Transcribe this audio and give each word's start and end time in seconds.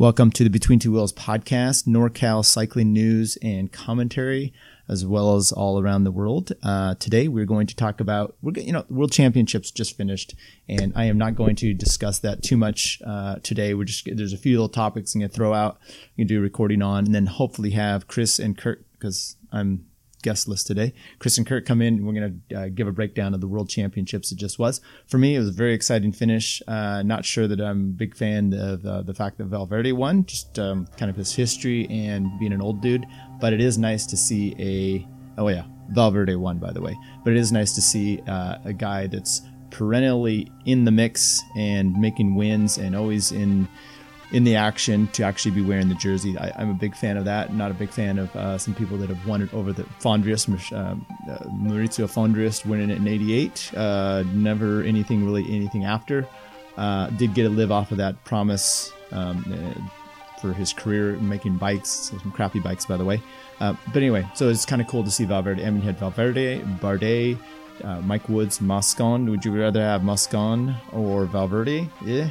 Welcome 0.00 0.30
to 0.30 0.44
the 0.44 0.48
Between 0.48 0.78
Two 0.78 0.92
Wheels 0.92 1.12
podcast, 1.12 1.86
NorCal 1.86 2.42
cycling 2.42 2.90
news 2.90 3.36
and 3.42 3.70
commentary, 3.70 4.54
as 4.88 5.04
well 5.04 5.36
as 5.36 5.52
all 5.52 5.78
around 5.78 6.04
the 6.04 6.10
world. 6.10 6.52
Uh, 6.62 6.94
today, 6.94 7.28
we're 7.28 7.44
going 7.44 7.66
to 7.66 7.76
talk 7.76 8.00
about, 8.00 8.34
we're, 8.40 8.54
you 8.56 8.72
know, 8.72 8.86
World 8.88 9.12
Championships 9.12 9.70
just 9.70 9.98
finished, 9.98 10.34
and 10.70 10.94
I 10.96 11.04
am 11.04 11.18
not 11.18 11.36
going 11.36 11.54
to 11.56 11.74
discuss 11.74 12.18
that 12.20 12.42
too 12.42 12.56
much 12.56 13.02
uh, 13.06 13.40
today. 13.42 13.74
We're 13.74 13.84
just 13.84 14.08
there's 14.10 14.32
a 14.32 14.38
few 14.38 14.52
little 14.52 14.70
topics 14.70 15.14
I'm 15.14 15.20
going 15.20 15.28
to 15.28 15.36
throw 15.36 15.52
out, 15.52 15.78
you 16.16 16.24
can 16.24 16.28
do 16.28 16.38
a 16.38 16.42
recording 16.42 16.80
on, 16.80 17.04
and 17.04 17.14
then 17.14 17.26
hopefully 17.26 17.72
have 17.72 18.08
Chris 18.08 18.38
and 18.38 18.56
Kurt 18.56 18.82
because 18.92 19.36
I'm 19.52 19.84
guest 20.22 20.48
list 20.48 20.66
today. 20.66 20.92
Chris 21.18 21.38
and 21.38 21.46
Kurt 21.46 21.66
come 21.66 21.82
in. 21.82 22.04
We're 22.04 22.12
going 22.12 22.42
to 22.48 22.54
uh, 22.54 22.68
give 22.68 22.86
a 22.86 22.92
breakdown 22.92 23.34
of 23.34 23.40
the 23.40 23.48
World 23.48 23.68
Championships. 23.68 24.32
It 24.32 24.38
just 24.38 24.58
was 24.58 24.80
for 25.06 25.18
me. 25.18 25.36
It 25.36 25.38
was 25.38 25.48
a 25.48 25.52
very 25.52 25.74
exciting 25.74 26.12
finish. 26.12 26.62
Uh, 26.66 27.02
not 27.02 27.24
sure 27.24 27.48
that 27.48 27.60
I'm 27.60 27.80
a 27.80 27.92
big 27.92 28.16
fan 28.16 28.52
of 28.54 28.84
uh, 28.84 29.02
the 29.02 29.14
fact 29.14 29.38
that 29.38 29.44
Valverde 29.44 29.92
won, 29.92 30.24
just 30.26 30.58
um, 30.58 30.86
kind 30.96 31.10
of 31.10 31.16
his 31.16 31.34
history 31.34 31.86
and 31.88 32.38
being 32.38 32.52
an 32.52 32.62
old 32.62 32.80
dude. 32.80 33.06
But 33.40 33.52
it 33.52 33.60
is 33.60 33.78
nice 33.78 34.06
to 34.06 34.16
see 34.16 34.54
a. 34.58 35.08
Oh 35.40 35.48
yeah, 35.48 35.64
Valverde 35.90 36.34
won 36.36 36.58
by 36.58 36.72
the 36.72 36.80
way. 36.80 36.96
But 37.24 37.32
it 37.32 37.38
is 37.38 37.52
nice 37.52 37.74
to 37.74 37.80
see 37.80 38.20
uh, 38.26 38.58
a 38.64 38.72
guy 38.72 39.06
that's 39.06 39.42
perennially 39.70 40.50
in 40.66 40.84
the 40.84 40.90
mix 40.90 41.40
and 41.56 41.94
making 41.94 42.34
wins 42.34 42.78
and 42.78 42.96
always 42.96 43.32
in 43.32 43.68
in 44.32 44.44
the 44.44 44.56
action 44.56 45.08
to 45.08 45.22
actually 45.22 45.50
be 45.50 45.62
wearing 45.62 45.88
the 45.88 45.94
jersey. 45.96 46.38
I, 46.38 46.62
am 46.62 46.70
a 46.70 46.74
big 46.74 46.94
fan 46.94 47.16
of 47.16 47.24
that. 47.24 47.52
Not 47.52 47.70
a 47.70 47.74
big 47.74 47.90
fan 47.90 48.18
of 48.18 48.34
uh, 48.36 48.58
some 48.58 48.74
people 48.74 48.96
that 48.98 49.08
have 49.08 49.26
won 49.26 49.42
it 49.42 49.52
over 49.52 49.72
the 49.72 49.82
Fondriest, 50.00 50.48
uh, 50.72 50.76
uh, 51.30 51.38
Maurizio 51.48 52.06
Fondriest 52.06 52.64
winning 52.64 52.90
it 52.90 52.98
in 52.98 53.08
'88. 53.08 53.72
Uh, 53.76 54.24
never 54.32 54.82
anything 54.82 55.24
really 55.24 55.44
anything 55.54 55.84
after. 55.84 56.26
Uh, 56.76 57.08
did 57.10 57.34
get 57.34 57.46
a 57.46 57.48
live 57.48 57.72
off 57.72 57.90
of 57.90 57.98
that 57.98 58.22
promise 58.24 58.92
um, 59.12 59.44
uh, 59.52 60.40
for 60.40 60.52
his 60.52 60.72
career 60.72 61.12
making 61.16 61.56
bikes, 61.56 62.12
some 62.22 62.32
crappy 62.32 62.60
bikes 62.60 62.86
by 62.86 62.96
the 62.96 63.04
way. 63.04 63.20
but 63.58 63.96
anyway, 63.96 64.26
so 64.34 64.48
it's 64.48 64.64
kind 64.64 64.80
of 64.80 64.88
cool 64.88 65.04
to 65.04 65.10
see 65.10 65.24
Valverde. 65.24 65.64
I 65.64 65.70
mean, 65.70 65.82
had 65.82 65.98
Valverde, 65.98 66.60
Bardet. 66.80 67.38
Mike 68.02 68.28
Woods, 68.28 68.60
Moscon. 68.60 69.30
Would 69.30 69.42
you 69.42 69.58
rather 69.58 69.80
have 69.80 70.04
Moscon 70.04 70.76
or 70.92 71.24
Valverde? 71.24 71.88
Yeah, 72.04 72.28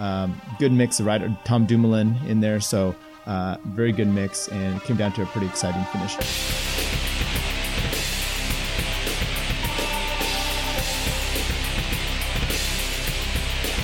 um, 0.00 0.40
good 0.58 0.72
mix 0.72 0.98
of 0.98 1.06
rider 1.06 1.36
Tom 1.44 1.66
Dumoulin 1.66 2.16
in 2.26 2.40
there, 2.40 2.58
so 2.58 2.94
uh, 3.26 3.56
very 3.66 3.92
good 3.92 4.08
mix, 4.08 4.48
and 4.48 4.82
came 4.82 4.96
down 4.96 5.12
to 5.12 5.22
a 5.22 5.26
pretty 5.26 5.46
exciting 5.46 5.84
finish. 5.92 6.16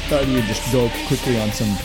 Thought 0.09 0.27
would 0.29 0.45
just 0.45 0.73
go 0.73 0.89
quickly 1.07 1.39
on 1.39 1.51
some 1.51 1.77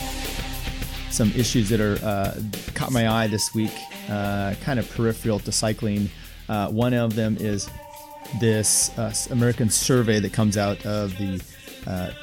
some 1.10 1.30
issues 1.32 1.68
that 1.68 1.80
are 1.80 1.98
uh, 2.02 2.40
caught 2.74 2.90
my 2.90 3.08
eye 3.08 3.26
this 3.26 3.54
week, 3.54 3.72
uh, 4.08 4.54
kind 4.62 4.78
of 4.78 4.90
peripheral 4.90 5.38
to 5.40 5.52
cycling. 5.52 6.08
Uh, 6.48 6.68
one 6.68 6.94
of 6.94 7.14
them 7.14 7.36
is 7.38 7.68
this 8.40 8.96
uh, 8.98 9.12
American 9.30 9.68
survey 9.68 10.20
that 10.20 10.32
comes 10.32 10.56
out 10.56 10.84
of 10.86 11.16
the 11.18 11.42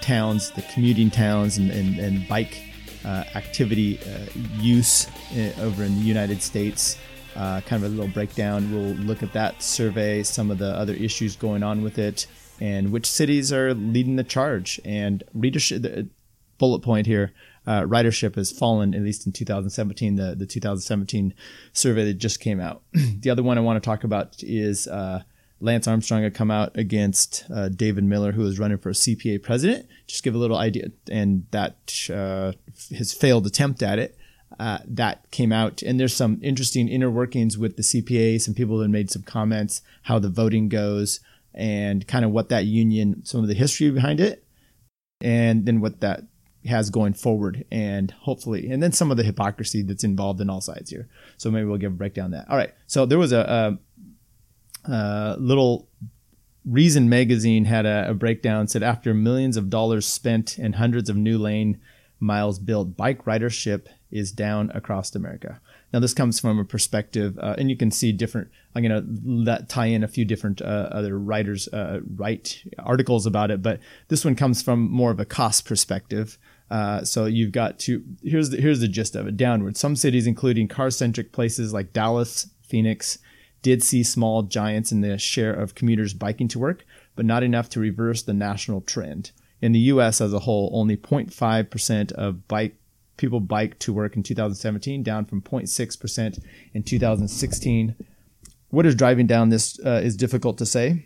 towns, 0.02 0.52
the 0.52 0.62
commuting 0.74 1.10
towns, 1.12 1.58
and, 1.58 1.72
and, 1.72 2.00
and 2.00 2.28
bike 2.28 2.64
uh, 3.06 3.24
activity 3.36 4.00
uh, 4.00 4.26
use 4.60 5.08
uh, 5.36 5.62
over 5.62 5.84
in 5.84 5.96
the 5.96 6.06
United 6.06 6.42
States. 6.42 6.98
Uh, 7.36 7.62
kind 7.62 7.84
of 7.84 7.92
a 7.92 7.96
little 7.96 8.12
breakdown. 8.12 8.72
We'll 8.72 8.96
look 8.96 9.24
at 9.24 9.34
that 9.34 9.64
survey, 9.64 10.24
some 10.24 10.52
of 10.52 10.58
the 10.58 10.72
other 10.72 10.94
issues 10.94 11.36
going 11.36 11.64
on 11.64 11.82
with 11.82 11.98
it, 11.98 12.28
and 12.60 12.92
which 12.92 13.06
cities 13.06 13.54
are 13.54 13.74
leading 13.74 14.16
the 14.16 14.24
charge. 14.24 14.80
And 14.84 15.24
readership, 15.34 15.84
the 15.84 16.10
bullet 16.58 16.80
point 16.80 17.08
here, 17.08 17.32
uh, 17.66 17.84
ridership 17.84 18.36
has 18.36 18.52
fallen 18.52 18.94
at 18.94 19.02
least 19.02 19.26
in 19.26 19.32
2017. 19.32 20.16
The 20.16 20.36
the 20.36 20.46
2017 20.46 21.34
survey 21.72 22.06
that 22.06 22.16
just 22.16 22.40
came 22.40 22.60
out. 22.60 22.82
the 22.94 23.30
other 23.30 23.44
one 23.44 23.58
I 23.58 23.62
want 23.62 23.82
to 23.82 23.88
talk 23.88 24.04
about 24.04 24.36
is 24.44 24.88
uh, 24.88 25.22
Lance 25.62 25.88
Armstrong 25.88 26.24
had 26.24 26.34
come 26.34 26.52
out 26.52 26.76
against 26.78 27.46
uh, 27.53 27.70
David 27.70 28.03
Millar, 28.03 28.31
who 28.31 28.42
was 28.42 28.59
running 28.59 28.78
for 28.78 28.92
CPA 28.92 29.44
president. 29.44 29.88
Just 30.08 30.24
give 30.24 30.36
a 30.36 30.38
little 30.38 30.58
idea, 30.58 30.92
and 31.12 31.46
that 31.52 32.09
uh, 32.14 32.53
his 32.90 33.14
failed 33.14 33.46
attempt 33.46 33.84
at 33.84 34.00
it. 34.00 34.18
Uh, 34.59 34.80
that 34.86 35.30
came 35.31 35.52
out, 35.52 35.81
and 35.81 36.00
there's 36.00 36.16
some 36.16 36.40
interesting 36.42 36.88
inner 36.90 37.09
workings 37.09 37.58
with 37.58 37.78
the 37.78 37.84
CPA. 37.84 38.42
Some 38.42 38.53
people 38.53 38.81
have 38.81 38.90
made 38.90 39.12
some 39.12 39.22
comments 39.22 39.81
how 40.03 40.18
the 40.19 40.30
voting 40.30 40.69
goes, 40.69 41.19
and 41.53 42.08
kind 42.08 42.25
of 42.25 42.31
what 42.31 42.50
that 42.50 42.66
union, 42.66 43.24
some 43.25 43.42
of 43.42 43.48
the 43.48 43.53
history 43.53 43.90
behind 43.92 44.19
it, 44.19 44.44
and 45.22 45.66
then 45.66 45.81
what 45.81 46.00
that 46.02 46.24
has 46.66 46.90
going 46.90 47.14
forward, 47.14 47.66
and 47.72 48.12
hopefully, 48.12 48.69
and 48.69 48.81
then 48.81 48.92
some 48.92 49.12
of 49.12 49.18
the 49.18 49.24
hypocrisy 49.24 49.81
that's 49.81 50.03
involved 50.03 50.42
in 50.42 50.50
all 50.50 50.62
sides 50.62 50.90
here. 50.90 51.08
So 51.38 51.52
maybe 51.52 51.66
we'll 51.66 51.78
give 51.78 51.94
a 51.94 51.96
breakdown 51.96 52.31
that. 52.31 52.50
All 52.50 52.58
right. 52.58 52.74
So 52.88 53.06
there 53.06 53.19
was 53.19 53.31
a, 53.31 53.40
a 53.40 53.78
uh, 54.89 55.35
little 55.39 55.88
Reason 56.66 57.09
magazine 57.09 57.66
had 57.66 57.85
a, 57.85 58.09
a, 58.09 58.13
breakdown 58.13 58.67
said 58.67 58.83
after 58.83 59.13
millions 59.13 59.55
of 59.55 59.69
dollars 59.69 60.05
spent 60.05 60.57
and 60.57 60.75
hundreds 60.75 61.09
of 61.09 61.16
new 61.16 61.38
lane 61.38 61.79
miles 62.19 62.59
built, 62.59 62.97
bike 62.97 63.23
ridership 63.23 63.88
is 64.11 64.31
down 64.31 64.69
across 64.75 65.16
America. 65.16 65.61
Now 65.94 66.00
this 66.00 66.13
comes 66.13 66.39
from 66.39 66.59
a 66.59 66.66
perspective, 66.66 67.39
uh, 67.39 67.55
and 67.57 67.69
you 67.69 67.77
can 67.77 67.91
see 67.91 68.11
different. 68.11 68.50
I'm 68.75 68.83
gonna 68.83 69.05
let 69.23 69.69
tie 69.69 69.88
in 69.88 70.03
a 70.03 70.07
few 70.07 70.25
different 70.25 70.61
uh, 70.61 70.89
other 70.91 71.17
writers 71.17 71.67
uh, 71.69 72.01
write 72.16 72.61
articles 72.77 73.25
about 73.25 73.51
it, 73.51 73.63
but 73.63 73.79
this 74.09 74.25
one 74.25 74.35
comes 74.35 74.61
from 74.61 74.91
more 74.91 75.11
of 75.11 75.19
a 75.19 75.25
cost 75.25 75.66
perspective. 75.66 76.38
Uh, 76.69 77.03
so 77.03 77.25
you've 77.25 77.53
got 77.53 77.79
to 77.79 78.03
here's 78.21 78.51
the, 78.51 78.57
here's 78.57 78.81
the 78.81 78.88
gist 78.88 79.16
of 79.16 79.27
it 79.27 79.38
downward. 79.38 79.77
Some 79.77 79.95
cities, 79.95 80.27
including 80.27 80.67
car 80.67 80.91
centric 80.91 81.31
places 81.31 81.73
like 81.73 81.94
Dallas, 81.94 82.50
Phoenix, 82.61 83.17
did 83.62 83.84
see 83.84 84.03
small 84.03 84.44
giants 84.44 84.92
in 84.92 85.02
the 85.02 85.18
share 85.18 85.53
of 85.53 85.75
commuters 85.75 86.14
biking 86.14 86.47
to 86.50 86.59
work, 86.59 86.86
but 87.16 87.25
not 87.25 87.44
enough 87.44 87.70
to 87.70 87.80
reverse 87.80 88.22
the 88.22 88.34
national 88.34 88.81
trend. 88.81 89.31
In 89.62 89.74
the 89.74 89.80
US 89.80 90.22
as 90.22 90.34
a 90.34 90.40
whole, 90.40 90.70
only 90.74 90.96
0.5% 90.96 92.12
of 92.14 92.48
bike 92.48 92.75
people 93.18 93.42
bike 93.42 93.78
to 93.80 93.94
work 93.94 94.16
in 94.16 94.24
2017, 94.24 95.03
down 95.03 95.25
from 95.25 95.42
0.6% 95.42 96.40
in 96.74 96.84
2016. 96.84 97.96
What 98.69 98.86
is 98.86 98.96
driving 98.96 99.28
down 99.28 99.50
this 99.50 99.78
uh, 99.86 100.02
is 100.03 100.16
difficult 100.16 100.58
to 100.59 100.66
say. 100.66 101.06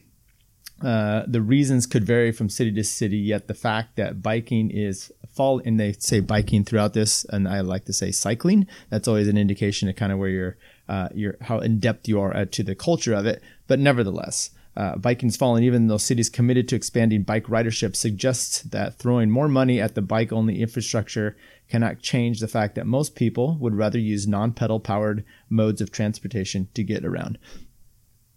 Uh, 0.82 1.24
the 1.28 1.42
reasons 1.42 1.86
could 1.86 2.04
vary 2.04 2.32
from 2.32 2.50
city 2.50 2.72
to 2.72 2.84
city, 2.84 3.18
yet 3.18 3.48
the 3.48 3.54
fact 3.54 3.96
that 3.96 4.22
biking 4.22 4.70
is 4.70 5.12
fall, 5.28 5.62
and 5.66 5.80
they 5.80 5.94
say 5.94 6.20
biking 6.20 6.64
throughout 6.64 6.94
this, 6.94 7.26
and 7.26 7.48
I 7.48 7.62
like 7.62 7.86
to 7.86 7.94
say 7.94 8.12
cycling. 8.12 8.68
That's 8.90 9.08
always 9.08 9.28
an 9.28 9.38
indication 9.38 9.90
of 9.90 9.96
kind 9.96 10.12
of 10.12 10.20
where 10.20 10.30
you're 10.30 10.58
uh, 10.90 11.10
your 11.14 11.38
how 11.42 11.60
in 11.60 11.80
depth 11.80 12.08
you 12.08 12.20
are 12.20 12.46
to 12.46 12.64
the 12.64 12.76
culture 12.76 13.14
of 13.14 13.26
it. 13.26 13.42
But 13.68 13.80
nevertheless, 13.80 14.52
uh, 14.76 14.96
Biking's 14.96 15.38
fallen, 15.38 15.64
even 15.64 15.88
though 15.88 15.98
cities 15.98 16.30
committed 16.30 16.68
to 16.70 16.76
expanding 16.76 17.24
bike 17.24 17.46
ridership, 17.46 17.96
suggests 17.96 18.62
that 18.64 18.96
throwing 18.98 19.30
more 19.30 19.48
money 19.48 19.80
at 19.80 19.94
the 19.94 20.02
bike 20.02 20.34
only 20.34 20.62
infrastructure 20.62 21.38
cannot 21.70 22.02
change 22.02 22.40
the 22.40 22.48
fact 22.48 22.76
that 22.76 22.88
most 22.88 23.16
people 23.16 23.58
would 23.60 23.76
rather 23.76 24.00
use 24.00 24.28
non 24.28 24.52
pedal 24.52 24.80
powered 24.80 25.24
modes 25.50 25.80
of 25.82 25.92
transportation 25.92 26.68
to 26.74 26.84
get 26.84 27.06
around. 27.06 27.38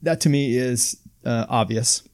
That 0.03 0.21
to 0.23 0.29
me 0.29 0.57
is 0.57 0.99
uh, 1.25 1.47
obvious. 1.49 2.07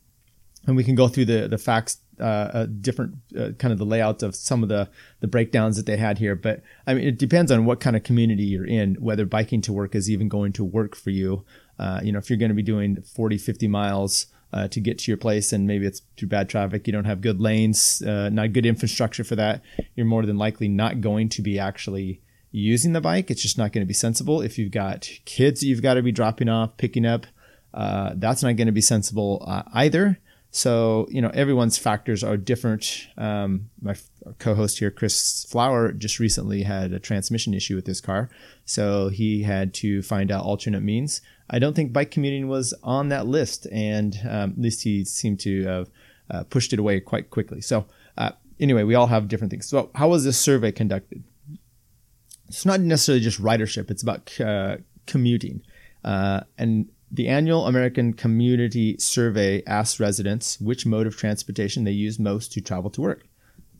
And 0.66 0.76
we 0.76 0.84
can 0.84 0.94
go 0.94 1.08
through 1.08 1.24
the, 1.24 1.48
the 1.48 1.58
facts 1.58 1.98
uh, 2.22 2.66
different 2.66 3.16
uh, 3.38 3.50
kind 3.58 3.72
of 3.72 3.78
the 3.78 3.84
layout 3.84 4.22
of 4.22 4.34
some 4.34 4.62
of 4.62 4.68
the 4.68 4.88
the 5.20 5.26
breakdowns 5.26 5.76
that 5.76 5.86
they 5.86 5.96
had 5.96 6.18
here. 6.18 6.34
But 6.34 6.62
I 6.86 6.94
mean, 6.94 7.06
it 7.06 7.18
depends 7.18 7.50
on 7.50 7.64
what 7.64 7.80
kind 7.80 7.96
of 7.96 8.02
community 8.02 8.44
you're 8.44 8.66
in, 8.66 8.94
whether 8.96 9.26
biking 9.26 9.60
to 9.62 9.72
work 9.72 9.94
is 9.94 10.10
even 10.10 10.28
going 10.28 10.52
to 10.54 10.64
work 10.64 10.94
for 10.94 11.10
you. 11.10 11.44
Uh, 11.78 12.00
you 12.02 12.12
know, 12.12 12.18
if 12.18 12.30
you're 12.30 12.38
going 12.38 12.50
to 12.50 12.54
be 12.54 12.62
doing 12.62 13.02
40, 13.02 13.38
50 13.38 13.66
miles 13.66 14.26
uh, 14.52 14.68
to 14.68 14.80
get 14.80 14.98
to 14.98 15.10
your 15.10 15.18
place, 15.18 15.52
and 15.52 15.66
maybe 15.66 15.86
it's 15.86 16.02
through 16.16 16.28
bad 16.28 16.48
traffic, 16.48 16.86
you 16.86 16.92
don't 16.92 17.06
have 17.06 17.20
good 17.20 17.40
lanes, 17.40 18.02
uh, 18.02 18.28
not 18.28 18.52
good 18.52 18.66
infrastructure 18.66 19.24
for 19.24 19.36
that, 19.36 19.62
you're 19.96 20.06
more 20.06 20.24
than 20.24 20.38
likely 20.38 20.68
not 20.68 21.00
going 21.00 21.28
to 21.30 21.42
be 21.42 21.58
actually 21.58 22.20
using 22.50 22.92
the 22.92 23.00
bike. 23.00 23.30
It's 23.30 23.42
just 23.42 23.58
not 23.58 23.72
going 23.72 23.82
to 23.82 23.88
be 23.88 23.94
sensible. 23.94 24.42
If 24.42 24.58
you've 24.58 24.70
got 24.70 25.08
kids 25.24 25.60
that 25.60 25.66
you've 25.66 25.82
got 25.82 25.94
to 25.94 26.02
be 26.02 26.12
dropping 26.12 26.48
off, 26.48 26.76
picking 26.76 27.06
up, 27.06 27.26
uh, 27.74 28.12
that's 28.16 28.42
not 28.42 28.56
going 28.56 28.66
to 28.66 28.72
be 28.72 28.82
sensible 28.82 29.42
either. 29.72 30.18
So, 30.54 31.08
you 31.10 31.22
know, 31.22 31.30
everyone's 31.32 31.78
factors 31.78 32.22
are 32.22 32.36
different. 32.36 33.08
Um, 33.16 33.70
my 33.80 33.94
co 34.38 34.54
host 34.54 34.78
here, 34.78 34.90
Chris 34.90 35.46
Flower, 35.48 35.92
just 35.92 36.18
recently 36.18 36.62
had 36.62 36.92
a 36.92 36.98
transmission 36.98 37.54
issue 37.54 37.74
with 37.74 37.86
his 37.86 38.02
car. 38.02 38.28
So 38.66 39.08
he 39.08 39.44
had 39.44 39.72
to 39.74 40.02
find 40.02 40.30
out 40.30 40.44
alternate 40.44 40.82
means. 40.82 41.22
I 41.48 41.58
don't 41.58 41.74
think 41.74 41.94
bike 41.94 42.10
commuting 42.10 42.48
was 42.48 42.74
on 42.82 43.08
that 43.08 43.26
list, 43.26 43.66
and 43.72 44.14
um, 44.28 44.50
at 44.50 44.58
least 44.58 44.82
he 44.82 45.06
seemed 45.06 45.40
to 45.40 45.64
have 45.64 45.90
uh, 46.30 46.44
pushed 46.44 46.74
it 46.74 46.78
away 46.78 47.00
quite 47.00 47.30
quickly. 47.30 47.62
So, 47.62 47.86
uh, 48.18 48.32
anyway, 48.60 48.82
we 48.82 48.94
all 48.94 49.06
have 49.06 49.28
different 49.28 49.52
things. 49.52 49.66
So, 49.66 49.90
how 49.94 50.08
was 50.08 50.24
this 50.24 50.36
survey 50.36 50.70
conducted? 50.70 51.24
It's 52.48 52.66
not 52.66 52.80
necessarily 52.80 53.24
just 53.24 53.40
ridership, 53.40 53.90
it's 53.90 54.02
about 54.02 54.38
uh, 54.38 54.76
commuting. 55.06 55.62
Uh, 56.04 56.40
and 56.58 56.90
the 57.14 57.28
annual 57.28 57.66
American 57.66 58.14
Community 58.14 58.96
Survey 58.98 59.62
asked 59.66 60.00
residents 60.00 60.58
which 60.60 60.86
mode 60.86 61.06
of 61.06 61.16
transportation 61.16 61.84
they 61.84 61.90
use 61.90 62.18
most 62.18 62.52
to 62.52 62.60
travel 62.62 62.90
to 62.90 63.02
work. 63.02 63.24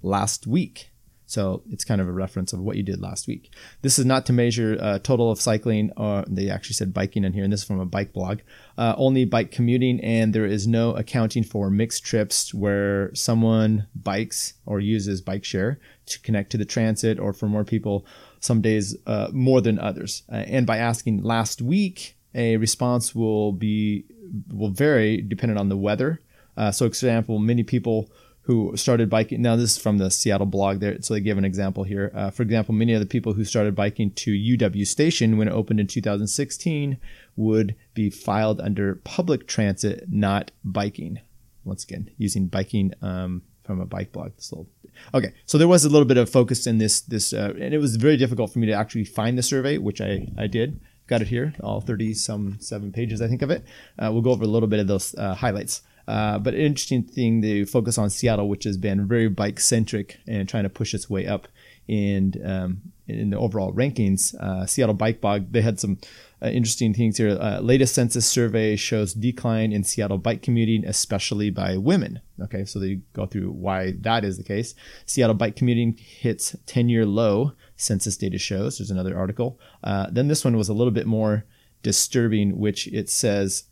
Last 0.03 0.47
week, 0.47 0.91
So 1.33 1.63
it's 1.71 1.85
kind 1.85 2.03
of 2.03 2.09
a 2.09 2.13
reference 2.13 2.53
of 2.53 2.61
what 2.61 2.77
you 2.77 2.83
did 2.83 3.01
last 3.01 3.27
week. 3.27 3.51
This 3.81 3.99
is 3.99 4.05
not 4.05 4.27
to 4.27 4.35
measure 4.35 4.77
uh, 4.79 4.99
total 4.99 5.31
of 5.31 5.41
cycling, 5.41 5.91
or 5.97 6.25
they 6.29 6.51
actually 6.51 6.75
said 6.75 6.93
biking 6.93 7.25
in 7.25 7.33
here, 7.33 7.43
and 7.43 7.51
this 7.51 7.61
is 7.61 7.67
from 7.67 7.81
a 7.81 7.87
bike 7.87 8.13
blog. 8.13 8.41
Uh, 8.77 8.95
only 8.99 9.25
bike 9.25 9.51
commuting, 9.51 9.99
and 10.01 10.35
there 10.35 10.45
is 10.45 10.67
no 10.67 10.91
accounting 10.91 11.43
for 11.43 11.71
mixed 11.71 12.05
trips 12.05 12.53
where 12.53 13.15
someone 13.15 13.87
bikes 13.95 14.55
or 14.67 14.79
uses 14.79 15.23
bike 15.23 15.43
share 15.43 15.81
to 16.05 16.21
connect 16.21 16.53
to 16.53 16.59
the 16.59 16.67
transit, 16.67 17.19
or 17.19 17.33
for 17.33 17.47
more 17.47 17.65
people, 17.65 18.05
some 18.41 18.61
days 18.61 18.95
uh, 19.07 19.29
more 19.33 19.63
than 19.63 19.79
others. 19.79 20.25
Uh, 20.31 20.37
and 20.37 20.67
by 20.67 20.77
asking 20.77 21.23
last 21.23 21.63
week, 21.63 22.15
a 22.35 22.57
response 22.57 23.15
will 23.15 23.53
be 23.53 24.05
will 24.51 24.71
vary 24.71 25.21
depending 25.21 25.59
on 25.59 25.69
the 25.69 25.77
weather. 25.77 26.21
Uh, 26.57 26.71
so, 26.71 26.87
example, 26.87 27.39
many 27.39 27.63
people 27.63 28.11
who 28.43 28.77
started 28.77 29.09
biking. 29.09 29.41
Now, 29.41 29.57
this 29.57 29.73
is 29.73 29.79
from 29.79 29.99
the 29.99 30.11
Seattle 30.11 30.47
blog 30.47 30.81
there, 30.81 31.01
so 31.01 31.15
they 31.15 31.21
give 31.21 31.39
an 31.39 31.45
example 31.45 31.85
here. 31.85 32.11
Uh, 32.15 32.31
for 32.31 32.43
example, 32.43 32.75
many 32.75 32.93
of 32.93 33.01
the 33.01 33.07
people 33.07 33.35
who 33.35 33.45
started 33.45 33.75
biking 33.75 34.11
to 34.13 34.33
UW 34.33 34.87
Station 34.87 35.39
when 35.39 35.49
it 35.49 35.53
opened 35.53 35.79
in 35.79 35.87
2016 35.87 36.99
would 37.37 37.77
be 37.95 38.11
filed 38.11 38.61
under 38.61 38.97
public 38.97 39.47
transit, 39.47 40.07
not 40.11 40.51
biking. 40.65 41.21
Once 41.65 41.85
again, 41.85 42.11
using 42.19 42.49
biking 42.49 42.93
um, 43.01 43.43
from 43.63 43.81
a 43.81 43.87
bike 43.87 44.11
blog. 44.11 44.35
This 44.35 44.51
Little, 44.51 44.67
okay, 45.15 45.33
so 45.47 45.57
there 45.57 45.69
was 45.69 45.85
a 45.85 45.89
little 45.89 46.09
bit 46.09 46.17
of 46.17 46.29
focus 46.29 46.67
in 46.67 46.79
this 46.79 47.01
this, 47.01 47.33
uh, 47.33 47.53
and 47.61 47.73
it 47.73 47.79
was 47.79 47.95
very 47.95 48.17
difficult 48.17 48.53
for 48.53 48.59
me 48.59 48.67
to 48.67 48.73
actually 48.73 49.05
find 49.05 49.39
the 49.39 49.43
survey, 49.43 49.79
which 49.79 50.01
I 50.01 50.27
I 50.37 50.49
did. 50.49 50.81
Got 51.13 51.21
it 51.21 51.29
here, 51.29 51.53
all 51.63 51.83
30 51.83 52.15
some 52.15 52.57
seven 52.59 52.91
pages, 52.91 53.21
I 53.21 53.29
think 53.29 53.43
of 53.43 53.51
it. 53.51 53.67
Uh, 53.99 54.09
we'll 54.11 54.23
go 54.23 54.31
over 54.31 54.45
a 54.45 54.47
little 54.47 54.67
bit 54.67 54.81
of 54.81 54.87
those 54.87 55.15
uh, 55.17 55.35
highlights. 55.35 55.83
Uh, 56.09 56.39
but 56.39 56.55
an 56.55 56.61
interesting 56.61 57.03
thing 57.03 57.43
to 57.43 57.67
focus 57.67 57.99
on 57.99 58.09
Seattle, 58.09 58.49
which 58.49 58.65
has 58.65 58.79
been 58.79 59.07
very 59.07 59.29
bike 59.29 59.61
centric 59.61 60.21
and 60.27 60.49
trying 60.49 60.63
to 60.63 60.71
push 60.71 60.95
its 60.95 61.11
way 61.11 61.27
up 61.27 61.49
in 61.87 62.33
um, 62.47 62.81
in 63.09 63.29
the 63.29 63.37
overall 63.37 63.75
rankings. 63.75 64.35
Uh, 64.37 64.65
Seattle 64.65 64.95
Bike 64.95 65.21
Blog 65.21 65.53
they 65.53 65.61
had 65.61 65.79
some 65.79 65.99
uh, 66.43 66.49
interesting 66.49 66.95
things 66.95 67.19
here. 67.19 67.39
Uh, 67.39 67.61
latest 67.61 67.95
census 67.95 68.27
survey 68.27 68.75
shows 68.75 69.13
decline 69.13 69.71
in 69.71 69.85
Seattle 69.85 70.17
bike 70.17 70.41
commuting, 70.41 70.85
especially 70.87 71.51
by 71.51 71.77
women. 71.77 72.21
Okay, 72.41 72.65
so 72.65 72.79
they 72.79 73.01
go 73.13 73.27
through 73.27 73.51
why 73.51 73.93
that 74.01 74.25
is 74.25 74.39
the 74.39 74.45
case. 74.45 74.75
Seattle 75.05 75.35
bike 75.35 75.57
commuting 75.57 75.99
hits 75.99 76.57
10 76.67 76.89
year 76.89 77.05
low, 77.05 77.53
census 77.83 78.17
data 78.17 78.39
shows. 78.39 78.79
There's 78.79 78.91
another 78.91 79.17
article. 79.17 79.59
Uh, 79.83 80.07
then 80.11 80.29
this 80.29 80.45
one 80.45 80.57
was 80.57 80.69
a 80.69 80.75
little 80.75 80.93
bit 80.93 81.07
more 81.07 81.45
disturbing, 81.83 82.59
which 82.59 82.87
it 82.89 83.11
says 83.11 83.65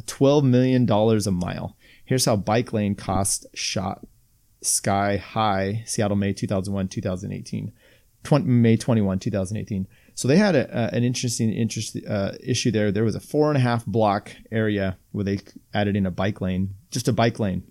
$12 0.00 0.44
million 0.44 0.90
a 0.90 1.30
mile. 1.30 1.76
Here's 2.04 2.24
how 2.24 2.36
bike 2.36 2.72
lane 2.72 2.94
cost 2.94 3.46
shot 3.54 4.06
sky 4.62 5.18
high, 5.18 5.82
Seattle, 5.86 6.16
May 6.16 6.32
2001, 6.32 6.88
2018. 6.88 7.72
20, 8.24 8.46
May 8.46 8.76
21, 8.76 9.18
2018. 9.18 9.86
So 10.14 10.28
they 10.28 10.36
had 10.36 10.54
a, 10.54 10.66
a, 10.70 10.96
an 10.96 11.04
interesting 11.04 11.52
interest, 11.52 11.98
uh, 12.08 12.32
issue 12.40 12.70
there. 12.70 12.90
There 12.90 13.04
was 13.04 13.14
a 13.14 13.20
four 13.20 13.48
and 13.48 13.58
a 13.58 13.60
half 13.60 13.84
block 13.84 14.30
area 14.50 14.96
where 15.12 15.24
they 15.24 15.40
added 15.74 15.96
in 15.96 16.06
a 16.06 16.10
bike 16.10 16.40
lane, 16.40 16.74
just 16.90 17.08
a 17.08 17.12
bike 17.12 17.38
lane. 17.38 17.64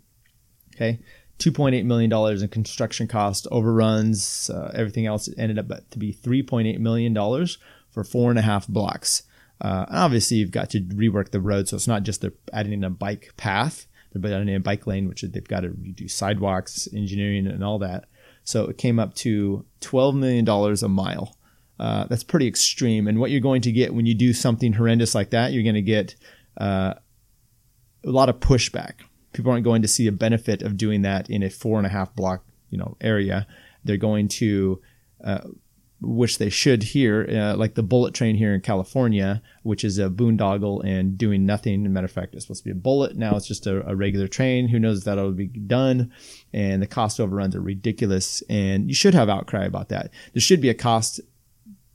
Okay. 0.75 0.99
$2.8 1.39 1.83
million 1.85 2.41
in 2.41 2.47
construction 2.47 3.07
cost, 3.07 3.47
overruns, 3.51 4.49
uh, 4.49 4.71
everything 4.73 5.05
else 5.05 5.29
ended 5.37 5.59
up 5.59 5.89
to 5.89 5.99
be 5.99 6.13
$3.8 6.13 6.79
million 6.79 7.47
for 7.89 8.03
four 8.03 8.29
and 8.29 8.39
a 8.39 8.43
half 8.43 8.67
blocks. 8.67 9.23
Uh, 9.61 9.85
obviously, 9.89 10.37
you've 10.37 10.51
got 10.51 10.69
to 10.71 10.81
rework 10.81 11.31
the 11.31 11.39
road, 11.39 11.67
so 11.67 11.75
it's 11.75 11.87
not 11.87 12.03
just 12.03 12.21
they're 12.21 12.33
adding 12.51 12.73
in 12.73 12.83
a 12.83 12.89
bike 12.89 13.31
path, 13.37 13.87
they're 14.13 14.33
adding 14.33 14.49
in 14.49 14.55
a 14.55 14.59
bike 14.59 14.85
lane, 14.87 15.07
which 15.07 15.21
they've 15.21 15.47
got 15.47 15.61
to 15.61 15.69
do 15.69 16.07
sidewalks, 16.07 16.87
engineering, 16.93 17.47
and 17.47 17.63
all 17.63 17.79
that. 17.79 18.05
So 18.43 18.65
it 18.65 18.77
came 18.77 18.99
up 18.99 19.13
to 19.15 19.65
$12 19.81 20.15
million 20.15 20.47
a 20.47 20.87
mile. 20.89 21.37
Uh, 21.79 22.05
that's 22.05 22.23
pretty 22.23 22.47
extreme. 22.47 23.07
And 23.07 23.19
what 23.19 23.31
you're 23.31 23.41
going 23.41 23.61
to 23.61 23.71
get 23.71 23.93
when 23.93 24.05
you 24.05 24.13
do 24.13 24.33
something 24.33 24.73
horrendous 24.73 25.15
like 25.15 25.31
that, 25.31 25.53
you're 25.53 25.63
going 25.63 25.75
to 25.75 25.81
get 25.81 26.15
uh, 26.57 26.93
a 28.05 28.09
lot 28.09 28.29
of 28.29 28.39
pushback. 28.39 28.95
People 29.33 29.51
aren't 29.51 29.63
going 29.63 29.81
to 29.81 29.87
see 29.87 30.07
a 30.07 30.11
benefit 30.11 30.61
of 30.61 30.77
doing 30.77 31.01
that 31.01 31.29
in 31.29 31.43
a 31.43 31.49
four 31.49 31.77
and 31.77 31.85
a 31.85 31.89
half 31.89 32.15
block, 32.15 32.45
you 32.69 32.77
know, 32.77 32.95
area. 33.01 33.47
They're 33.83 33.97
going 33.97 34.27
to 34.29 34.81
uh, 35.23 35.41
which 36.03 36.37
they 36.37 36.49
should 36.49 36.83
here, 36.83 37.25
uh, 37.29 37.55
like 37.55 37.75
the 37.75 37.83
bullet 37.83 38.13
train 38.13 38.35
here 38.35 38.53
in 38.53 38.61
California, 38.61 39.41
which 39.63 39.83
is 39.83 39.97
a 39.97 40.09
boondoggle 40.09 40.83
and 40.85 41.17
doing 41.17 41.45
nothing. 41.45 41.91
Matter 41.91 42.05
of 42.05 42.11
fact, 42.11 42.35
it's 42.35 42.45
supposed 42.45 42.63
to 42.63 42.65
be 42.65 42.71
a 42.71 42.75
bullet. 42.75 43.15
Now 43.15 43.35
it's 43.35 43.47
just 43.47 43.65
a, 43.67 43.87
a 43.87 43.95
regular 43.95 44.27
train. 44.27 44.67
Who 44.67 44.79
knows 44.79 44.99
if 44.99 45.05
that'll 45.05 45.31
be 45.31 45.47
done? 45.47 46.11
And 46.51 46.81
the 46.81 46.87
cost 46.87 47.19
overruns 47.19 47.55
are 47.55 47.61
ridiculous. 47.61 48.43
And 48.49 48.89
you 48.89 48.95
should 48.95 49.13
have 49.13 49.29
outcry 49.29 49.65
about 49.65 49.89
that. 49.89 50.11
There 50.33 50.41
should 50.41 50.61
be 50.61 50.69
a 50.69 50.73
cost 50.73 51.21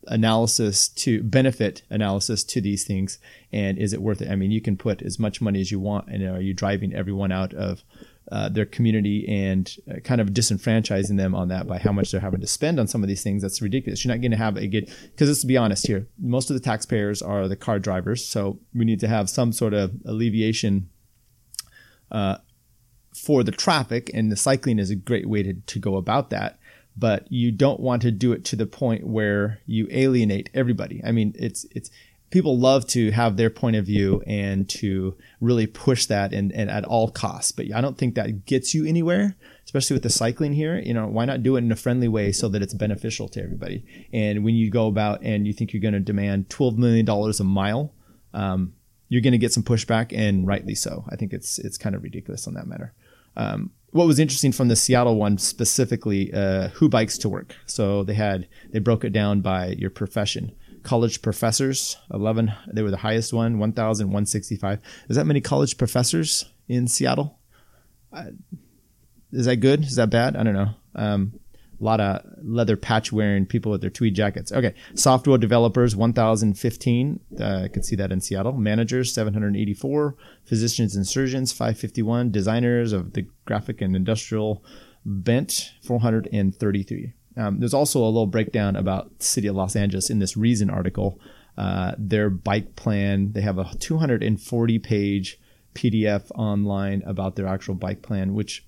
analysis 0.09 0.89
to 0.89 1.23
benefit 1.23 1.83
analysis 1.91 2.45
to 2.45 2.61
these 2.61 2.85
things. 2.85 3.19
And 3.53 3.79
is 3.79 3.93
it 3.93 4.03
worth 4.03 4.23
it? 4.23 4.31
I 4.31 4.37
mean, 4.37 4.51
you 4.51 4.61
can 4.61 4.77
put 4.77 5.03
as 5.03 5.19
much 5.19 5.41
money 5.41 5.61
as 5.61 5.71
you 5.71 5.81
want. 5.81 6.09
And 6.09 6.23
are 6.25 6.41
you 6.41 6.55
driving 6.55 6.95
everyone 6.95 7.33
out 7.33 7.55
of 7.55 7.83
uh, 8.31 8.49
their 8.49 8.67
community 8.67 9.27
and 9.27 9.75
uh, 9.91 10.01
kind 10.01 10.21
of 10.21 10.29
disenfranchising 10.29 11.17
them 11.17 11.35
on 11.35 11.49
that 11.49 11.67
by 11.67 11.79
how 11.79 11.93
much 11.93 12.11
they're 12.11 12.21
having 12.21 12.41
to 12.41 12.47
spend 12.47 12.79
on 12.79 12.87
some 12.87 13.03
of 13.03 13.09
these 13.09 13.23
things. 13.23 13.41
That's 13.41 13.63
ridiculous. 13.63 14.05
You're 14.05 14.15
not 14.15 14.21
going 14.21 14.33
to 14.33 14.37
have 14.37 14.59
a 14.59 14.67
good, 14.67 14.91
because 15.13 15.29
let's 15.29 15.45
be 15.45 15.57
honest 15.57 15.87
here, 15.87 16.07
most 16.19 16.51
of 16.51 16.55
the 16.55 16.61
taxpayers 16.61 17.23
are 17.23 17.49
the 17.49 17.57
car 17.57 17.79
drivers. 17.79 18.25
So 18.25 18.61
we 18.75 18.85
need 18.85 19.01
to 19.01 19.09
have 19.09 19.31
some 19.31 19.51
sort 19.53 19.73
of 19.73 19.93
alleviation 20.05 20.91
uh, 22.11 22.37
for 23.15 23.43
the 23.43 23.51
traffic, 23.51 24.11
and 24.13 24.31
the 24.31 24.37
cycling 24.37 24.79
is 24.79 24.91
a 24.91 24.95
great 24.95 25.29
way 25.29 25.43
to, 25.43 25.55
to 25.55 25.79
go 25.79 25.97
about 25.97 26.29
that. 26.31 26.59
But 26.99 27.31
you 27.31 27.53
don't 27.53 27.81
want 27.81 28.03
to 28.03 28.11
do 28.11 28.33
it 28.33 28.45
to 28.47 28.57
the 28.57 28.67
point 28.67 29.07
where 29.07 29.61
you 29.67 29.87
alienate 29.91 30.51
everybody. 30.53 31.01
I 31.05 31.13
mean, 31.13 31.35
it's 31.39 31.65
it's 31.71 31.91
people 32.31 32.59
love 32.59 32.87
to 32.89 33.11
have 33.11 33.37
their 33.37 33.51
point 33.51 33.77
of 33.77 33.87
view 33.87 34.23
and 34.27 34.69
to 34.69 35.17
really 35.41 35.67
push 35.67 36.07
that 36.07 36.33
and, 36.33 36.53
and 36.53 36.71
at 36.71 36.85
all 36.85 37.11
costs. 37.11 37.53
But 37.53 37.73
I 37.73 37.81
don't 37.81 37.97
think 37.97 38.15
that 38.15 38.45
gets 38.45 38.75
you 38.75 38.85
anywhere, 38.85 39.37
especially 39.65 39.95
with 39.95 40.03
the 40.03 40.11
cycling 40.11 40.53
here. 40.53 40.79
You 40.79 40.95
know, 40.95 41.07
why 41.07 41.25
not 41.25 41.43
do 41.43 41.57
it 41.57 41.61
in 41.61 41.73
a 41.73 41.77
friendly 41.77 42.09
way 42.09 42.33
so 42.33 42.49
that 42.49 42.63
it's 42.63 42.75
beneficial 42.75 43.29
to 43.31 43.43
everybody? 43.43 43.85
And 44.13 44.45
when 44.45 44.55
you 44.55 44.71
go 44.71 44.87
about 44.89 45.23
and 45.23 45.47
you 45.47 45.53
think 45.53 45.73
you're 45.73 45.83
going 45.83 45.95
to 45.95 46.01
demand 46.01 46.49
$12 46.49 46.77
million 46.77 47.09
a 47.09 47.45
mile, 47.45 47.95
um, 48.35 48.75
you're 49.09 49.23
going 49.23 49.33
to 49.33 49.39
get 49.39 49.53
some 49.53 49.63
pushback 49.63 50.17
and 50.17 50.47
rightly 50.47 50.75
so. 50.75 51.05
I 51.09 51.17
think 51.17 51.33
it's, 51.33 51.59
it's 51.59 51.79
kind 51.79 51.95
of 51.95 52.03
ridiculous 52.03 52.47
on 52.47 52.55
that 52.55 52.67
matter. 52.67 52.93
Um, 53.37 53.71
what 53.91 54.07
was 54.07 54.19
interesting 54.19 54.53
from 54.53 54.69
the 54.69 54.77
Seattle 54.77 55.17
one 55.17 55.39
specifically, 55.39 56.33
uh, 56.33 56.69
who 56.69 56.89
bikes 56.89 57.19
to 57.19 57.29
work. 57.29 57.57
So 57.67 58.05
they 58.05 58.15
had, 58.15 58.49
they 58.71 58.79
broke 58.79 59.05
it 59.05 59.13
down 59.13 59.41
by 59.41 59.69
your 59.79 59.91
profession. 59.91 60.53
College 60.85 61.23
professors 61.23 61.99
11 62.15 62.53
they 62.73 62.83
were 62.83 62.91
the 62.91 62.99
highest 62.99 63.33
one 63.33 63.59
1165 63.59 64.81
is 65.09 65.17
that 65.17 65.27
many 65.27 65.41
college 65.41 65.77
professors 65.77 66.47
in 66.69 66.87
seattle? 66.87 67.39
Uh, 68.13 68.27
is 69.33 69.47
that 69.47 69.57
good? 69.57 69.83
Is 69.83 69.97
that 69.97 70.09
bad? 70.09 70.37
I 70.37 70.45
don't 70.45 70.55
know. 70.55 70.71
Um, 70.95 71.41
a 71.81 71.85
lot 71.85 72.01
of 72.01 72.23
leather 72.43 72.77
patch 72.77 73.13
wearing 73.13 73.47
people 73.47 73.71
with 73.73 73.81
their 73.81 73.91
tweed 73.91 74.15
jackets 74.15 74.53
okay 74.53 74.75
software 74.95 75.39
developers 75.39 75.95
1015 75.95 77.21
uh, 77.41 77.63
i 77.65 77.69
can 77.69 77.83
see 77.83 77.97
that 77.97 78.13
in 78.13 78.21
seattle 78.21 78.53
managers 78.53 79.13
784 79.13 80.17
physicians 80.45 80.97
and 80.97 81.07
surgeons 81.07 81.53
551 81.53 82.31
designers 82.31 82.93
of 82.93 83.13
the 83.13 83.27
graphic 83.45 83.81
and 83.81 83.95
industrial 83.95 84.65
bent 85.05 85.73
433 85.83 87.15
um, 87.39 87.61
there's 87.61 87.75
also 87.75 88.03
a 88.03 88.07
little 88.07 88.27
breakdown 88.27 88.75
about 88.75 89.17
the 89.19 89.25
city 89.25 89.47
of 89.47 89.55
Los 89.55 89.77
Angeles 89.77 90.11
in 90.11 90.19
this 90.19 90.37
Reason 90.37 90.69
article. 90.69 91.21
Uh, 91.57 91.93
their 91.97 92.29
bike 92.29 92.75
plan, 92.75 93.33
they 93.33 93.41
have 93.41 93.59
a 93.59 93.71
240 93.79 94.79
page 94.81 95.41
PDF 95.75 96.31
online 96.35 97.03
about 97.07 97.37
their 97.37 97.47
actual 97.47 97.75
bike 97.75 98.03
plan, 98.03 98.35
which 98.35 98.67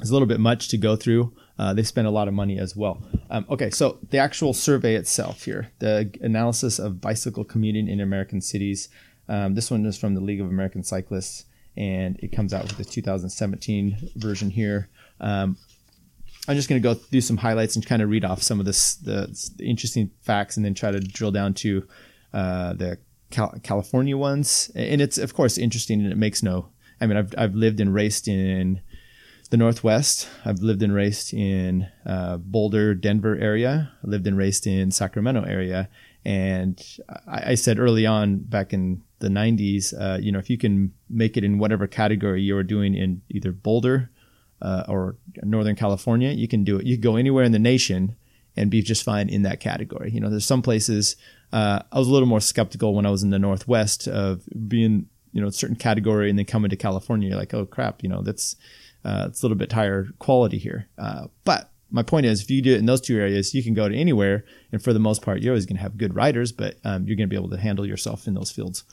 is 0.00 0.10
a 0.10 0.12
little 0.12 0.26
bit 0.26 0.40
much 0.40 0.68
to 0.68 0.76
go 0.76 0.96
through. 0.96 1.32
Uh, 1.58 1.74
they 1.74 1.82
spend 1.82 2.06
a 2.06 2.10
lot 2.10 2.28
of 2.28 2.34
money 2.34 2.58
as 2.58 2.76
well. 2.76 3.02
Um, 3.30 3.44
okay, 3.50 3.70
so 3.70 3.98
the 4.10 4.18
actual 4.18 4.54
survey 4.54 4.94
itself 4.94 5.44
here, 5.44 5.70
the 5.80 6.10
analysis 6.20 6.78
of 6.78 7.00
bicycle 7.00 7.44
commuting 7.44 7.88
in 7.88 8.00
American 8.00 8.40
cities. 8.40 8.88
Um, 9.28 9.54
this 9.54 9.70
one 9.70 9.84
is 9.84 9.98
from 9.98 10.14
the 10.14 10.20
League 10.20 10.40
of 10.40 10.46
American 10.46 10.82
Cyclists, 10.84 11.44
and 11.76 12.18
it 12.20 12.28
comes 12.28 12.54
out 12.54 12.62
with 12.62 12.76
the 12.76 12.84
2017 12.84 14.10
version 14.16 14.50
here. 14.50 14.88
Um, 15.20 15.56
I'm 16.46 16.56
just 16.56 16.68
going 16.68 16.80
to 16.80 16.88
go 16.88 16.94
through 16.94 17.20
some 17.20 17.36
highlights 17.36 17.76
and 17.76 17.84
kind 17.84 18.00
of 18.00 18.08
read 18.08 18.24
off 18.24 18.42
some 18.42 18.58
of 18.58 18.64
this, 18.64 18.94
the, 18.94 19.28
the 19.56 19.68
interesting 19.68 20.10
facts 20.22 20.56
and 20.56 20.64
then 20.64 20.74
try 20.74 20.90
to 20.90 21.00
drill 21.00 21.30
down 21.30 21.52
to 21.54 21.86
uh, 22.32 22.72
the 22.72 22.98
Cal- 23.30 23.54
California 23.62 24.16
ones. 24.16 24.70
And 24.74 25.02
it's, 25.02 25.18
of 25.18 25.34
course, 25.34 25.58
interesting 25.58 26.00
and 26.00 26.10
it 26.10 26.16
makes 26.16 26.42
no, 26.42 26.70
I 27.00 27.06
mean, 27.06 27.18
I've, 27.18 27.34
I've 27.36 27.54
lived 27.54 27.80
and 27.80 27.92
raced 27.92 28.28
in 28.28 28.80
the 29.50 29.56
Northwest. 29.56 30.28
I've 30.44 30.60
lived 30.60 30.82
and 30.82 30.94
raced 30.94 31.32
in 31.32 31.88
uh, 32.04 32.36
Boulder, 32.38 32.94
Denver 32.94 33.36
area. 33.36 33.90
I 34.04 34.06
lived 34.06 34.26
and 34.26 34.36
raced 34.36 34.66
in 34.66 34.90
Sacramento 34.90 35.42
area. 35.44 35.88
And 36.24 36.82
I, 37.26 37.52
I 37.52 37.54
said 37.54 37.78
early 37.78 38.04
on 38.04 38.38
back 38.38 38.72
in 38.72 39.02
the 39.20 39.28
90s, 39.28 39.94
uh, 39.98 40.18
you 40.20 40.30
know, 40.30 40.38
if 40.38 40.50
you 40.50 40.58
can 40.58 40.92
make 41.08 41.36
it 41.36 41.44
in 41.44 41.58
whatever 41.58 41.86
category 41.86 42.42
you 42.42 42.56
are 42.56 42.62
doing 42.62 42.94
in 42.94 43.22
either 43.30 43.52
Boulder, 43.52 44.10
uh, 44.60 44.84
or 44.88 45.16
Northern 45.42 45.76
California, 45.76 46.30
you 46.30 46.48
can 46.48 46.64
do 46.64 46.78
it. 46.78 46.86
You 46.86 46.96
can 46.96 47.02
go 47.02 47.16
anywhere 47.16 47.44
in 47.44 47.52
the 47.52 47.58
nation 47.58 48.16
and 48.56 48.70
be 48.70 48.82
just 48.82 49.04
fine 49.04 49.28
in 49.28 49.42
that 49.42 49.60
category. 49.60 50.10
You 50.10 50.20
know, 50.20 50.30
there's 50.30 50.44
some 50.44 50.62
places 50.62 51.16
uh, 51.52 51.80
I 51.92 51.98
was 51.98 52.08
a 52.08 52.12
little 52.12 52.28
more 52.28 52.40
skeptical 52.40 52.94
when 52.94 53.06
I 53.06 53.10
was 53.10 53.22
in 53.22 53.30
the 53.30 53.38
Northwest 53.38 54.08
of 54.08 54.42
being, 54.68 55.06
you 55.32 55.40
know, 55.40 55.48
a 55.48 55.52
certain 55.52 55.76
category 55.76 56.28
and 56.28 56.38
then 56.38 56.46
coming 56.46 56.70
to 56.70 56.76
California, 56.76 57.28
you're 57.28 57.38
like, 57.38 57.54
oh 57.54 57.64
crap, 57.64 58.02
you 58.02 58.08
know, 58.08 58.22
that's 58.22 58.56
uh, 59.04 59.26
it's 59.28 59.42
a 59.42 59.46
little 59.46 59.56
bit 59.56 59.72
higher 59.72 60.08
quality 60.18 60.58
here. 60.58 60.88
Uh, 60.98 61.26
but 61.44 61.70
my 61.90 62.02
point 62.02 62.26
is, 62.26 62.42
if 62.42 62.50
you 62.50 62.60
do 62.60 62.74
it 62.74 62.78
in 62.78 62.86
those 62.86 63.00
two 63.00 63.18
areas, 63.18 63.54
you 63.54 63.62
can 63.62 63.74
go 63.74 63.88
to 63.88 63.96
anywhere, 63.96 64.44
and 64.72 64.82
for 64.82 64.92
the 64.92 64.98
most 64.98 65.22
part, 65.22 65.40
you're 65.40 65.52
always 65.52 65.66
going 65.66 65.76
to 65.76 65.82
have 65.82 65.96
good 65.96 66.14
riders, 66.14 66.52
but 66.52 66.76
um, 66.84 67.06
you're 67.06 67.16
going 67.16 67.28
to 67.28 67.34
be 67.34 67.36
able 67.36 67.50
to 67.50 67.56
handle 67.56 67.86
yourself 67.86 68.26
in 68.26 68.34
those 68.34 68.50
fields. 68.50 68.84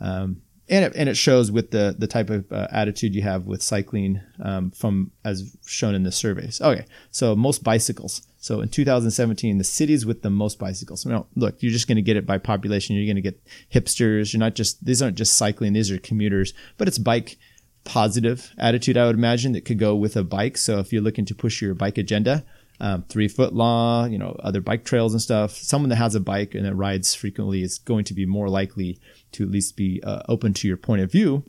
Um, 0.00 0.42
and 0.68 0.84
it, 0.84 0.92
and 0.96 1.08
it 1.08 1.16
shows 1.16 1.52
with 1.52 1.70
the 1.70 1.94
the 1.96 2.08
type 2.08 2.28
of 2.28 2.50
uh, 2.50 2.66
attitude 2.70 3.14
you 3.14 3.22
have 3.22 3.46
with 3.46 3.62
cycling 3.62 4.20
um, 4.42 4.72
from 4.72 5.12
as 5.24 5.56
shown 5.64 5.94
in 5.94 6.02
the 6.02 6.10
surveys. 6.10 6.60
Okay, 6.60 6.84
so 7.10 7.36
most 7.36 7.62
bicycles. 7.62 8.26
So 8.38 8.60
in 8.60 8.68
2017, 8.68 9.58
the 9.58 9.64
cities 9.64 10.06
with 10.06 10.22
the 10.22 10.30
most 10.30 10.58
bicycles. 10.58 11.06
No, 11.06 11.26
look, 11.36 11.62
you're 11.62 11.72
just 11.72 11.88
going 11.88 11.96
to 11.96 12.02
get 12.02 12.16
it 12.16 12.26
by 12.26 12.38
population. 12.38 12.96
You're 12.96 13.06
going 13.06 13.16
to 13.16 13.22
get 13.22 13.40
hipsters. 13.72 14.32
You're 14.32 14.40
not 14.40 14.54
just 14.54 14.84
these 14.84 15.02
aren't 15.02 15.16
just 15.16 15.34
cycling. 15.34 15.72
These 15.72 15.90
are 15.90 15.98
commuters, 15.98 16.52
but 16.78 16.88
it's 16.88 16.98
bike 16.98 17.38
positive 17.86 18.52
attitude. 18.58 18.98
I 18.98 19.06
would 19.06 19.16
imagine 19.16 19.52
that 19.52 19.64
could 19.64 19.78
go 19.78 19.94
with 19.94 20.16
a 20.16 20.24
bike. 20.24 20.58
So 20.58 20.78
if 20.78 20.92
you're 20.92 21.02
looking 21.02 21.24
to 21.26 21.34
push 21.34 21.62
your 21.62 21.74
bike 21.74 21.96
agenda, 21.96 22.44
um, 22.80 23.04
three 23.08 23.28
foot 23.28 23.54
law, 23.54 24.04
you 24.04 24.18
know, 24.18 24.36
other 24.40 24.60
bike 24.60 24.84
trails 24.84 25.14
and 25.14 25.22
stuff. 25.22 25.52
Someone 25.52 25.88
that 25.88 25.96
has 25.96 26.14
a 26.14 26.20
bike 26.20 26.54
and 26.54 26.66
that 26.66 26.74
rides 26.74 27.14
frequently 27.14 27.62
is 27.62 27.78
going 27.78 28.04
to 28.04 28.14
be 28.14 28.26
more 28.26 28.48
likely 28.48 29.00
to 29.32 29.44
at 29.44 29.50
least 29.50 29.76
be 29.76 30.02
uh, 30.02 30.22
open 30.28 30.52
to 30.54 30.68
your 30.68 30.76
point 30.76 31.00
of 31.00 31.10
view 31.10 31.44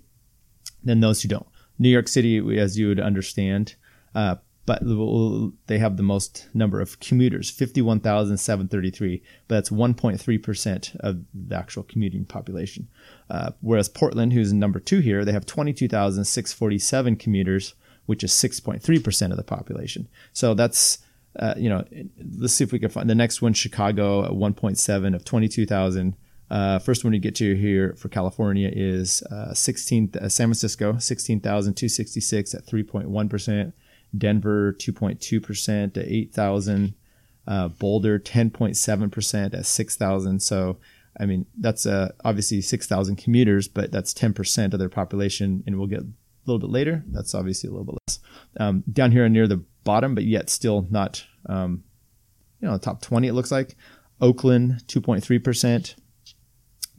than 0.83 1.01
those 1.01 1.21
who 1.21 1.27
don't. 1.27 1.47
New 1.79 1.89
York 1.89 2.07
City, 2.07 2.57
as 2.57 2.79
you 2.79 2.87
would 2.87 2.99
understand, 2.99 3.75
uh, 4.15 4.35
but 4.67 4.83
they 5.67 5.79
have 5.79 5.95
the 5.95 6.03
most 6.03 6.49
number 6.53 6.81
of 6.81 6.99
commuters 6.99 7.49
51,733, 7.49 9.23
but 9.47 9.55
that's 9.55 9.69
1.3% 9.69 10.95
of 10.97 11.23
the 11.33 11.55
actual 11.55 11.83
commuting 11.83 12.25
population. 12.25 12.89
Uh, 13.29 13.51
whereas 13.61 13.87
Portland, 13.87 14.33
who's 14.33 14.51
number 14.51 14.81
two 14.81 14.99
here, 14.99 15.23
they 15.23 15.31
have 15.31 15.45
22,647 15.45 17.15
commuters, 17.15 17.75
which 18.07 18.25
is 18.25 18.31
6.3% 18.33 19.31
of 19.31 19.37
the 19.37 19.43
population. 19.43 20.09
So 20.33 20.53
that's 20.53 20.99
uh, 21.39 21.53
you 21.55 21.69
know, 21.69 21.85
let's 22.37 22.53
see 22.53 22.63
if 22.63 22.71
we 22.71 22.79
can 22.79 22.89
find 22.89 23.09
the 23.09 23.15
next 23.15 23.41
one. 23.41 23.53
Chicago 23.53 24.25
at 24.25 24.31
1.7 24.31 25.15
of 25.15 25.23
22,000. 25.23 26.15
Uh, 26.49 26.79
first 26.79 27.03
one 27.03 27.13
you 27.13 27.19
get 27.19 27.35
to 27.35 27.55
here 27.55 27.95
for 27.97 28.09
California 28.09 28.71
is 28.73 29.21
uh, 29.23 29.53
16, 29.53 30.13
uh, 30.19 30.29
San 30.29 30.47
Francisco, 30.47 30.97
16,266 30.97 32.55
at 32.55 32.65
3.1 32.65 33.29
percent. 33.29 33.73
Denver, 34.15 34.73
2.2 34.73 35.41
percent 35.41 35.97
at 35.97 36.05
8,000. 36.07 36.93
Uh, 37.47 37.69
Boulder, 37.69 38.19
10.7 38.19 39.11
percent 39.11 39.53
at 39.53 39.65
6,000. 39.65 40.41
So, 40.41 40.77
I 41.19 41.25
mean, 41.25 41.45
that's 41.57 41.85
uh, 41.85 42.11
obviously 42.25 42.61
6,000 42.61 43.15
commuters, 43.15 43.67
but 43.67 43.91
that's 43.91 44.13
10 44.13 44.33
percent 44.33 44.73
of 44.73 44.79
their 44.79 44.89
population, 44.89 45.63
and 45.65 45.77
we'll 45.77 45.87
get 45.87 46.01
a 46.01 46.07
little 46.45 46.59
bit 46.59 46.69
later. 46.73 47.03
That's 47.07 47.33
obviously 47.33 47.69
a 47.69 47.71
little 47.71 47.85
bit 47.85 47.97
less. 48.07 48.19
Um, 48.59 48.83
down 48.91 49.11
here 49.11 49.27
near 49.29 49.47
the 49.47 49.63
bottom, 49.83 50.15
but 50.15 50.25
yet 50.25 50.49
still 50.49 50.87
not, 50.89 51.25
um, 51.47 51.83
you 52.61 52.67
know, 52.67 52.77
top 52.77 53.01
20, 53.01 53.27
it 53.27 53.33
looks 53.33 53.51
like. 53.51 53.75
Oakland, 54.19 54.83
2.3%. 54.87 55.95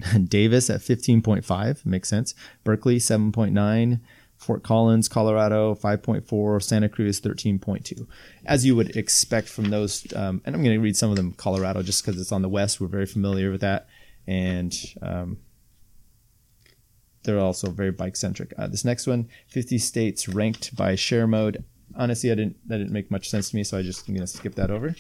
Davis 0.29 0.71
at 0.71 0.81
15.5, 0.81 1.85
makes 1.85 2.09
sense. 2.09 2.35
Berkeley, 2.65 2.99
7.9. 2.99 4.01
Fort 4.39 4.63
Collins, 4.63 5.09
Colorado, 5.09 5.75
5.4. 5.75 6.63
Santa 6.63 6.89
Cruz, 6.89 7.21
13.2. 7.21 8.07
As 8.47 8.65
you 8.65 8.75
would 8.75 8.97
expect 8.97 9.49
from 9.49 9.67
those, 9.67 10.07
um, 10.15 10.41
and 10.45 10.55
I'm 10.55 10.63
going 10.63 10.77
to 10.77 10.83
read 10.83 10.97
some 10.97 11.11
of 11.11 11.17
them 11.17 11.33
Colorado 11.33 11.83
just 11.83 12.05
because 12.05 12.21
it's 12.21 12.33
on 12.33 12.43
the 12.43 12.49
west. 12.49 12.81
We're 12.81 12.89
very 12.89 13.07
familiar 13.07 13.51
with 13.51 13.61
that. 13.61 13.89
And, 14.27 14.75
um, 15.03 15.39
they're 17.25 17.39
also 17.39 17.71
very 17.71 17.91
bike 17.91 18.17
centric. 18.17 18.55
Uh, 18.57 18.69
this 18.69 18.85
next 18.85 19.07
one, 19.07 19.29
50 19.49 19.77
states 19.79 20.29
ranked 20.29 20.75
by 20.75 20.95
share 20.95 21.27
mode 21.27 21.65
honestly, 21.99 22.31
I 22.31 22.35
didn't 22.35 22.57
that 22.69 22.79
didn't 22.79 22.93
make 22.93 23.11
much 23.11 23.29
sense 23.29 23.51
to 23.51 23.57
me, 23.57 23.65
so 23.65 23.77
I 23.79 23.83
just 23.83 24.09
I'm 24.09 24.15
gonna 24.15 24.27
skip 24.27 24.55
that 24.55 24.71
over. 24.71 24.95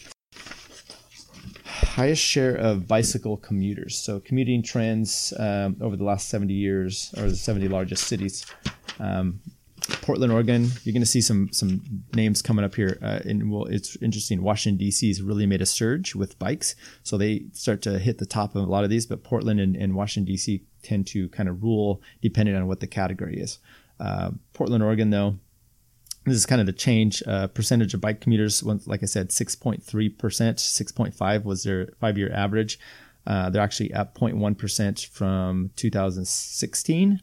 Highest 1.64 2.22
share 2.22 2.54
of 2.54 2.86
bicycle 2.86 3.36
commuters. 3.36 3.96
So 3.96 4.20
commuting 4.20 4.62
trends 4.62 5.32
um, 5.38 5.76
over 5.80 5.96
the 5.96 6.04
last 6.04 6.28
70 6.28 6.52
years, 6.52 7.14
or 7.16 7.28
the 7.28 7.36
70 7.36 7.68
largest 7.68 8.06
cities. 8.06 8.46
Um, 8.98 9.40
Portland, 10.02 10.32
Oregon. 10.32 10.68
You're 10.84 10.92
going 10.92 11.02
to 11.02 11.06
see 11.06 11.20
some 11.20 11.52
some 11.52 12.04
names 12.14 12.42
coming 12.42 12.64
up 12.64 12.74
here. 12.74 12.98
Uh, 13.02 13.20
and 13.24 13.50
well, 13.50 13.64
it's 13.64 13.96
interesting. 13.96 14.42
Washington 14.42 14.78
D.C. 14.78 15.08
has 15.08 15.22
really 15.22 15.46
made 15.46 15.62
a 15.62 15.66
surge 15.66 16.14
with 16.14 16.38
bikes, 16.38 16.74
so 17.02 17.16
they 17.16 17.46
start 17.52 17.82
to 17.82 17.98
hit 17.98 18.18
the 18.18 18.26
top 18.26 18.54
of 18.54 18.62
a 18.62 18.70
lot 18.70 18.84
of 18.84 18.90
these. 18.90 19.06
But 19.06 19.24
Portland 19.24 19.60
and, 19.60 19.76
and 19.76 19.94
Washington 19.94 20.30
D.C. 20.32 20.62
tend 20.82 21.06
to 21.08 21.28
kind 21.28 21.48
of 21.48 21.62
rule 21.62 22.02
depending 22.20 22.54
on 22.54 22.66
what 22.66 22.80
the 22.80 22.86
category 22.86 23.40
is. 23.40 23.58
Uh, 24.00 24.30
Portland, 24.52 24.84
Oregon, 24.84 25.10
though, 25.10 25.38
this 26.24 26.36
is 26.36 26.46
kind 26.46 26.60
of 26.60 26.66
the 26.66 26.72
change 26.72 27.22
uh, 27.26 27.46
percentage 27.48 27.94
of 27.94 28.00
bike 28.00 28.20
commuters. 28.20 28.62
Like 28.62 29.02
I 29.02 29.06
said, 29.06 29.30
6.3%, 29.30 29.82
6.5 30.16 31.44
was 31.44 31.62
their 31.62 31.88
five 32.00 32.18
year 32.18 32.32
average. 32.32 32.78
Uh, 33.26 33.50
they're 33.50 33.62
actually 33.62 33.92
up 33.92 34.16
0.1% 34.16 35.06
from 35.08 35.70
2016. 35.76 37.20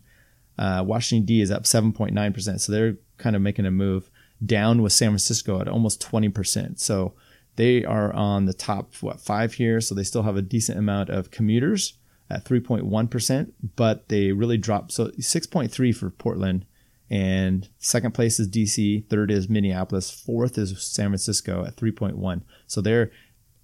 Uh, 0.58 0.84
Washington 0.86 1.26
D 1.26 1.42
is 1.42 1.52
up 1.52 1.64
7.9%. 1.64 2.60
So 2.60 2.72
they're 2.72 2.98
kind 3.18 3.36
of 3.36 3.42
making 3.42 3.66
a 3.66 3.72
move 3.72 4.10
down 4.46 4.82
with 4.82 4.94
San 4.94 5.10
Francisco 5.10 5.62
at 5.62 5.68
almost 5.68 6.06
20%. 6.10 6.80
So 6.80 7.14
they 7.56 7.86
are 7.86 8.14
on 8.14 8.46
the 8.46 8.54
top, 8.54 8.94
what, 9.02 9.20
five 9.20 9.54
here. 9.54 9.82
So 9.82 9.96
they 9.96 10.04
still 10.04 10.24
have 10.24 10.38
a 10.38 10.42
decent 10.42 10.78
amount 10.78 11.10
of 11.10 11.32
commuters 11.32 11.94
at 12.30 12.44
3.1%, 12.44 13.52
but 13.76 14.10
they 14.10 14.32
really 14.32 14.58
dropped. 14.58 14.92
So 14.92 15.08
6.3 15.08 15.96
for 15.96 16.10
Portland 16.10 16.66
and 17.10 17.70
second 17.78 18.14
place 18.14 18.40
is 18.40 18.50
DC, 18.50 19.08
third 19.10 19.30
is 19.30 19.48
Minneapolis, 19.48 20.10
fourth 20.10 20.58
is 20.58 20.82
San 20.82 21.10
Francisco 21.10 21.64
at 21.64 21.76
3.1. 21.76 22.42
So 22.66 22.82
there, 22.82 23.12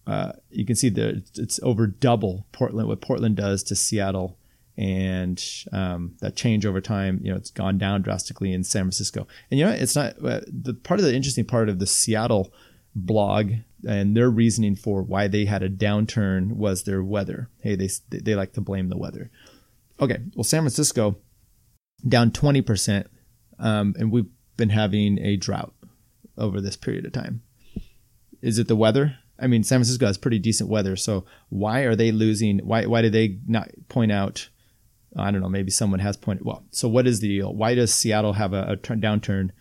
uh, 0.05 0.33
you 0.51 0.65
can 0.65 0.75
see 0.75 0.89
that 0.89 1.23
it's 1.35 1.59
over 1.63 1.87
double 1.87 2.45
Portland 2.51 2.87
what 2.87 3.01
Portland 3.01 3.35
does 3.35 3.63
to 3.63 3.75
Seattle, 3.75 4.37
and 4.77 5.43
um, 5.71 6.15
that 6.21 6.35
change 6.35 6.65
over 6.65 6.81
time, 6.81 7.19
you 7.23 7.31
know, 7.31 7.37
it's 7.37 7.51
gone 7.51 7.77
down 7.77 8.01
drastically 8.01 8.53
in 8.53 8.63
San 8.63 8.83
Francisco. 8.83 9.27
And 9.49 9.59
you 9.59 9.65
know, 9.65 9.71
it's 9.71 9.95
not 9.95 10.13
uh, 10.23 10.41
the 10.47 10.73
part 10.73 10.99
of 10.99 11.05
the 11.05 11.15
interesting 11.15 11.45
part 11.45 11.69
of 11.69 11.79
the 11.79 11.87
Seattle 11.87 12.53
blog 12.95 13.51
and 13.87 14.15
their 14.15 14.29
reasoning 14.29 14.75
for 14.75 15.01
why 15.01 15.27
they 15.27 15.45
had 15.45 15.63
a 15.63 15.69
downturn 15.69 16.53
was 16.53 16.83
their 16.83 17.03
weather. 17.03 17.49
Hey, 17.59 17.75
they 17.75 17.89
they 18.09 18.35
like 18.35 18.53
to 18.53 18.61
blame 18.61 18.89
the 18.89 18.97
weather. 18.97 19.31
Okay, 19.99 20.17
well, 20.35 20.43
San 20.43 20.61
Francisco 20.61 21.17
down 22.07 22.31
20 22.31 22.61
percent 22.61 23.07
um, 23.61 23.95
and 23.97 24.11
we've 24.11 24.29
been 24.57 24.69
having 24.69 25.19
a 25.19 25.37
drought 25.37 25.73
over 26.37 26.59
this 26.59 26.75
period 26.75 27.05
of 27.05 27.13
time. 27.13 27.43
Is 28.41 28.57
it 28.57 28.67
the 28.67 28.75
weather? 28.75 29.17
I 29.39 29.47
mean, 29.47 29.63
San 29.63 29.77
Francisco 29.77 30.07
has 30.07 30.17
pretty 30.17 30.39
decent 30.39 30.69
weather, 30.69 30.95
so 30.95 31.25
why 31.49 31.81
are 31.81 31.95
they 31.95 32.11
losing? 32.11 32.59
Why 32.59 32.85
why 32.85 33.01
did 33.01 33.13
they 33.13 33.39
not 33.47 33.69
point 33.87 34.11
out? 34.11 34.49
I 35.15 35.31
don't 35.31 35.41
know. 35.41 35.49
Maybe 35.49 35.71
someone 35.71 35.99
has 35.99 36.17
pointed. 36.17 36.45
Well, 36.45 36.63
so 36.71 36.87
what 36.87 37.07
is 37.07 37.19
the 37.19 37.27
deal? 37.27 37.53
Why 37.53 37.75
does 37.75 37.93
Seattle 37.93 38.33
have 38.33 38.53
a, 38.53 38.77
downturn? 38.77 39.51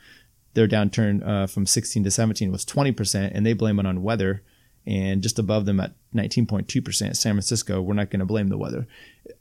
Their 0.54 0.68
downturn 0.68 1.26
uh, 1.26 1.46
from 1.46 1.66
16 1.66 2.04
to 2.04 2.10
17 2.10 2.50
was 2.50 2.64
20 2.64 2.92
percent, 2.92 3.32
and 3.34 3.46
they 3.46 3.52
blame 3.52 3.78
it 3.78 3.86
on 3.86 4.02
weather 4.02 4.42
and 4.86 5.22
just 5.22 5.38
above 5.38 5.66
them 5.66 5.78
at 5.78 5.92
19.2% 6.14 6.66
San 6.96 7.14
Francisco. 7.16 7.82
We're 7.82 7.94
not 7.94 8.10
going 8.10 8.20
to 8.20 8.26
blame 8.26 8.48
the 8.48 8.58
weather. 8.58 8.86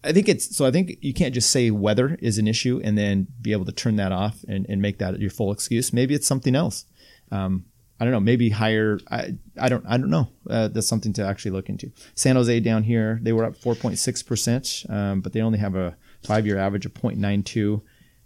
I 0.04 0.12
think 0.12 0.28
it's 0.28 0.56
so 0.56 0.66
I 0.66 0.72
think 0.72 0.98
you 1.02 1.14
can't 1.14 1.34
just 1.34 1.50
say 1.50 1.72
weather 1.72 2.18
is 2.22 2.38
an 2.38 2.48
issue 2.48 2.82
and 2.84 2.98
then 2.98 3.28
be 3.42 3.52
able 3.52 3.66
to 3.66 3.72
turn 3.72 3.96
that 3.96 4.12
off 4.12 4.44
and, 4.48 4.66
and 4.70 4.82
make 4.82 5.00
that 5.00 5.20
your 5.20 5.30
full 5.30 5.52
excuse. 5.52 5.94
Maybe 5.94 6.14
it's 6.14 6.28
something 6.28 6.56
else. 6.56 6.86
Um, 7.32 7.66
I 8.00 8.06
don't 8.06 8.14
know. 8.14 8.20
Maybe 8.20 8.50
higher. 8.50 9.00
I, 9.12 9.36
I 9.60 9.68
don't. 9.68 9.86
I 9.86 9.98
don't 9.98 10.10
know. 10.10 10.30
Uh, 10.50 10.70
that's 10.70 10.88
something 10.88 11.12
to 11.14 11.26
actually 11.26 11.52
look 11.52 11.68
into. 11.68 11.92
San 12.16 12.36
Jose 12.36 12.60
down 12.62 12.84
here, 12.84 13.20
they 13.22 13.34
were 13.34 13.44
up 13.44 13.58
4.6 13.58 14.26
percent, 14.26 14.86
um, 14.90 15.22
but 15.22 15.34
they 15.34 15.42
only 15.42 15.60
have 15.60 15.76
a 15.76 15.98
five-year 16.24 16.58
average 16.58 16.86
of 16.86 16.94
0.92, 16.94 17.82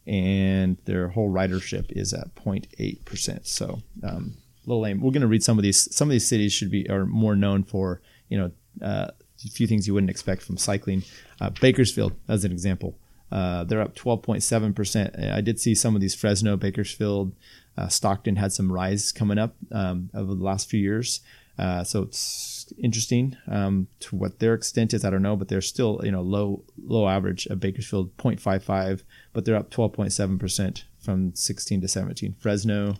and 0.06 0.78
their 0.86 1.10
whole 1.10 1.32
ridership 1.32 1.92
is 1.92 2.14
at 2.14 2.36
0.8 2.36 3.04
percent. 3.06 3.48
So 3.48 3.82
um, 4.04 4.38
little 4.66 4.82
lame. 4.82 5.02
We're 5.02 5.12
going 5.12 5.22
to 5.22 5.28
read 5.28 5.44
some 5.44 5.58
of 5.58 5.64
these. 5.64 5.94
Some 5.96 6.08
of 6.08 6.12
these 6.12 6.28
cities 6.28 6.54
should 6.54 6.72
be 6.72 6.90
are 6.90 7.06
more 7.06 7.36
known 7.36 7.64
for 7.64 8.02
you 8.30 8.38
know 8.38 8.52
uh, 8.86 9.08
a 9.46 9.50
few 9.50 9.68
things 9.68 9.88
you 9.88 9.94
wouldn't 9.94 10.12
expect 10.12 10.44
from 10.44 10.58
cycling. 10.58 11.04
Uh, 11.42 11.50
Bakersfield, 11.50 12.14
as 12.28 12.46
an 12.46 12.52
example, 12.52 12.98
uh, 13.32 13.64
they're 13.64 13.82
up 13.82 13.96
12.7 13.96 14.76
percent. 14.76 15.16
I 15.20 15.42
did 15.42 15.60
see 15.60 15.74
some 15.74 15.96
of 15.96 16.02
these 16.02 16.16
Fresno, 16.16 16.58
Bakersfield, 16.58 17.34
uh, 17.78 17.88
Stockton 17.88 18.36
had 18.36 18.54
some 18.54 18.72
rise 18.72 19.12
coming 19.12 19.38
up 19.38 19.56
um, 19.72 20.10
over 20.14 20.34
the 20.34 20.44
last 20.44 20.70
few 20.70 20.80
years. 20.80 21.22
Uh, 21.58 21.84
so 21.84 22.02
it's 22.02 22.74
interesting 22.80 23.38
um, 23.48 23.88
to 24.00 24.16
what 24.16 24.40
their 24.40 24.54
extent 24.56 24.94
is. 24.94 25.06
I 25.06 25.10
don't 25.12 25.22
know, 25.22 25.36
but 25.36 25.50
they're 25.50 25.62
still 25.62 26.02
you 26.04 26.12
know 26.12 26.22
low 26.22 26.64
low 26.84 27.08
average. 27.08 27.48
At 27.48 27.60
Bakersfield 27.60 28.16
0.55, 28.18 29.04
but 29.34 29.46
they're 29.46 29.56
up 29.56 29.70
12.7 29.70 30.40
percent 30.40 30.86
from 31.00 31.36
16 31.36 31.82
to 31.82 31.88
17. 31.88 32.36
Fresno 32.40 32.96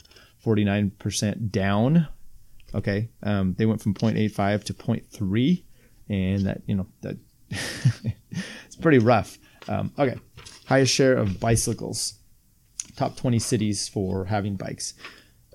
49% 0.46 1.52
down. 1.52 2.08
Okay. 2.76 3.10
Um, 3.22 3.56
they 3.58 3.66
went 3.66 3.82
from 3.82 3.94
0.85 3.94 4.64
to 4.66 4.74
0.3 4.74 5.64
and 6.10 6.46
that, 6.46 6.62
you 6.66 6.76
know, 6.76 6.88
that 7.02 7.18
it's 7.50 8.76
pretty 8.82 9.00
rough. 9.00 9.38
Um, 9.68 9.94
okay. 9.98 10.16
Highest 10.66 10.94
share 10.94 11.16
of 11.16 11.40
bicycles. 11.40 12.16
Top 12.96 13.16
20 13.16 13.40
cities 13.40 13.88
for 13.88 14.26
having 14.26 14.56
bikes. 14.56 14.94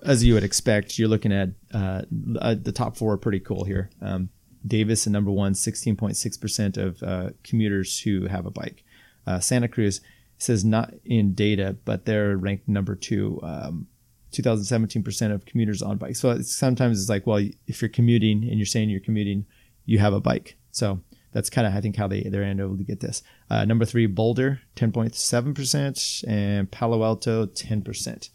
As 0.03 0.23
you 0.23 0.33
would 0.33 0.43
expect, 0.43 0.97
you're 0.97 1.09
looking 1.09 1.33
at 1.33 1.49
uh, 1.73 2.03
uh, 2.39 2.55
the 2.61 2.71
top 2.71 2.95
four 2.95 3.13
are 3.13 3.17
pretty 3.17 3.39
cool 3.39 3.65
here. 3.65 3.89
Um, 4.01 4.29
Davis 4.65 5.05
and 5.05 5.13
number 5.13 5.31
one, 5.31 5.53
16.6% 5.53 6.77
of 6.77 7.03
uh, 7.03 7.29
commuters 7.43 7.99
who 7.99 8.27
have 8.27 8.45
a 8.45 8.51
bike. 8.51 8.83
Uh, 9.25 9.39
Santa 9.39 9.67
Cruz 9.67 10.01
says 10.37 10.63
not 10.63 10.93
in 11.05 11.33
data, 11.33 11.75
but 11.85 12.05
they're 12.05 12.37
ranked 12.37 12.67
number 12.67 12.95
two. 12.95 13.39
Um, 13.43 13.87
2017% 14.31 15.33
of 15.33 15.45
commuters 15.45 15.81
on 15.81 15.97
bikes. 15.97 16.19
So 16.19 16.31
it's, 16.31 16.55
sometimes 16.55 16.99
it's 16.99 17.09
like, 17.09 17.25
well, 17.25 17.43
if 17.67 17.81
you're 17.81 17.89
commuting 17.89 18.43
and 18.43 18.57
you're 18.57 18.65
saying 18.65 18.89
you're 18.89 18.99
commuting, 18.99 19.45
you 19.85 19.99
have 19.99 20.13
a 20.13 20.19
bike. 20.19 20.55
So 20.71 21.01
that's 21.31 21.49
kind 21.49 21.67
of 21.67 21.73
I 21.73 21.81
think 21.81 21.95
how 21.95 22.07
they 22.07 22.21
they're 22.23 22.43
able 22.43 22.77
to 22.77 22.83
get 22.83 22.99
this. 22.99 23.23
Uh, 23.49 23.65
number 23.65 23.85
three, 23.85 24.05
Boulder, 24.05 24.61
10.7%, 24.75 26.23
and 26.27 26.69
Palo 26.71 27.03
Alto, 27.03 27.47
10%. 27.47 28.29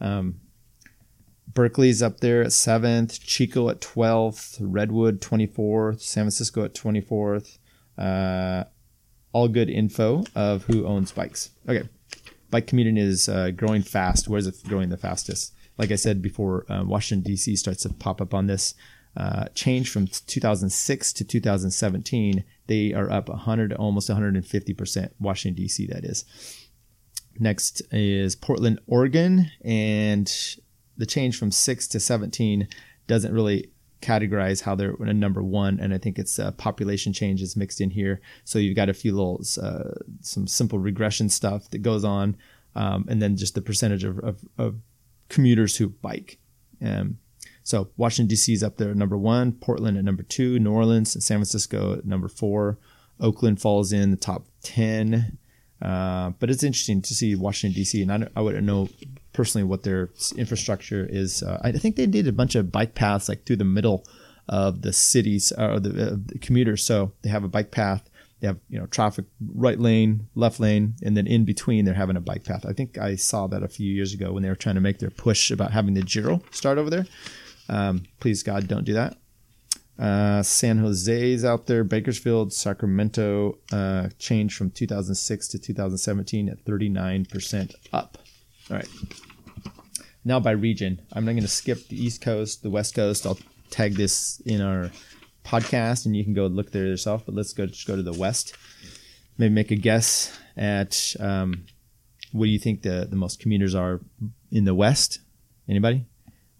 Um, 0.00 0.40
Berkeley's 1.52 2.02
up 2.02 2.20
there 2.20 2.42
at 2.42 2.52
seventh, 2.52 3.20
Chico 3.20 3.68
at 3.70 3.80
12th, 3.80 4.58
Redwood 4.60 5.20
24th, 5.20 6.00
San 6.00 6.24
Francisco 6.24 6.64
at 6.64 6.74
24th. 6.74 7.58
Uh, 7.98 8.64
all 9.32 9.48
good 9.48 9.70
info 9.70 10.24
of 10.34 10.64
who 10.64 10.86
owns 10.86 11.12
bikes. 11.12 11.50
Okay, 11.68 11.88
bike 12.50 12.66
commuting 12.66 12.96
is 12.96 13.28
uh, 13.28 13.50
growing 13.50 13.82
fast. 13.82 14.28
Where 14.28 14.38
is 14.38 14.46
it 14.46 14.56
growing 14.66 14.90
the 14.90 14.96
fastest? 14.96 15.54
Like 15.78 15.90
I 15.90 15.96
said 15.96 16.20
before, 16.20 16.70
uh, 16.70 16.84
Washington 16.84 17.24
D.C. 17.24 17.56
starts 17.56 17.82
to 17.82 17.88
pop 17.90 18.20
up 18.20 18.34
on 18.34 18.46
this. 18.46 18.74
Uh, 19.16 19.46
change 19.54 19.90
from 19.90 20.06
2006 20.06 21.12
to 21.12 21.24
2017, 21.24 22.44
they 22.66 22.92
are 22.94 23.10
up 23.10 23.28
100, 23.28 23.72
almost 23.72 24.08
150 24.08 24.74
percent. 24.74 25.14
Washington 25.18 25.62
D.C. 25.62 25.86
That 25.86 26.04
is. 26.04 26.24
Next 27.38 27.82
is 27.90 28.36
Portland, 28.36 28.80
Oregon, 28.86 29.50
and 29.64 30.30
the 30.96 31.06
change 31.06 31.38
from 31.38 31.50
six 31.50 31.88
to 31.88 32.00
17 32.00 32.68
doesn't 33.06 33.32
really 33.32 33.70
categorize 34.02 34.62
how 34.62 34.74
they're 34.74 34.94
a 35.00 35.12
number 35.12 35.42
one, 35.42 35.78
and 35.80 35.92
I 35.92 35.98
think 35.98 36.18
it's 36.18 36.38
uh, 36.38 36.52
population 36.52 37.12
changes 37.12 37.56
mixed 37.56 37.80
in 37.80 37.90
here. 37.90 38.20
So 38.44 38.58
you've 38.58 38.76
got 38.76 38.88
a 38.88 38.94
few 38.94 39.12
little 39.12 39.42
uh, 39.62 39.90
some 40.20 40.46
simple 40.46 40.78
regression 40.78 41.28
stuff 41.28 41.70
that 41.70 41.78
goes 41.78 42.04
on, 42.04 42.36
um, 42.74 43.06
and 43.08 43.20
then 43.20 43.36
just 43.36 43.54
the 43.54 43.62
percentage 43.62 44.04
of, 44.04 44.18
of, 44.20 44.44
of 44.58 44.76
commuters 45.28 45.76
who 45.76 45.88
bike. 45.88 46.38
Um, 46.82 47.18
so 47.70 47.88
Washington 47.96 48.26
D.C. 48.26 48.52
is 48.52 48.64
up 48.64 48.78
there 48.78 48.90
at 48.90 48.96
number 48.96 49.16
one, 49.16 49.52
Portland 49.52 49.96
at 49.96 50.02
number 50.02 50.24
two, 50.24 50.58
New 50.58 50.72
Orleans 50.72 51.14
and 51.14 51.22
San 51.22 51.36
Francisco 51.36 51.92
at 51.98 52.04
number 52.04 52.26
four, 52.26 52.78
Oakland 53.20 53.60
falls 53.60 53.92
in 53.92 54.10
the 54.10 54.16
top 54.16 54.46
ten. 54.60 55.38
Uh, 55.80 56.30
but 56.40 56.50
it's 56.50 56.64
interesting 56.64 57.00
to 57.00 57.14
see 57.14 57.36
Washington 57.36 57.76
D.C. 57.76 58.02
and 58.02 58.12
I, 58.12 58.28
I 58.34 58.40
wouldn't 58.40 58.66
know 58.66 58.88
personally 59.32 59.64
what 59.64 59.84
their 59.84 60.10
infrastructure 60.36 61.06
is. 61.08 61.44
Uh, 61.44 61.60
I 61.62 61.70
think 61.70 61.94
they 61.94 62.06
did 62.06 62.26
a 62.26 62.32
bunch 62.32 62.56
of 62.56 62.72
bike 62.72 62.96
paths 62.96 63.28
like 63.28 63.46
through 63.46 63.56
the 63.56 63.64
middle 63.64 64.04
of 64.48 64.82
the 64.82 64.92
cities 64.92 65.52
or 65.56 65.70
uh, 65.70 65.78
the, 65.78 65.90
uh, 65.90 66.16
the 66.26 66.38
commuters. 66.40 66.82
So 66.82 67.12
they 67.22 67.30
have 67.30 67.44
a 67.44 67.48
bike 67.48 67.70
path. 67.70 68.10
They 68.40 68.48
have 68.48 68.58
you 68.68 68.80
know 68.80 68.86
traffic 68.86 69.26
right 69.54 69.78
lane, 69.78 70.26
left 70.34 70.58
lane, 70.58 70.96
and 71.04 71.16
then 71.16 71.28
in 71.28 71.44
between 71.44 71.84
they're 71.84 71.94
having 71.94 72.16
a 72.16 72.20
bike 72.20 72.42
path. 72.42 72.66
I 72.66 72.72
think 72.72 72.98
I 72.98 73.14
saw 73.14 73.46
that 73.46 73.62
a 73.62 73.68
few 73.68 73.88
years 73.88 74.12
ago 74.12 74.32
when 74.32 74.42
they 74.42 74.48
were 74.48 74.56
trying 74.56 74.74
to 74.74 74.80
make 74.80 74.98
their 74.98 75.10
push 75.10 75.52
about 75.52 75.70
having 75.70 75.94
the 75.94 76.02
Giro 76.02 76.42
start 76.50 76.76
over 76.76 76.90
there. 76.90 77.06
Um, 77.70 78.02
please 78.18 78.42
God, 78.42 78.68
don't 78.68 78.84
do 78.84 78.94
that. 78.94 79.16
Uh, 79.98 80.42
San 80.42 80.78
Jose's 80.78 81.44
out 81.44 81.66
there, 81.66 81.84
Bakersfield, 81.84 82.52
Sacramento 82.52 83.58
uh, 83.70 84.08
changed 84.18 84.56
from 84.56 84.70
2006 84.70 85.48
to 85.48 85.58
2017 85.58 86.48
at 86.48 86.64
39% 86.64 87.74
up. 87.92 88.18
All 88.70 88.76
right. 88.76 88.88
Now 90.24 90.40
by 90.40 90.50
region, 90.52 91.00
I'm 91.12 91.24
not 91.24 91.32
going 91.32 91.42
to 91.42 91.48
skip 91.48 91.88
the 91.88 92.02
East 92.02 92.22
Coast, 92.22 92.62
the 92.62 92.70
West 92.70 92.94
Coast. 92.94 93.24
I'll 93.24 93.38
tag 93.70 93.94
this 93.94 94.40
in 94.44 94.60
our 94.60 94.90
podcast, 95.44 96.06
and 96.06 96.16
you 96.16 96.24
can 96.24 96.34
go 96.34 96.46
look 96.46 96.72
there 96.72 96.86
yourself. 96.86 97.24
But 97.24 97.34
let's 97.34 97.52
go 97.52 97.66
just 97.66 97.86
go 97.86 97.96
to 97.96 98.02
the 98.02 98.12
West. 98.12 98.56
Maybe 99.38 99.54
make 99.54 99.70
a 99.70 99.76
guess 99.76 100.36
at 100.56 101.14
um, 101.20 101.66
what 102.32 102.46
do 102.46 102.50
you 102.50 102.58
think 102.58 102.82
the 102.82 103.06
the 103.08 103.16
most 103.16 103.40
commuters 103.40 103.74
are 103.74 104.00
in 104.50 104.64
the 104.64 104.74
West? 104.74 105.20
Anybody? 105.68 106.06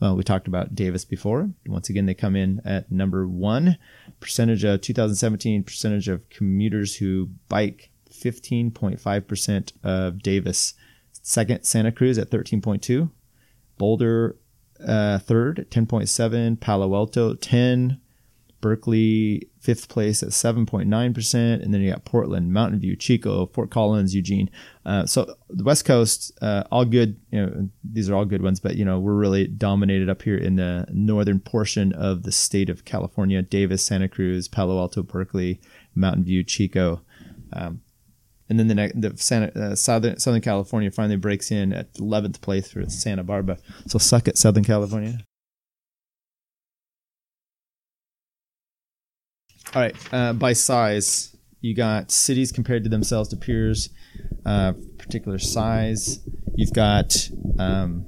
Well, 0.01 0.17
we 0.17 0.25
talked 0.25 0.49
about 0.49 0.75
Davis 0.75 1.05
before. 1.05 1.51
Once 1.67 1.91
again, 1.91 2.07
they 2.07 2.15
come 2.15 2.35
in 2.35 2.61
at 2.65 2.91
number 2.91 3.29
one. 3.29 3.77
Percentage 4.19 4.65
of 4.65 4.81
2017 4.81 5.63
percentage 5.63 6.09
of 6.09 6.29
commuters 6.31 6.97
who 6.97 7.29
bike 7.49 7.91
15.5% 8.11 9.73
of 9.85 10.23
Davis 10.23 10.75
Second, 11.23 11.65
Santa 11.65 11.93
Cruz 11.93 12.19
at 12.19 12.31
13.2. 12.31 13.11
Boulder, 13.79 14.37
uh, 14.87 15.19
third 15.19 15.61
at 15.61 15.71
10.7. 15.71 16.61
Palo 16.61 16.95
Alto, 16.95 17.35
10. 17.35 18.01
Berkeley, 18.61 19.49
fifth 19.61 19.88
place 19.88 20.23
at 20.23 20.31
7.9%. 20.31 21.62
And 21.62 21.75
then 21.75 21.81
you 21.81 21.90
got 21.90 22.05
Portland, 22.05 22.53
Mountain 22.53 22.81
View, 22.81 22.96
Chico, 22.96 23.46
Fort 23.46 23.70
Collins, 23.70 24.14
Eugene. 24.14 24.51
Uh, 24.85 25.07
so 25.07 25.35
the 25.49 25.64
West 25.64 25.85
Coast, 25.85 26.33
uh, 26.42 26.64
all 26.70 26.85
good. 26.85 27.20
You 27.31 27.46
know, 27.46 27.68
these 27.85 28.11
are 28.11 28.14
all 28.14 28.25
good 28.25 28.42
ones, 28.42 28.61
but, 28.61 28.77
you 28.77 28.85
know, 28.85 28.99
we're 28.99 29.14
really 29.14 29.46
dominated 29.46 30.09
up 30.09 30.23
here 30.23 30.37
in 30.37 30.57
the 30.57 30.87
northern 30.92 31.40
portion 31.40 31.92
of 31.92 32.23
the 32.23 32.33
state 32.33 32.70
of 32.70 32.85
California 32.85 33.42
Davis, 33.42 33.85
Santa 33.85 34.09
Cruz, 34.09 34.49
Palo 34.49 34.79
Alto, 34.79 35.03
Berkeley, 35.03 35.61
Mountain 35.94 36.25
View, 36.25 36.44
Chico. 36.44 37.03
Um, 37.53 37.81
and 38.49 38.59
then 38.59 38.66
the, 38.66 38.92
the 38.94 39.16
Santa, 39.16 39.59
uh, 39.59 39.75
Southern 39.77 40.18
Southern 40.18 40.40
California 40.40 40.90
finally 40.90 41.16
breaks 41.16 41.53
in 41.53 41.73
at 41.73 41.94
11th 41.94 42.40
place 42.40 42.73
for 42.73 42.85
Santa 42.90 43.23
Barbara. 43.23 43.59
So 43.87 43.99
suck 43.99 44.27
it, 44.27 44.37
Southern 44.37 44.64
California. 44.64 45.20
All 49.72 49.83
right, 49.83 49.94
uh, 50.12 50.33
by 50.33 50.52
size, 50.52 51.37
you 51.61 51.76
got 51.76 52.11
cities 52.11 52.50
compared 52.50 52.83
to 52.83 52.90
themselves 52.90 53.28
to 53.28 53.37
peers, 53.37 53.90
uh, 54.44 54.72
particular 54.98 55.38
size. 55.38 56.18
You've 56.56 56.72
got 56.72 57.28
um, 57.59 58.06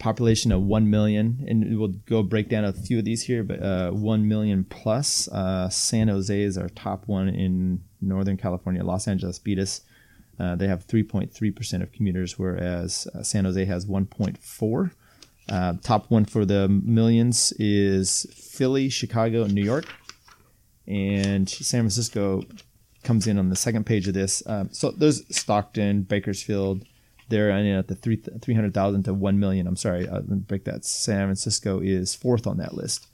population 0.00 0.50
of 0.50 0.62
1 0.62 0.90
million 0.90 1.44
and 1.48 1.78
we'll 1.78 1.94
go 2.06 2.22
break 2.22 2.48
down 2.48 2.64
a 2.64 2.72
few 2.72 2.98
of 2.98 3.04
these 3.04 3.22
here 3.22 3.42
but 3.42 3.60
uh, 3.62 3.90
1 3.90 4.28
million 4.28 4.62
plus 4.62 5.26
uh, 5.28 5.68
san 5.68 6.06
jose 6.06 6.42
is 6.42 6.56
our 6.56 6.68
top 6.68 7.08
one 7.08 7.28
in 7.28 7.82
northern 8.00 8.36
california 8.36 8.84
los 8.84 9.08
angeles 9.08 9.40
beat 9.40 9.58
us 9.58 9.80
uh, 10.38 10.54
they 10.54 10.68
have 10.68 10.86
3.3% 10.86 11.82
of 11.82 11.90
commuters 11.90 12.38
whereas 12.38 13.08
uh, 13.14 13.22
san 13.22 13.44
jose 13.44 13.64
has 13.64 13.86
1.4 13.86 14.90
uh, 15.48 15.74
top 15.82 16.10
one 16.10 16.24
for 16.24 16.44
the 16.44 16.68
millions 16.68 17.52
is 17.58 18.26
philly 18.34 18.88
chicago 18.88 19.42
and 19.44 19.54
new 19.54 19.64
york 19.64 19.86
and 20.86 21.48
san 21.48 21.80
francisco 21.80 22.42
comes 23.02 23.26
in 23.26 23.38
on 23.38 23.48
the 23.48 23.56
second 23.56 23.86
page 23.86 24.08
of 24.08 24.14
this 24.14 24.42
um, 24.46 24.68
so 24.72 24.90
there's 24.90 25.22
stockton 25.34 26.02
bakersfield 26.02 26.84
they're 27.28 27.50
in 27.50 27.66
at 27.66 27.88
the 27.88 27.94
three 27.94 28.16
three 28.40 28.54
hundred 28.54 28.74
thousand 28.74 29.04
to 29.04 29.14
one 29.14 29.38
million. 29.38 29.66
I'm 29.66 29.76
sorry, 29.76 30.08
uh, 30.08 30.14
let 30.14 30.28
me 30.28 30.36
break 30.36 30.64
that. 30.64 30.84
San 30.84 31.26
Francisco 31.26 31.80
is 31.80 32.14
fourth 32.14 32.46
on 32.46 32.58
that 32.58 32.74
list. 32.74 33.06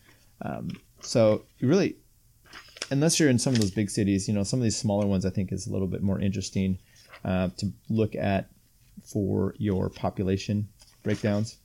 Um, 0.43 0.71
so 1.01 1.45
really, 1.61 1.97
unless 2.91 3.19
you're 3.19 3.31
in 3.31 3.39
some 3.39 3.55
of 3.55 3.61
those 3.61 3.71
big 3.71 3.91
cities, 3.91 4.29
you 4.29 4.35
know, 4.35 4.43
some 4.43 4.59
of 4.59 4.65
these 4.65 4.77
smaller 4.77 5.07
ones, 5.07 5.25
I 5.25 5.31
think 5.31 5.53
is 5.53 5.67
a 5.67 5.73
little 5.73 5.89
bit 5.89 6.03
more 6.03 6.21
interesting 6.21 6.79
uh, 7.25 7.49
to 7.57 7.73
look 7.89 8.15
at 8.15 8.49
for 9.05 9.55
your 9.59 9.89
population 9.89 10.69
breakdowns. 11.03 11.57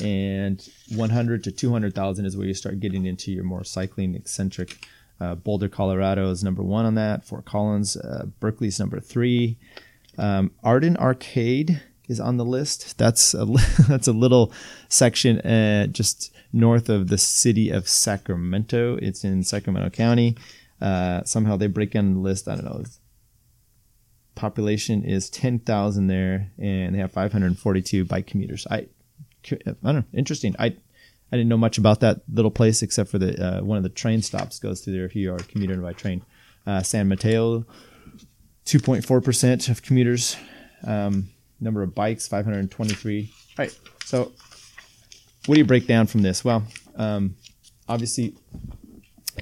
And 0.00 0.66
100 0.94 1.44
to 1.44 1.52
200,000 1.52 2.24
is 2.24 2.36
where 2.36 2.46
you 2.46 2.54
start 2.54 2.80
getting 2.80 3.06
into 3.06 3.32
your 3.32 3.44
more 3.44 3.64
cycling 3.64 4.14
eccentric. 4.14 4.86
Uh, 5.20 5.34
Boulder, 5.34 5.68
Colorado 5.68 6.30
is 6.30 6.44
number 6.44 6.62
one 6.62 6.84
on 6.84 6.94
that. 6.94 7.24
Fort 7.24 7.44
Collins, 7.44 7.96
uh, 7.96 8.26
Berkeley's 8.38 8.78
number 8.78 9.00
three. 9.00 9.58
Um, 10.16 10.52
Arden 10.62 10.96
Arcade 10.96 11.82
is 12.08 12.20
on 12.20 12.36
the 12.36 12.44
list. 12.44 12.98
That's 12.98 13.34
a 13.34 13.44
that's 13.88 14.08
a 14.08 14.12
little 14.12 14.52
section 14.88 15.40
uh, 15.40 15.86
just 15.88 16.32
north 16.52 16.88
of 16.88 17.08
the 17.08 17.18
city 17.18 17.70
of 17.70 17.88
Sacramento. 17.88 18.98
It's 19.00 19.24
in 19.24 19.42
Sacramento 19.42 19.90
County. 19.90 20.36
Uh, 20.80 21.24
somehow 21.24 21.56
they 21.56 21.66
break 21.66 21.92
down 21.92 22.14
the 22.14 22.20
list. 22.20 22.48
I 22.48 22.54
don't 22.54 22.64
know. 22.64 22.84
Population 24.34 25.04
is 25.04 25.28
ten 25.28 25.58
thousand 25.58 26.06
there, 26.06 26.52
and 26.58 26.94
they 26.94 27.00
have 27.00 27.12
five 27.12 27.32
hundred 27.32 27.58
forty-two 27.58 28.04
bike 28.04 28.26
commuters. 28.26 28.66
I, 28.70 28.86
I 29.44 29.72
don't 29.82 29.82
know. 29.82 30.04
Interesting. 30.12 30.54
I 30.58 30.76
I 31.30 31.36
didn't 31.36 31.48
know 31.48 31.58
much 31.58 31.78
about 31.78 32.00
that 32.00 32.22
little 32.32 32.50
place 32.50 32.82
except 32.82 33.10
for 33.10 33.18
the 33.18 33.58
uh, 33.58 33.62
one 33.62 33.76
of 33.76 33.82
the 33.82 33.90
train 33.90 34.22
stops 34.22 34.58
goes 34.58 34.80
through 34.80 34.94
there 34.94 35.04
if 35.04 35.14
you 35.14 35.32
are 35.32 35.38
commuting 35.38 35.80
by 35.80 35.92
train. 35.92 36.22
Uh, 36.66 36.82
San 36.82 37.08
Mateo 37.08 37.64
2.4% 38.66 39.70
of 39.70 39.82
commuters 39.82 40.36
um, 40.84 41.30
number 41.60 41.82
of 41.82 41.94
bikes 41.94 42.28
523. 42.28 43.30
All 43.30 43.64
right. 43.64 43.78
So, 44.04 44.32
what 45.46 45.54
do 45.54 45.60
you 45.60 45.64
break 45.64 45.86
down 45.86 46.06
from 46.06 46.22
this? 46.22 46.44
Well, 46.44 46.64
um, 46.96 47.36
obviously, 47.88 48.34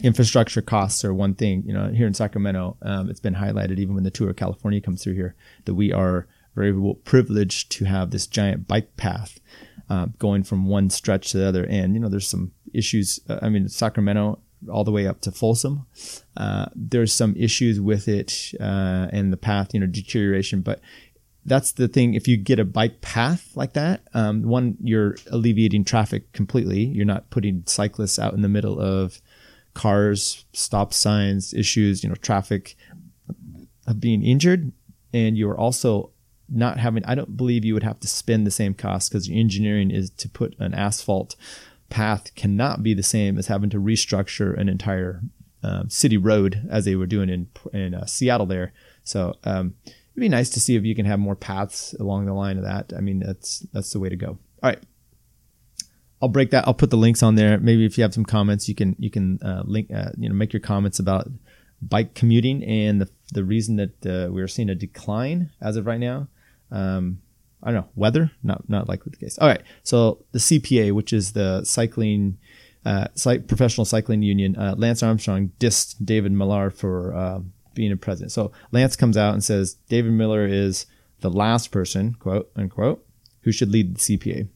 infrastructure 0.03 0.63
costs 0.63 1.05
are 1.05 1.13
one 1.13 1.35
thing. 1.35 1.63
You 1.67 1.75
know, 1.75 1.89
here 1.89 2.07
in 2.07 2.15
Sacramento, 2.15 2.77
um, 2.83 3.11
it's 3.11 3.21
been 3.21 3.35
highlighted 3.35 3.79
even 3.79 3.95
when 3.95 4.05
the 4.05 4.11
tour 4.11 4.31
of 4.31 4.37
California 4.37 4.81
comes 4.81 5.03
through 5.03 5.15
here 5.15 5.35
that 5.65 5.75
we 5.75 5.93
are 5.93 6.27
very 6.55 6.95
privileged 7.05 7.71
to 7.73 7.85
have 7.85 8.11
this 8.11 8.27
giant 8.27 8.67
bike 8.67 8.97
path 8.97 9.41
uh, 9.89 10.07
going 10.19 10.43
from 10.43 10.67
one 10.67 10.91
stretch 10.91 11.31
to 11.33 11.39
the 11.39 11.47
other. 11.47 11.65
And 11.65 11.95
you 11.95 12.01
know, 12.01 12.09
there's 12.09 12.29
some 12.29 12.53
issues. 12.73 13.21
Uh, 13.29 13.39
I 13.43 13.49
mean, 13.49 13.69
Sacramento 13.69 14.41
all 14.71 14.85
the 14.85 14.91
way 14.91 15.07
up 15.07 15.21
to 15.23 15.31
Folsom. 15.31 15.87
Uh, 16.37 16.67
there's 16.75 17.13
some 17.13 17.35
issues 17.37 17.81
with 17.81 18.09
it 18.09 18.53
uh, 18.61 19.09
and 19.13 19.33
the 19.33 19.37
path, 19.37 19.73
you 19.75 19.81
know, 19.81 19.87
deterioration. 19.87 20.61
But 20.61 20.81
that's 21.45 21.73
the 21.73 21.89
thing. 21.89 22.15
If 22.15 22.27
you 22.27 22.37
get 22.37 22.59
a 22.59 22.65
bike 22.65 23.01
path 23.01 23.53
like 23.55 23.75
that, 23.75 24.03
um, 24.15 24.43
one, 24.43 24.77
you're 24.83 25.17
alleviating 25.31 25.85
traffic 25.85 26.33
completely. 26.33 26.85
You're 26.85 27.05
not 27.07 27.31
putting 27.31 27.63
cyclists 27.67 28.19
out 28.19 28.35
in 28.35 28.43
the 28.43 28.49
middle 28.49 28.81
of 28.81 29.21
cars, 29.75 30.45
stop 30.53 30.93
signs, 30.93 31.55
issues, 31.55 32.03
you 32.03 32.09
know, 32.09 32.17
traffic 32.17 32.77
of 33.87 34.01
being 34.01 34.25
injured. 34.25 34.73
And 35.13 35.39
you're 35.39 35.59
also 35.59 36.11
not 36.49 36.79
having, 36.79 37.05
I 37.05 37.15
don't 37.15 37.37
believe 37.37 37.65
you 37.65 37.75
would 37.75 37.83
have 37.83 38.01
to 38.01 38.09
spend 38.09 38.47
the 38.47 38.51
same 38.51 38.75
cost 38.75 39.11
because 39.11 39.29
engineering 39.29 39.91
is 39.91 40.11
to 40.11 40.29
put 40.29 40.55
an 40.59 40.75
asphalt 40.75 41.37
path 41.89 42.35
cannot 42.35 42.83
be 42.83 42.95
the 42.95 43.03
same 43.03 43.39
as 43.39 43.47
having 43.47 43.71
to 43.71 43.79
restructure 43.79 44.59
an 44.59 44.69
entire 44.69 45.23
um, 45.63 45.89
city 45.89 46.17
road 46.17 46.67
as 46.71 46.85
they 46.85 46.97
were 46.97 47.07
doing 47.07 47.29
in 47.29 47.49
in 47.73 47.95
uh, 47.95 48.07
Seattle 48.07 48.47
there. 48.47 48.73
So 49.05 49.35
um, 49.45 49.75
it'd 49.85 50.21
be 50.21 50.29
nice 50.29 50.51
to 50.51 50.61
see 50.61 50.77
if 50.77 50.85
you 50.85 50.95
can 50.95 51.07
have 51.07 51.19
more 51.19 51.37
paths 51.37 51.95
along 51.95 52.27
the 52.27 52.35
line 52.35 52.57
of 52.57 52.65
that. 52.65 52.93
I 52.97 53.01
mean, 53.01 53.21
that's 53.21 53.61
that's 53.73 53.93
the 53.93 54.01
way 54.01 54.09
to 54.09 54.17
go. 54.17 54.39
All 54.63 54.71
right. 54.71 54.83
I'll 56.23 56.29
break 56.29 56.51
that. 56.51 56.67
I'll 56.67 56.75
put 56.75 56.91
the 56.91 56.97
links 56.97 57.23
on 57.23 57.35
there. 57.35 57.59
Maybe 57.59 57.85
if 57.85 57.99
you 57.99 58.03
have 58.03 58.15
some 58.15 58.25
comments, 58.25 58.69
you 58.69 58.75
can 58.75 58.97
you 58.99 59.11
can 59.11 59.39
uh, 59.43 59.63
link 59.65 59.91
uh, 59.93 60.11
you 60.17 60.29
know 60.29 60.35
make 60.35 60.53
your 60.53 60.61
comments 60.61 60.99
about 60.99 61.29
bike 61.83 62.15
commuting 62.15 62.65
and 62.65 63.01
the 63.01 63.11
the 63.33 63.45
reason 63.45 63.77
that 63.77 64.07
uh, 64.07 64.33
we're 64.33 64.49
seeing 64.49 64.71
a 64.71 64.75
decline 64.75 65.51
as 65.61 65.77
of 65.77 65.87
right 65.87 66.01
now. 66.01 66.29
Um, 66.71 67.21
I 67.63 67.73
don't 67.73 67.83
know 67.83 67.91
weather, 67.95 68.31
not 68.43 68.69
not 68.69 68.89
likely 68.89 69.11
the 69.11 69.17
case. 69.17 69.39
All 69.39 69.49
right, 69.49 69.63
so 69.83 70.25
the 70.33 70.39
CPA, 70.39 70.93
which 70.93 71.13
is 71.13 71.33
the 71.33 71.65
cycling, 71.65 72.39
uh, 72.85 73.09
professional 73.49 73.85
cycling 73.85 74.23
union, 74.23 74.57
uh, 74.57 74.75
Lance 74.77 75.03
Armstrong 75.03 75.51
dissed 75.59 76.05
David 76.05 76.33
Millar 76.33 76.71
for 76.71 77.15
uh, 77.15 77.41
being 77.75 77.93
a 77.93 77.97
president. 77.97 78.33
So 78.33 78.53
Lance 78.73 78.97
comes 78.97 79.17
out 79.17 79.35
and 79.35 79.43
says 79.43 79.75
David 79.89 80.13
Millar 80.13 80.47
is 80.47 80.87
the 81.21 81.31
last 81.31 81.71
person, 81.71 82.15
quote 82.15 82.51
unquote, 82.57 83.07
who 83.43 83.53
should 83.53 83.71
lead 83.71 83.97
the 83.97 84.01
CPA. 84.01 84.49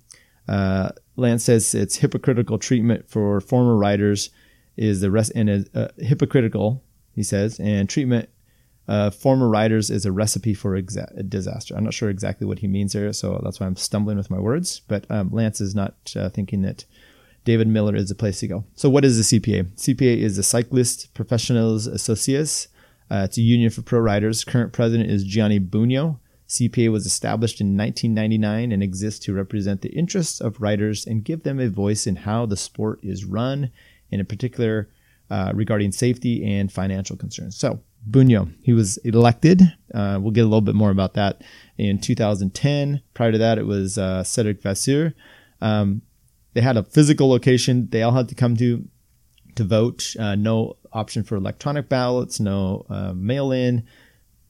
Uh, 0.48 0.90
Lance 1.16 1.44
says 1.44 1.74
it's 1.74 1.96
hypocritical 1.96 2.58
treatment 2.58 3.08
for 3.08 3.40
former 3.40 3.76
riders 3.76 4.30
is 4.76 5.00
the 5.00 5.10
rest 5.10 5.32
and 5.34 5.68
uh, 5.74 5.88
hypocritical, 5.98 6.82
he 7.14 7.22
says, 7.22 7.60
and 7.60 7.88
treatment 7.88 8.28
uh, 8.90 9.08
former 9.08 9.48
riders 9.48 9.88
is 9.88 10.04
a 10.04 10.10
recipe 10.10 10.52
for 10.52 10.72
exa- 10.72 11.28
disaster. 11.30 11.76
I'm 11.76 11.84
not 11.84 11.94
sure 11.94 12.10
exactly 12.10 12.44
what 12.44 12.58
he 12.58 12.66
means 12.66 12.92
there, 12.92 13.12
so 13.12 13.40
that's 13.44 13.60
why 13.60 13.66
I'm 13.66 13.76
stumbling 13.76 14.16
with 14.16 14.30
my 14.30 14.40
words. 14.40 14.80
But 14.88 15.08
um, 15.08 15.30
Lance 15.30 15.60
is 15.60 15.76
not 15.76 15.94
uh, 16.16 16.28
thinking 16.28 16.62
that 16.62 16.84
David 17.44 17.68
Millar 17.68 17.94
is 17.94 18.08
the 18.08 18.16
place 18.16 18.40
to 18.40 18.48
go. 18.48 18.64
So, 18.74 18.90
what 18.90 19.04
is 19.04 19.16
the 19.16 19.38
CPA? 19.38 19.76
CPA 19.76 20.18
is 20.18 20.36
the 20.36 20.42
Cyclist 20.42 21.14
Professionals 21.14 21.86
Associates. 21.86 22.66
Uh, 23.08 23.22
it's 23.26 23.38
a 23.38 23.42
union 23.42 23.70
for 23.70 23.82
pro 23.82 24.00
riders. 24.00 24.42
Current 24.42 24.72
president 24.72 25.08
is 25.08 25.22
Gianni 25.22 25.60
Bugno. 25.60 26.18
CPA 26.48 26.90
was 26.90 27.06
established 27.06 27.60
in 27.60 27.76
1999 27.76 28.72
and 28.72 28.82
exists 28.82 29.24
to 29.24 29.32
represent 29.32 29.82
the 29.82 29.90
interests 29.90 30.40
of 30.40 30.60
riders 30.60 31.06
and 31.06 31.22
give 31.22 31.44
them 31.44 31.60
a 31.60 31.68
voice 31.68 32.08
in 32.08 32.16
how 32.16 32.44
the 32.44 32.56
sport 32.56 32.98
is 33.04 33.24
run, 33.24 33.70
in 34.10 34.24
particular 34.26 34.88
uh, 35.30 35.52
regarding 35.54 35.92
safety 35.92 36.44
and 36.44 36.72
financial 36.72 37.16
concerns. 37.16 37.56
So, 37.56 37.80
Bugno. 38.08 38.52
He 38.62 38.72
was 38.72 38.96
elected. 38.98 39.62
Uh, 39.94 40.18
we'll 40.20 40.32
get 40.32 40.42
a 40.42 40.44
little 40.44 40.60
bit 40.60 40.74
more 40.74 40.90
about 40.90 41.14
that 41.14 41.42
in 41.76 41.98
2010. 41.98 43.02
Prior 43.14 43.32
to 43.32 43.38
that, 43.38 43.58
it 43.58 43.66
was 43.66 43.98
uh, 43.98 44.24
Cedric 44.24 44.62
Vasseur. 44.62 45.14
Um, 45.60 46.02
they 46.54 46.60
had 46.60 46.76
a 46.76 46.82
physical 46.82 47.28
location 47.28 47.88
they 47.90 48.02
all 48.02 48.12
had 48.12 48.28
to 48.28 48.34
come 48.34 48.56
to 48.56 48.88
to 49.56 49.64
vote. 49.64 50.14
Uh, 50.18 50.34
no 50.34 50.76
option 50.92 51.22
for 51.22 51.36
electronic 51.36 51.88
ballots, 51.88 52.40
no 52.40 52.86
uh, 52.88 53.12
mail 53.14 53.52
in. 53.52 53.84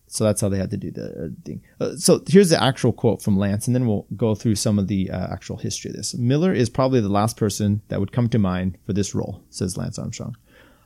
So 0.06 0.24
that's 0.24 0.40
how 0.40 0.48
they 0.48 0.58
had 0.58 0.70
to 0.70 0.76
do 0.76 0.90
the 0.90 1.06
uh, 1.08 1.28
thing. 1.44 1.62
Uh, 1.80 1.94
so 1.96 2.20
here's 2.26 2.50
the 2.50 2.62
actual 2.62 2.92
quote 2.92 3.22
from 3.22 3.38
Lance, 3.38 3.68
and 3.68 3.76
then 3.76 3.86
we'll 3.86 4.06
go 4.16 4.34
through 4.34 4.56
some 4.56 4.78
of 4.78 4.88
the 4.88 5.08
actual 5.10 5.56
history 5.56 5.90
of 5.90 5.96
this. 5.96 6.14
Millar 6.14 6.52
is 6.52 6.68
probably 6.68 7.00
the 7.00 7.08
last 7.08 7.36
person 7.36 7.80
that 7.88 8.00
would 8.00 8.10
come 8.10 8.28
to 8.30 8.38
mind 8.38 8.76
for 8.86 8.92
this 8.92 9.14
role, 9.14 9.44
says 9.50 9.76
Lance 9.76 9.98
Armstrong. 9.98 10.36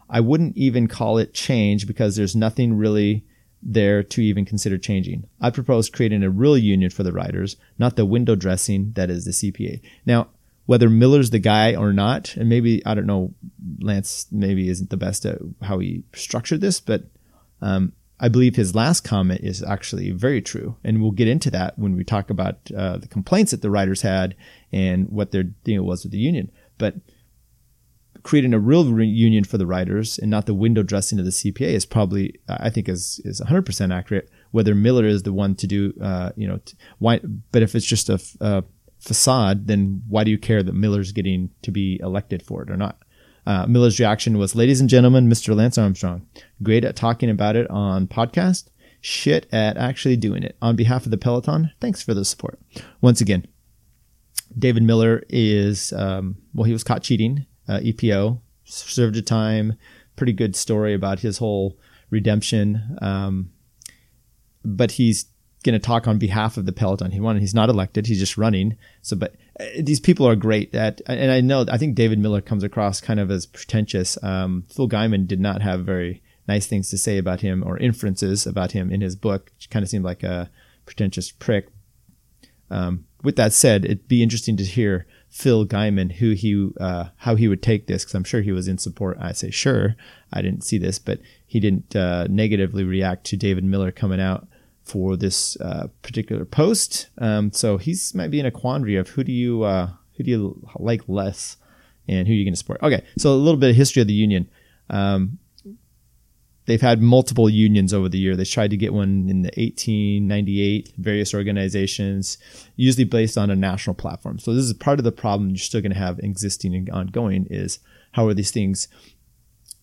I 0.08 0.20
wouldn't 0.20 0.56
even 0.56 0.86
call 0.86 1.18
it 1.18 1.34
change 1.34 1.86
because 1.86 2.16
there's 2.16 2.36
nothing 2.36 2.74
really 2.76 3.24
there 3.62 4.02
to 4.02 4.22
even 4.22 4.44
consider 4.44 4.76
changing. 4.76 5.24
I 5.40 5.50
propose 5.50 5.88
creating 5.88 6.22
a 6.22 6.30
real 6.30 6.58
union 6.58 6.90
for 6.90 7.02
the 7.02 7.12
writers, 7.12 7.56
not 7.78 7.96
the 7.96 8.04
window 8.04 8.34
dressing 8.34 8.92
that 8.92 9.10
is 9.10 9.24
the 9.24 9.30
CPA. 9.30 9.80
Now, 10.04 10.28
whether 10.66 10.88
Millar's 10.88 11.30
the 11.30 11.38
guy 11.38 11.74
or 11.74 11.92
not, 11.92 12.36
and 12.36 12.48
maybe, 12.48 12.84
I 12.86 12.94
don't 12.94 13.06
know, 13.06 13.34
Lance 13.80 14.26
maybe 14.30 14.68
isn't 14.68 14.90
the 14.90 14.96
best 14.96 15.26
at 15.26 15.38
how 15.62 15.78
he 15.78 16.04
structured 16.14 16.60
this, 16.60 16.80
but 16.80 17.04
um, 17.60 17.92
I 18.18 18.28
believe 18.28 18.56
his 18.56 18.74
last 18.74 19.02
comment 19.02 19.40
is 19.42 19.62
actually 19.62 20.10
very 20.10 20.40
true. 20.40 20.76
And 20.84 21.02
we'll 21.02 21.10
get 21.10 21.28
into 21.28 21.50
that 21.50 21.78
when 21.78 21.96
we 21.96 22.04
talk 22.04 22.30
about 22.30 22.58
uh, 22.76 22.98
the 22.98 23.08
complaints 23.08 23.50
that 23.50 23.60
the 23.60 23.70
writers 23.70 24.02
had 24.02 24.36
and 24.72 25.08
what 25.08 25.32
their 25.32 25.42
deal 25.42 25.82
was 25.82 26.04
with 26.04 26.12
the 26.12 26.18
union. 26.18 26.50
But 26.78 26.94
creating 28.24 28.54
a 28.54 28.58
real 28.58 29.00
union 29.02 29.44
for 29.44 29.58
the 29.58 29.66
writers 29.66 30.18
and 30.18 30.30
not 30.30 30.46
the 30.46 30.54
window 30.54 30.82
dressing 30.82 31.18
of 31.18 31.26
the 31.26 31.30
CPA 31.30 31.68
is 31.68 31.86
probably, 31.86 32.40
I 32.48 32.70
think, 32.70 32.88
is 32.88 33.20
is 33.24 33.40
100% 33.40 33.94
accurate. 33.94 34.30
Whether 34.50 34.74
Millar 34.74 35.04
is 35.04 35.22
the 35.22 35.32
one 35.32 35.54
to 35.56 35.66
do, 35.66 35.92
uh, 36.00 36.32
you 36.34 36.48
know, 36.48 36.58
t- 36.64 36.76
why? 36.98 37.20
But 37.52 37.62
if 37.62 37.74
it's 37.74 37.86
just 37.86 38.08
a, 38.08 38.14
f- 38.14 38.36
a 38.40 38.64
facade, 38.98 39.66
then 39.66 40.02
why 40.08 40.24
do 40.24 40.30
you 40.30 40.38
care 40.38 40.62
that 40.62 40.74
Millar's 40.74 41.12
getting 41.12 41.50
to 41.62 41.70
be 41.70 42.00
elected 42.02 42.42
for 42.42 42.62
it 42.62 42.70
or 42.70 42.76
not? 42.76 42.98
Uh, 43.46 43.66
Millar's 43.66 44.00
reaction 44.00 44.38
was, 44.38 44.54
"Ladies 44.56 44.80
and 44.80 44.88
gentlemen, 44.88 45.28
Mr. 45.28 45.54
Lance 45.54 45.76
Armstrong, 45.76 46.26
great 46.62 46.84
at 46.84 46.96
talking 46.96 47.28
about 47.28 47.56
it 47.56 47.68
on 47.68 48.06
podcast, 48.06 48.68
shit 49.02 49.46
at 49.52 49.76
actually 49.76 50.16
doing 50.16 50.42
it. 50.42 50.56
On 50.62 50.76
behalf 50.76 51.04
of 51.04 51.10
the 51.10 51.18
Peloton, 51.18 51.72
thanks 51.78 52.02
for 52.02 52.14
the 52.14 52.24
support. 52.24 52.58
Once 53.02 53.20
again." 53.20 53.46
David 54.56 54.84
Millar 54.84 55.24
is, 55.28 55.92
um, 55.94 56.36
well, 56.54 56.62
he 56.64 56.72
was 56.72 56.84
caught 56.84 57.02
cheating 57.02 57.44
uh, 57.68 57.78
EPO, 57.78 58.40
served 58.64 59.16
a 59.16 59.22
time. 59.22 59.74
Pretty 60.16 60.32
good 60.32 60.56
story 60.56 60.94
about 60.94 61.20
his 61.20 61.38
whole 61.38 61.78
redemption. 62.10 62.98
Um, 63.00 63.50
but 64.64 64.92
he's 64.92 65.26
going 65.64 65.72
to 65.72 65.84
talk 65.84 66.06
on 66.06 66.18
behalf 66.18 66.56
of 66.56 66.66
the 66.66 66.72
Peloton. 66.72 67.10
He 67.10 67.20
won. 67.20 67.38
He's 67.38 67.54
not 67.54 67.68
elected. 67.68 68.06
He's 68.06 68.20
just 68.20 68.38
running. 68.38 68.76
So, 69.02 69.16
but 69.16 69.34
uh, 69.58 69.64
these 69.80 69.98
people 69.98 70.28
are 70.28 70.36
great. 70.36 70.72
That 70.72 71.00
and 71.06 71.30
I 71.30 71.40
know 71.40 71.66
I 71.70 71.78
think 71.78 71.96
David 71.96 72.18
Millar 72.18 72.40
comes 72.40 72.62
across 72.62 73.00
kind 73.00 73.18
of 73.18 73.30
as 73.30 73.46
pretentious. 73.46 74.22
Um, 74.22 74.64
Phil 74.68 74.88
Gaimon 74.88 75.26
did 75.26 75.40
not 75.40 75.62
have 75.62 75.84
very 75.84 76.22
nice 76.46 76.66
things 76.66 76.90
to 76.90 76.98
say 76.98 77.18
about 77.18 77.40
him 77.40 77.64
or 77.66 77.78
inferences 77.78 78.46
about 78.46 78.72
him 78.72 78.92
in 78.92 79.00
his 79.00 79.16
book. 79.16 79.50
Which 79.56 79.70
kind 79.70 79.82
of 79.82 79.88
seemed 79.88 80.04
like 80.04 80.22
a 80.22 80.50
pretentious 80.86 81.32
prick. 81.32 81.68
Um, 82.70 83.06
with 83.22 83.36
that 83.36 83.52
said, 83.52 83.84
it'd 83.84 84.08
be 84.08 84.22
interesting 84.22 84.56
to 84.58 84.64
hear 84.64 85.06
Phil 85.34 85.66
Gaimon 85.66 86.12
who 86.12 86.30
he 86.30 86.70
uh, 86.78 87.06
how 87.16 87.34
he 87.34 87.48
would 87.48 87.60
take 87.60 87.88
this 87.88 88.04
because 88.04 88.14
I'm 88.14 88.22
sure 88.22 88.40
he 88.40 88.52
was 88.52 88.68
in 88.68 88.78
support. 88.78 89.18
I 89.20 89.32
say 89.32 89.50
sure, 89.50 89.96
I 90.32 90.40
didn't 90.40 90.62
see 90.62 90.78
this, 90.78 91.00
but 91.00 91.18
he 91.44 91.58
didn't 91.58 91.96
uh, 91.96 92.28
negatively 92.30 92.84
react 92.84 93.24
to 93.26 93.36
David 93.36 93.64
Millar 93.64 93.90
coming 93.90 94.20
out 94.20 94.46
for 94.84 95.16
this 95.16 95.60
uh, 95.60 95.88
particular 96.02 96.44
post. 96.44 97.08
Um, 97.18 97.50
so 97.50 97.78
he's 97.78 98.14
might 98.14 98.30
be 98.30 98.38
in 98.38 98.46
a 98.46 98.52
quandary 98.52 98.94
of 98.94 99.08
who 99.08 99.24
do 99.24 99.32
you 99.32 99.64
uh, 99.64 99.90
who 100.16 100.22
do 100.22 100.30
you 100.30 100.68
like 100.78 101.02
less 101.08 101.56
and 102.06 102.28
who 102.28 102.32
are 102.32 102.36
you 102.36 102.44
going 102.44 102.52
to 102.52 102.58
support. 102.58 102.80
Okay, 102.80 103.02
so 103.18 103.32
a 103.32 103.34
little 103.34 103.58
bit 103.58 103.70
of 103.70 103.76
history 103.76 104.02
of 104.02 104.06
the 104.06 104.14
union. 104.14 104.48
Um, 104.88 105.40
they've 106.66 106.80
had 106.80 107.00
multiple 107.02 107.48
unions 107.48 107.92
over 107.92 108.08
the 108.08 108.18
year. 108.18 108.36
They 108.36 108.44
tried 108.44 108.70
to 108.70 108.76
get 108.76 108.94
one 108.94 109.28
in 109.28 109.42
the 109.42 109.52
1898, 109.56 110.92
various 110.98 111.34
organizations, 111.34 112.38
usually 112.76 113.04
based 113.04 113.36
on 113.36 113.50
a 113.50 113.56
national 113.56 113.94
platform. 113.94 114.38
So 114.38 114.54
this 114.54 114.64
is 114.64 114.72
part 114.74 114.98
of 114.98 115.04
the 115.04 115.12
problem 115.12 115.50
you're 115.50 115.58
still 115.58 115.80
going 115.80 115.92
to 115.92 115.98
have 115.98 116.18
existing 116.20 116.74
and 116.74 116.90
ongoing 116.90 117.46
is 117.50 117.78
how 118.12 118.26
are 118.26 118.34
these 118.34 118.50
things, 118.50 118.88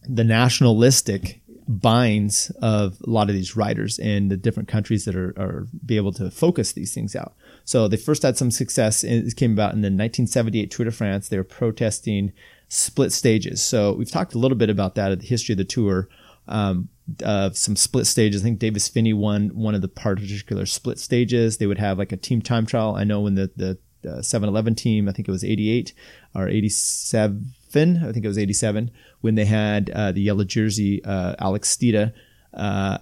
the 0.07 0.23
nationalistic 0.23 1.41
binds 1.67 2.49
of 2.61 2.97
a 3.05 3.09
lot 3.09 3.29
of 3.29 3.35
these 3.35 3.55
writers 3.55 3.99
in 3.99 4.27
the 4.27 4.37
different 4.37 4.67
countries 4.67 5.05
that 5.05 5.15
are, 5.15 5.33
are 5.37 5.67
be 5.85 5.95
able 5.95 6.11
to 6.11 6.29
focus 6.31 6.73
these 6.73 6.93
things 6.93 7.15
out. 7.15 7.33
So 7.63 7.87
they 7.87 7.97
first 7.97 8.23
had 8.23 8.37
some 8.37 8.51
success. 8.51 9.03
It 9.03 9.35
came 9.35 9.53
about 9.53 9.73
in 9.73 9.81
the 9.81 9.87
1978 9.87 10.71
Tour 10.71 10.85
de 10.85 10.91
France. 10.91 11.29
They 11.29 11.37
were 11.37 11.43
protesting 11.43 12.33
split 12.67 13.11
stages. 13.11 13.61
So 13.61 13.93
we've 13.93 14.11
talked 14.11 14.33
a 14.33 14.39
little 14.39 14.57
bit 14.57 14.69
about 14.69 14.95
that 14.95 15.11
at 15.11 15.19
the 15.19 15.27
history 15.27 15.53
of 15.53 15.57
the 15.57 15.65
tour 15.65 16.09
um, 16.51 16.89
uh, 17.23 17.51
some 17.51 17.75
split 17.75 18.07
stages. 18.07 18.41
I 18.41 18.43
think 18.45 18.59
Davis 18.59 18.87
Phinney 18.87 19.13
won 19.13 19.49
one 19.49 19.75
of 19.75 19.81
the 19.81 19.87
particular 19.87 20.65
split 20.65 20.99
stages. 20.99 21.57
They 21.57 21.67
would 21.67 21.77
have 21.77 21.97
like 21.97 22.11
a 22.11 22.17
team 22.17 22.41
time 22.41 22.65
trial. 22.65 22.95
I 22.95 23.03
know 23.03 23.21
when 23.21 23.35
the 23.35 23.51
the 23.55 23.77
uh, 24.03 24.21
7-Eleven 24.21 24.73
team, 24.73 25.07
I 25.07 25.11
think 25.11 25.27
it 25.27 25.31
was 25.31 25.43
88 25.43 25.93
or 26.33 26.47
87. 26.47 27.97
I 27.97 28.11
think 28.11 28.25
it 28.25 28.27
was 28.27 28.37
87 28.37 28.89
when 29.21 29.35
they 29.35 29.45
had 29.45 29.91
uh, 29.91 30.11
the 30.11 30.21
yellow 30.21 30.43
jersey, 30.43 31.03
uh, 31.05 31.35
Alex 31.37 31.75
Stieda. 31.75 32.11
Uh, 32.51 32.97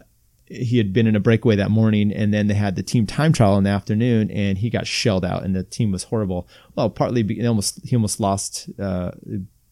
he 0.45 0.77
had 0.77 0.91
been 0.91 1.07
in 1.07 1.15
a 1.15 1.19
breakaway 1.19 1.55
that 1.55 1.71
morning, 1.71 2.11
and 2.11 2.33
then 2.33 2.47
they 2.47 2.55
had 2.55 2.75
the 2.75 2.83
team 2.83 3.05
time 3.05 3.31
trial 3.31 3.57
in 3.57 3.63
the 3.63 3.69
afternoon, 3.69 4.31
and 4.31 4.57
he 4.57 4.69
got 4.69 4.87
shelled 4.87 5.23
out, 5.23 5.43
and 5.43 5.55
the 5.55 5.63
team 5.63 5.91
was 5.91 6.05
horrible. 6.05 6.47
Well, 6.75 6.89
partly 6.89 7.23
he 7.23 7.45
almost 7.45 7.79
he 7.85 7.95
almost 7.95 8.19
lost, 8.19 8.69
uh, 8.79 9.11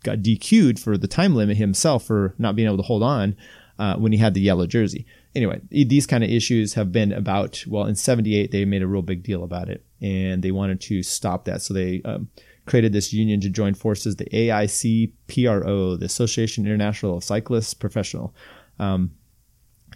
got 0.04 0.20
DQ'd 0.20 0.80
for 0.80 0.98
the 0.98 1.08
time 1.08 1.36
limit 1.36 1.58
himself 1.58 2.06
for 2.06 2.36
not 2.38 2.56
being 2.56 2.68
able 2.68 2.78
to 2.78 2.84
hold 2.84 3.04
on 3.04 3.36
uh, 3.80 3.96
when 3.96 4.12
he 4.12 4.18
had 4.18 4.34
the 4.34 4.42
yellow 4.42 4.66
jersey. 4.66 5.06
Anyway, 5.36 5.62
these 5.70 6.08
kind 6.08 6.24
of 6.24 6.30
issues 6.30 6.74
have 6.74 6.92
been 6.92 7.12
about, 7.12 7.64
well, 7.68 7.86
in 7.86 7.96
78, 7.96 8.52
they 8.52 8.66
made 8.66 8.82
a 8.82 8.88
real 8.88 9.02
big 9.02 9.24
deal 9.24 9.44
about 9.44 9.70
it 9.70 9.84
and 10.02 10.42
they 10.42 10.52
wanted 10.52 10.82
to 10.82 11.04
stop 11.04 11.46
that. 11.46 11.62
So 11.62 11.74
they 11.74 12.02
um, 12.04 12.30
created 12.66 12.94
this 12.94 13.14
union 13.14 13.40
to 13.42 13.50
join 13.50 13.74
forces, 13.74 14.16
the 14.16 14.26
AICPRO, 14.26 16.00
the 16.00 16.06
Association 16.06 16.66
International 16.66 17.18
of 17.18 17.24
Cyclists 17.24 17.74
Professional. 17.74 18.34
Um, 18.80 19.12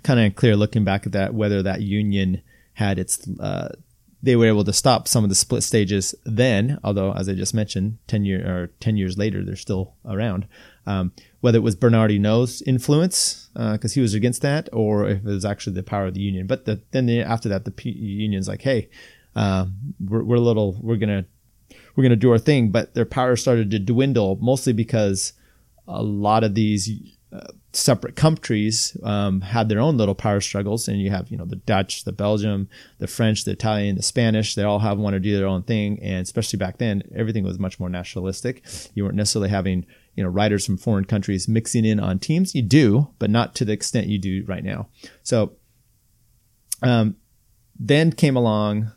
kind 0.03 0.19
of 0.19 0.35
clear 0.35 0.55
looking 0.55 0.83
back 0.83 1.05
at 1.05 1.11
that, 1.11 1.33
whether 1.33 1.61
that 1.63 1.81
union 1.81 2.41
had 2.73 2.99
its, 2.99 3.27
uh, 3.39 3.69
they 4.23 4.35
were 4.35 4.45
able 4.45 4.63
to 4.63 4.73
stop 4.73 5.07
some 5.07 5.23
of 5.23 5.29
the 5.29 5.35
split 5.35 5.63
stages 5.63 6.15
then, 6.23 6.79
although 6.83 7.13
as 7.13 7.27
I 7.27 7.33
just 7.33 7.53
mentioned, 7.53 7.97
10 8.07 8.25
year 8.25 8.47
or 8.47 8.67
10 8.79 8.97
years 8.97 9.17
later, 9.17 9.43
they're 9.43 9.55
still 9.55 9.95
around. 10.05 10.47
Um, 10.85 11.13
whether 11.41 11.57
it 11.57 11.63
was 11.63 11.75
Bernard 11.75 12.11
Hinault's 12.11 12.61
influence 12.63 13.49
because 13.53 13.91
uh, 13.91 13.95
he 13.95 14.01
was 14.01 14.13
against 14.13 14.41
that, 14.41 14.69
or 14.71 15.07
if 15.07 15.17
it 15.17 15.23
was 15.25 15.45
actually 15.45 15.73
the 15.73 15.83
power 15.83 16.07
of 16.07 16.13
the 16.13 16.21
union. 16.21 16.47
But 16.47 16.65
the, 16.65 16.81
then 16.91 17.05
the, 17.05 17.21
after 17.21 17.49
that, 17.49 17.65
the 17.65 17.71
P- 17.71 17.91
union's 17.91 18.47
like, 18.47 18.61
hey, 18.61 18.89
uh, 19.35 19.65
we're, 19.99 20.23
we're 20.23 20.35
a 20.35 20.41
little, 20.41 20.77
we're 20.81 20.97
gonna 20.97 21.25
we're 21.95 22.03
gonna 22.03 22.15
do 22.15 22.31
our 22.31 22.37
thing. 22.37 22.71
But 22.71 22.93
their 22.93 23.05
power 23.05 23.35
started 23.35 23.71
to 23.71 23.79
dwindle, 23.79 24.37
mostly 24.41 24.73
because 24.73 25.33
a 25.87 26.01
lot 26.01 26.43
of 26.43 26.55
these 26.55 26.89
uh, 27.33 27.47
separate 27.73 28.15
countries 28.15 28.97
um, 29.03 29.41
had 29.41 29.69
their 29.69 29.79
own 29.79 29.97
little 29.97 30.15
power 30.15 30.41
struggles, 30.41 30.87
and 30.87 30.99
you 30.99 31.09
have 31.11 31.29
you 31.29 31.37
know 31.37 31.45
the 31.45 31.55
Dutch, 31.57 32.03
the 32.03 32.11
Belgium, 32.11 32.69
the 32.99 33.07
French, 33.07 33.45
the 33.45 33.51
Italian, 33.51 33.95
the 33.95 34.03
Spanish. 34.03 34.55
They 34.55 34.63
all 34.63 34.79
have 34.79 34.97
want 34.97 35.13
to 35.13 35.19
do 35.19 35.37
their 35.37 35.47
own 35.47 35.63
thing, 35.63 35.99
and 36.01 36.21
especially 36.21 36.57
back 36.57 36.77
then, 36.77 37.03
everything 37.15 37.43
was 37.43 37.59
much 37.59 37.79
more 37.79 37.89
nationalistic. 37.89 38.63
You 38.93 39.03
weren't 39.03 39.15
necessarily 39.15 39.49
having 39.49 39.85
you 40.21 40.27
know 40.27 40.29
riders 40.29 40.67
from 40.67 40.77
foreign 40.77 41.05
countries 41.05 41.47
mixing 41.47 41.83
in 41.83 41.99
on 41.99 42.19
teams. 42.19 42.53
You 42.53 42.61
do, 42.61 43.09
but 43.17 43.31
not 43.31 43.55
to 43.55 43.65
the 43.65 43.73
extent 43.73 44.05
you 44.05 44.19
do 44.19 44.45
right 44.47 44.63
now. 44.63 44.87
So 45.23 45.53
um, 46.83 47.15
then 47.79 48.11
came 48.11 48.35
along. 48.35 48.91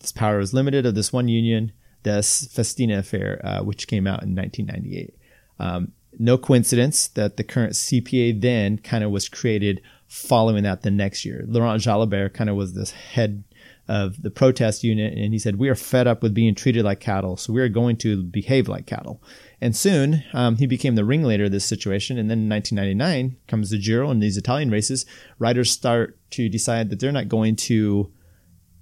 This 0.00 0.12
power 0.12 0.38
was 0.38 0.54
limited 0.54 0.86
of 0.86 0.94
this 0.94 1.12
one 1.12 1.26
union, 1.26 1.72
this 2.04 2.46
Festina 2.46 2.98
affair, 2.98 3.40
uh, 3.42 3.64
which 3.64 3.88
came 3.88 4.06
out 4.06 4.22
in 4.22 4.36
1998. 4.36 5.16
Um, 5.58 5.92
no 6.16 6.38
coincidence 6.38 7.08
that 7.08 7.36
the 7.36 7.44
current 7.44 7.72
CPA 7.72 8.40
then 8.40 8.78
kind 8.78 9.02
of 9.02 9.10
was 9.10 9.28
created 9.28 9.82
following 10.06 10.62
that 10.62 10.82
the 10.82 10.92
next 10.92 11.24
year. 11.24 11.44
Laurent 11.48 11.82
Jalabert 11.82 12.34
kind 12.34 12.48
of 12.48 12.54
was 12.54 12.74
this 12.74 12.92
head 12.92 13.42
of 13.88 14.22
the 14.22 14.30
protest 14.30 14.84
unit, 14.84 15.16
and 15.16 15.32
he 15.32 15.38
said, 15.38 15.56
We 15.56 15.68
are 15.68 15.74
fed 15.74 16.06
up 16.06 16.22
with 16.22 16.34
being 16.34 16.54
treated 16.54 16.84
like 16.84 17.00
cattle, 17.00 17.36
so 17.36 17.52
we 17.52 17.60
are 17.60 17.68
going 17.68 17.96
to 17.98 18.22
behave 18.22 18.68
like 18.68 18.86
cattle. 18.86 19.22
And 19.60 19.74
soon 19.74 20.22
um, 20.32 20.56
he 20.56 20.66
became 20.66 20.96
the 20.96 21.04
ringleader 21.04 21.44
of 21.44 21.52
this 21.52 21.64
situation. 21.64 22.18
And 22.18 22.30
then 22.30 22.40
in 22.40 22.48
1999 22.48 23.38
comes 23.48 23.70
the 23.70 23.78
Giro 23.78 24.10
and 24.10 24.22
these 24.22 24.36
Italian 24.36 24.70
races. 24.70 25.06
Riders 25.38 25.70
start 25.70 26.18
to 26.32 26.48
decide 26.48 26.90
that 26.90 27.00
they're 27.00 27.12
not 27.12 27.28
going 27.28 27.56
to 27.56 28.12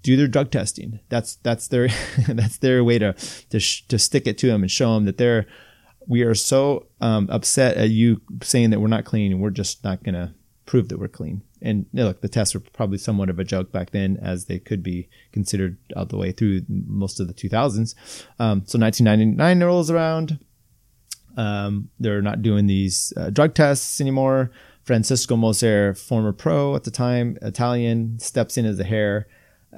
do 0.02 0.16
their 0.16 0.28
drug 0.28 0.50
testing. 0.50 1.00
That's 1.08 1.36
that's 1.36 1.68
their 1.68 1.88
that's 2.28 2.58
their 2.58 2.82
way 2.82 2.98
to 2.98 3.14
to, 3.50 3.60
sh- 3.60 3.86
to 3.88 3.98
stick 3.98 4.26
it 4.26 4.36
to 4.38 4.48
them 4.48 4.62
and 4.62 4.70
show 4.70 4.94
them 4.94 5.04
that 5.04 5.18
they're 5.18 5.46
we 6.06 6.22
are 6.22 6.34
so 6.34 6.86
um, 7.00 7.28
upset 7.30 7.76
at 7.76 7.90
you 7.90 8.20
saying 8.42 8.70
that 8.70 8.80
we're 8.80 8.88
not 8.88 9.04
clean 9.04 9.32
and 9.32 9.40
we're 9.40 9.50
just 9.50 9.82
not 9.84 10.02
going 10.02 10.14
to 10.14 10.34
prove 10.66 10.88
that 10.88 10.98
we're 10.98 11.08
clean. 11.08 11.42
And 11.62 11.86
you 11.92 12.00
know, 12.00 12.08
look, 12.08 12.20
the 12.20 12.28
tests 12.28 12.54
were 12.54 12.60
probably 12.60 12.98
somewhat 12.98 13.30
of 13.30 13.38
a 13.38 13.44
joke 13.44 13.72
back 13.72 13.90
then, 13.90 14.18
as 14.20 14.46
they 14.46 14.58
could 14.58 14.82
be 14.82 15.08
considered 15.32 15.78
all 15.96 16.04
the 16.04 16.18
way 16.18 16.32
through 16.32 16.62
most 16.68 17.20
of 17.20 17.26
the 17.26 17.34
2000s. 17.34 17.94
Um, 18.38 18.62
so 18.66 18.78
1999 18.78 19.64
rolls 19.64 19.90
around. 19.90 20.38
Um, 21.36 21.90
they're 21.98 22.22
not 22.22 22.42
doing 22.42 22.66
these 22.66 23.12
uh, 23.16 23.30
drug 23.30 23.54
tests 23.54 24.00
anymore. 24.00 24.50
Francesco 24.84 25.36
Moser, 25.36 25.94
former 25.94 26.32
pro 26.32 26.76
at 26.76 26.84
the 26.84 26.90
time, 26.90 27.38
Italian, 27.40 28.18
steps 28.18 28.58
in 28.58 28.66
as 28.66 28.76
the 28.76 28.84
hair, 28.84 29.26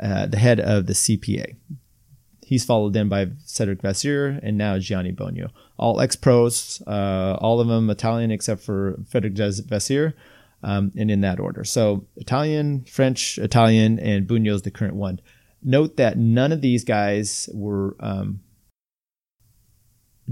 uh, 0.01 0.27
the 0.27 0.38
head 0.38 0.59
of 0.59 0.87
the 0.87 0.92
CPA. 0.92 1.57
He's 2.45 2.64
followed 2.64 2.92
then 2.92 3.09
by 3.09 3.29
Cedric 3.45 3.83
Vasseur 3.83 4.38
and 4.42 4.57
now 4.57 4.79
Gianni 4.79 5.12
Bugno. 5.12 5.51
All 5.79 6.01
ex 6.01 6.16
pros, 6.16 6.83
uh, 6.87 7.37
all 7.40 7.61
of 7.61 7.69
them 7.69 7.90
Italian 7.90 8.31
except 8.31 8.62
for 8.62 8.99
Frederic 9.09 9.35
Vasseur, 9.35 10.14
um, 10.62 10.92
and 10.97 11.11
in 11.11 11.21
that 11.23 11.40
order. 11.40 11.64
So 11.64 12.07
Italian, 12.16 12.85
French, 12.85 13.38
Italian, 13.38 13.99
and 13.99 14.27
Bugno 14.27 14.55
is 14.55 14.62
the 14.62 14.71
current 14.71 14.95
one. 14.95 15.21
Note 15.62 15.97
that 15.97 16.19
none 16.19 16.53
of 16.53 16.61
these 16.61 16.85
guys 16.85 17.49
were 17.53 17.97
um, 18.01 18.40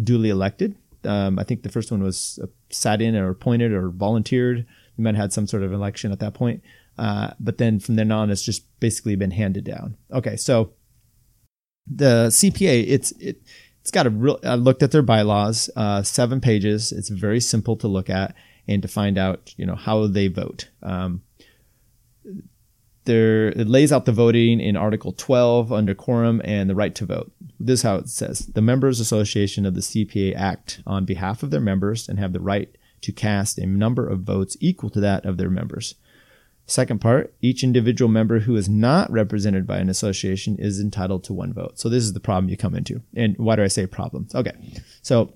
duly 0.01 0.31
elected. 0.31 0.77
Um, 1.07 1.39
I 1.39 1.45
think 1.45 1.63
the 1.63 1.69
first 1.69 1.91
one 1.91 2.03
was 2.03 2.39
uh, 2.43 2.47
sat 2.71 3.01
in 3.01 3.17
or 3.17 3.31
appointed 3.31 3.73
or 3.73 3.91
volunteered. 3.91 4.67
We 4.97 5.05
might 5.05 5.15
have 5.15 5.25
had 5.25 5.33
some 5.33 5.47
sort 5.47 5.63
of 5.63 5.73
election 5.73 6.13
at 6.13 6.21
that 6.21 6.35
point. 6.35 6.63
Uh, 6.97 7.31
but 7.41 7.59
then 7.59 7.81
from 7.81 7.97
then 7.97 8.13
on, 8.13 8.31
it's 8.31 8.45
just 8.45 8.65
basically 8.81 9.17
been 9.17 9.33
handed 9.33 9.65
down. 9.65 9.97
Okay, 10.13 10.37
so 10.37 10.73
the 11.87 12.29
CPA, 12.29 12.85
it's 12.87 13.13
it, 13.13 13.43
it's 13.81 13.91
got 13.91 14.07
a 14.07 14.11
real. 14.11 14.39
I 14.45 14.55
looked 14.55 14.83
at 14.83 14.93
their 14.93 15.03
bylaws, 15.03 15.69
uh, 15.77 16.03
seven 16.03 16.41
pages. 16.41 16.93
It's 16.93 17.09
very 17.09 17.41
simple 17.41 17.77
to 17.77 17.89
look 17.89 18.09
at 18.09 18.35
and 18.67 18.81
to 18.83 18.89
find 18.89 19.19
out, 19.19 19.53
you 19.57 19.67
know, 19.67 19.75
how 19.75 20.07
they 20.07 20.29
vote. 20.29 20.71
Um, 20.83 21.23
there 23.05 23.49
it 23.49 23.69
lays 23.69 23.93
out 23.93 24.07
the 24.07 24.13
voting 24.13 24.61
in 24.61 24.77
Article 24.77 25.13
12 25.13 25.73
under 25.73 25.95
quorum 25.95 26.41
and 26.45 26.71
the 26.71 26.75
right 26.75 26.95
to 26.95 27.05
vote. 27.05 27.33
This 27.59 27.81
is 27.81 27.83
how 27.83 27.97
it 27.97 28.09
says: 28.09 28.47
the 28.47 28.63
members 28.63 29.01
association 29.01 29.67
of 29.67 29.75
the 29.75 29.81
CPA 29.81 30.37
act 30.37 30.81
on 30.87 31.05
behalf 31.05 31.43
of 31.43 31.51
their 31.51 31.61
members 31.61 32.09
and 32.09 32.19
have 32.19 32.33
the 32.33 32.41
right 32.41 32.75
to 33.03 33.13
cast 33.13 33.59
a 33.59 33.67
number 33.67 34.09
of 34.09 34.21
votes 34.21 34.57
equal 34.61 34.91
to 34.91 35.01
that 35.01 35.25
of 35.25 35.37
their 35.37 35.51
members. 35.51 35.95
Second 36.67 37.01
part, 37.01 37.35
each 37.43 37.63
individual 37.63 38.11
member 38.11 38.41
who 38.41 38.57
is 38.57 38.71
not 38.71 39.11
represented 39.11 39.67
by 39.67 39.79
an 39.79 39.91
association 39.91 40.57
is 40.59 40.81
entitled 40.81 41.23
to 41.25 41.35
one 41.35 41.53
vote. 41.53 41.79
So 41.79 41.91
this 41.91 42.03
is 42.05 42.15
the 42.15 42.21
problem 42.21 42.49
you 42.49 42.57
come 42.57 42.75
into. 42.75 43.03
And 43.15 43.37
why 43.37 43.57
do 43.57 43.63
I 43.63 43.69
say 43.69 43.87
problems? 43.87 44.35
Okay. 44.35 44.53
So 45.03 45.35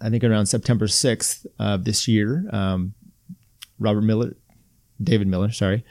I 0.00 0.10
think 0.10 0.22
around 0.22 0.46
September 0.46 0.86
6th 0.86 1.44
of 1.58 1.84
this 1.84 2.06
year, 2.06 2.48
um, 2.52 2.94
Robert 3.80 4.02
Millar, 4.02 4.36
David 5.02 5.26
Millar, 5.26 5.50
sorry, 5.50 5.84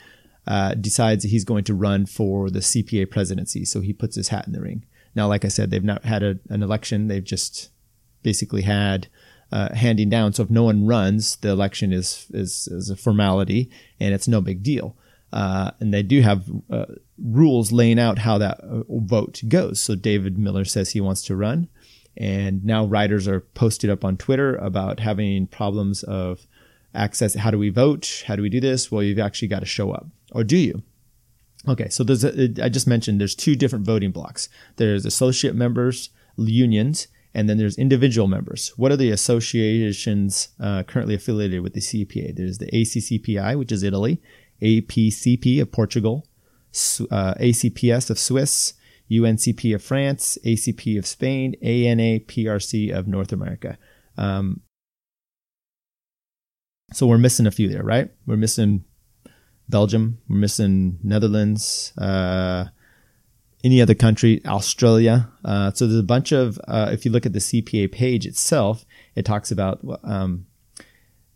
uh, 0.46 0.72
decides 0.74 1.24
that 1.24 1.28
he's 1.28 1.44
going 1.44 1.64
to 1.64 1.74
run 1.74 2.06
for 2.06 2.48
the 2.48 2.60
CPA 2.60 3.10
presidency. 3.10 3.66
So 3.66 3.82
he 3.82 3.92
puts 3.92 4.16
his 4.16 4.28
hat 4.28 4.46
in 4.46 4.54
the 4.54 4.62
ring. 4.62 4.86
Now, 5.14 5.28
like 5.28 5.44
I 5.44 5.48
said, 5.48 5.70
they've 5.70 5.84
not 5.84 6.04
had 6.04 6.22
a, 6.22 6.38
an 6.48 6.62
election. 6.62 7.08
They've 7.08 7.24
just 7.24 7.70
basically 8.22 8.62
had 8.62 9.08
uh, 9.50 9.74
handing 9.74 10.10
down. 10.10 10.32
So 10.32 10.42
if 10.42 10.50
no 10.50 10.64
one 10.64 10.86
runs, 10.86 11.36
the 11.36 11.48
election 11.50 11.92
is, 11.92 12.26
is, 12.30 12.68
is 12.68 12.90
a 12.90 12.96
formality 12.96 13.70
and 13.98 14.14
it's 14.14 14.28
no 14.28 14.40
big 14.40 14.62
deal. 14.62 14.96
Uh, 15.32 15.72
and 15.80 15.92
they 15.92 16.02
do 16.02 16.22
have 16.22 16.44
uh, 16.70 16.86
rules 17.18 17.72
laying 17.72 17.98
out 17.98 18.18
how 18.18 18.38
that 18.38 18.60
uh, 18.60 18.82
vote 18.88 19.42
goes. 19.48 19.80
So 19.80 19.94
David 19.94 20.38
Millar 20.38 20.64
says 20.64 20.90
he 20.90 21.00
wants 21.00 21.22
to 21.22 21.36
run. 21.36 21.68
And 22.16 22.64
now 22.64 22.84
riders 22.84 23.28
are 23.28 23.40
posted 23.40 23.90
up 23.90 24.04
on 24.04 24.16
Twitter 24.16 24.56
about 24.56 25.00
having 25.00 25.46
problems 25.46 26.02
of 26.02 26.46
access. 26.94 27.34
How 27.34 27.50
do 27.50 27.58
we 27.58 27.68
vote? 27.68 28.24
How 28.26 28.36
do 28.36 28.42
we 28.42 28.48
do 28.48 28.60
this? 28.60 28.90
Well, 28.90 29.02
you've 29.02 29.18
actually 29.18 29.48
got 29.48 29.60
to 29.60 29.66
show 29.66 29.92
up. 29.92 30.06
Or 30.32 30.42
do 30.42 30.56
you? 30.56 30.82
Okay, 31.66 31.88
so 31.88 32.04
there's 32.04 32.24
a, 32.24 32.50
I 32.62 32.68
just 32.68 32.86
mentioned 32.86 33.20
there's 33.20 33.34
two 33.34 33.56
different 33.56 33.84
voting 33.84 34.12
blocks. 34.12 34.48
There's 34.76 35.04
associate 35.04 35.54
members, 35.54 36.10
unions, 36.36 37.08
and 37.34 37.48
then 37.48 37.58
there's 37.58 37.76
individual 37.76 38.28
members. 38.28 38.72
What 38.76 38.92
are 38.92 38.96
the 38.96 39.10
associations 39.10 40.48
uh, 40.60 40.84
currently 40.84 41.14
affiliated 41.14 41.62
with 41.62 41.74
the 41.74 41.80
CPA? 41.80 42.36
There's 42.36 42.58
the 42.58 42.70
ACCPI, 42.70 43.58
which 43.58 43.72
is 43.72 43.82
Italy, 43.82 44.22
APCP 44.62 45.60
of 45.60 45.72
Portugal, 45.72 46.26
uh, 47.10 47.34
ACPS 47.34 48.10
of 48.10 48.18
Swiss, 48.18 48.74
UNCP 49.10 49.74
of 49.74 49.82
France, 49.82 50.38
ACP 50.44 50.98
of 50.98 51.06
Spain, 51.06 51.54
ANAPRC 51.62 52.92
of 52.92 53.08
North 53.08 53.32
America. 53.32 53.78
Um, 54.16 54.60
so 56.92 57.06
we're 57.06 57.18
missing 57.18 57.46
a 57.46 57.50
few 57.50 57.68
there, 57.68 57.82
right? 57.82 58.10
We're 58.26 58.36
missing 58.36 58.84
Belgium, 59.68 60.18
we're 60.28 60.36
missing 60.36 60.98
Netherlands, 61.02 61.92
uh, 61.98 62.66
any 63.64 63.82
other 63.82 63.94
country, 63.94 64.40
Australia. 64.46 65.28
Uh, 65.44 65.72
so 65.72 65.86
there's 65.86 66.00
a 66.00 66.04
bunch 66.04 66.32
of, 66.32 66.58
uh, 66.68 66.90
if 66.92 67.04
you 67.04 67.10
look 67.10 67.26
at 67.26 67.32
the 67.32 67.38
CPA 67.38 67.90
page 67.92 68.26
itself, 68.26 68.84
it 69.14 69.24
talks 69.24 69.50
about 69.50 69.80
um, 70.04 70.46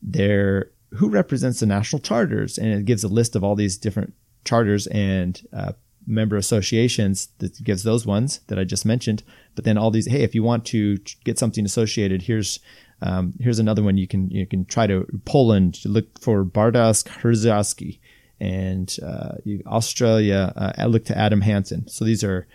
their 0.01 0.71
who 0.97 1.09
represents 1.09 1.61
the 1.61 1.66
national 1.66 2.01
charters, 2.01 2.59
and 2.59 2.68
it 2.68 2.85
gives 2.85 3.03
a 3.03 3.09
list 3.09 3.35
of 3.35 3.42
all 3.42 3.55
these 3.55 3.79
different 3.79 4.12
charters 4.45 4.87
and 4.88 5.40
uh, 5.53 5.73
member 6.07 6.37
associations 6.37 7.29
that 7.38 7.62
gives 7.64 7.83
those 7.83 8.05
ones 8.05 8.40
that 8.49 8.59
I 8.59 8.64
just 8.64 8.85
mentioned. 8.85 9.23
But 9.55 9.64
then 9.64 9.79
all 9.79 9.90
these, 9.90 10.07
hey, 10.07 10.23
if 10.23 10.35
you 10.35 10.42
want 10.42 10.66
to 10.66 10.99
get 11.25 11.38
something 11.38 11.64
associated, 11.64 12.23
here's 12.23 12.61
um, 13.01 13.33
here's 13.40 13.59
another 13.59 13.83
one 13.83 13.97
you 13.97 14.07
can 14.07 14.31
you 14.31 14.47
can 14.47 14.64
try 14.64 14.87
to 14.87 15.07
Poland 15.25 15.81
look 15.85 16.21
for 16.21 16.45
Bardask 16.45 17.09
Herzowski 17.09 17.99
and 18.42 18.96
uh, 19.02 19.35
Australia 19.66 20.52
uh, 20.57 20.87
look 20.87 21.05
to 21.07 21.16
Adam 21.16 21.42
Hansen. 21.42 21.87
So 21.88 22.05
these 22.05 22.24
are 22.24 22.46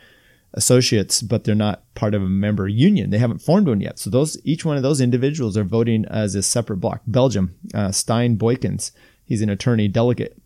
associates, 0.54 1.22
but 1.22 1.44
they're 1.44 1.56
not 1.56 1.84
part 1.96 2.14
of 2.14 2.22
a 2.22 2.30
member 2.30 2.68
union. 2.68 3.10
They 3.10 3.20
haven't 3.20 3.40
formed 3.40 3.68
one 3.68 3.80
yet. 3.80 3.98
So 4.00 4.10
those 4.10 4.38
each 4.44 4.66
one 4.66 4.76
of 4.76 4.84
those 4.84 5.00
individuals 5.00 5.56
are 5.58 5.64
voting 5.64 6.06
as 6.06 6.36
a 6.36 6.44
separate 6.44 6.78
block. 6.78 7.02
Belgium, 7.08 7.56
uh, 7.74 7.90
Stijn 7.90 8.38
Boykens, 8.38 8.92
he's 9.26 9.42
an 9.42 9.50
attorney 9.50 9.88
delegate 9.88 10.38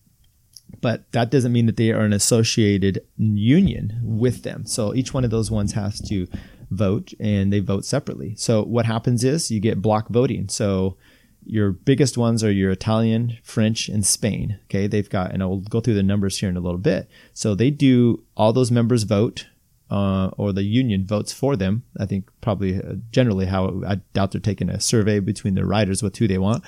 but 0.79 1.11
that 1.11 1.29
doesn't 1.29 1.51
mean 1.51 1.65
that 1.65 1.75
they 1.77 1.91
are 1.91 2.01
an 2.01 2.13
associated 2.13 3.05
union 3.17 3.99
with 4.01 4.43
them. 4.43 4.65
So 4.65 4.93
each 4.95 5.13
one 5.13 5.25
of 5.25 5.31
those 5.31 5.51
ones 5.51 5.73
has 5.73 5.99
to 6.07 6.27
vote 6.69 7.13
and 7.19 7.51
they 7.51 7.59
vote 7.59 7.83
separately. 7.83 8.35
So 8.37 8.63
what 8.63 8.85
happens 8.85 9.23
is 9.23 9.51
you 9.51 9.59
get 9.59 9.81
block 9.81 10.07
voting. 10.09 10.47
So 10.47 10.97
your 11.45 11.71
biggest 11.71 12.17
ones 12.17 12.43
are 12.43 12.51
your 12.51 12.71
Italian, 12.71 13.37
French, 13.43 13.89
and 13.89 14.05
Spain. 14.05 14.59
Okay, 14.65 14.87
they've 14.87 15.09
got, 15.09 15.31
and 15.31 15.41
I'll 15.41 15.57
go 15.57 15.79
through 15.79 15.95
the 15.95 16.03
numbers 16.03 16.39
here 16.39 16.49
in 16.49 16.57
a 16.57 16.61
little 16.61 16.79
bit. 16.79 17.09
So 17.33 17.55
they 17.55 17.71
do 17.71 18.23
all 18.37 18.53
those 18.53 18.71
members 18.71 19.03
vote, 19.03 19.47
uh, 19.89 20.29
or 20.37 20.53
the 20.53 20.63
union 20.63 21.05
votes 21.05 21.33
for 21.33 21.55
them. 21.55 21.83
I 21.99 22.05
think 22.05 22.29
probably 22.41 22.77
uh, 22.77 22.95
generally 23.11 23.47
how 23.47 23.81
I 23.85 23.95
doubt 24.13 24.31
they're 24.31 24.41
taking 24.41 24.69
a 24.69 24.79
survey 24.79 25.19
between 25.19 25.55
their 25.55 25.65
riders 25.65 26.01
with 26.01 26.15
who 26.17 26.27
they 26.27 26.37
want, 26.37 26.63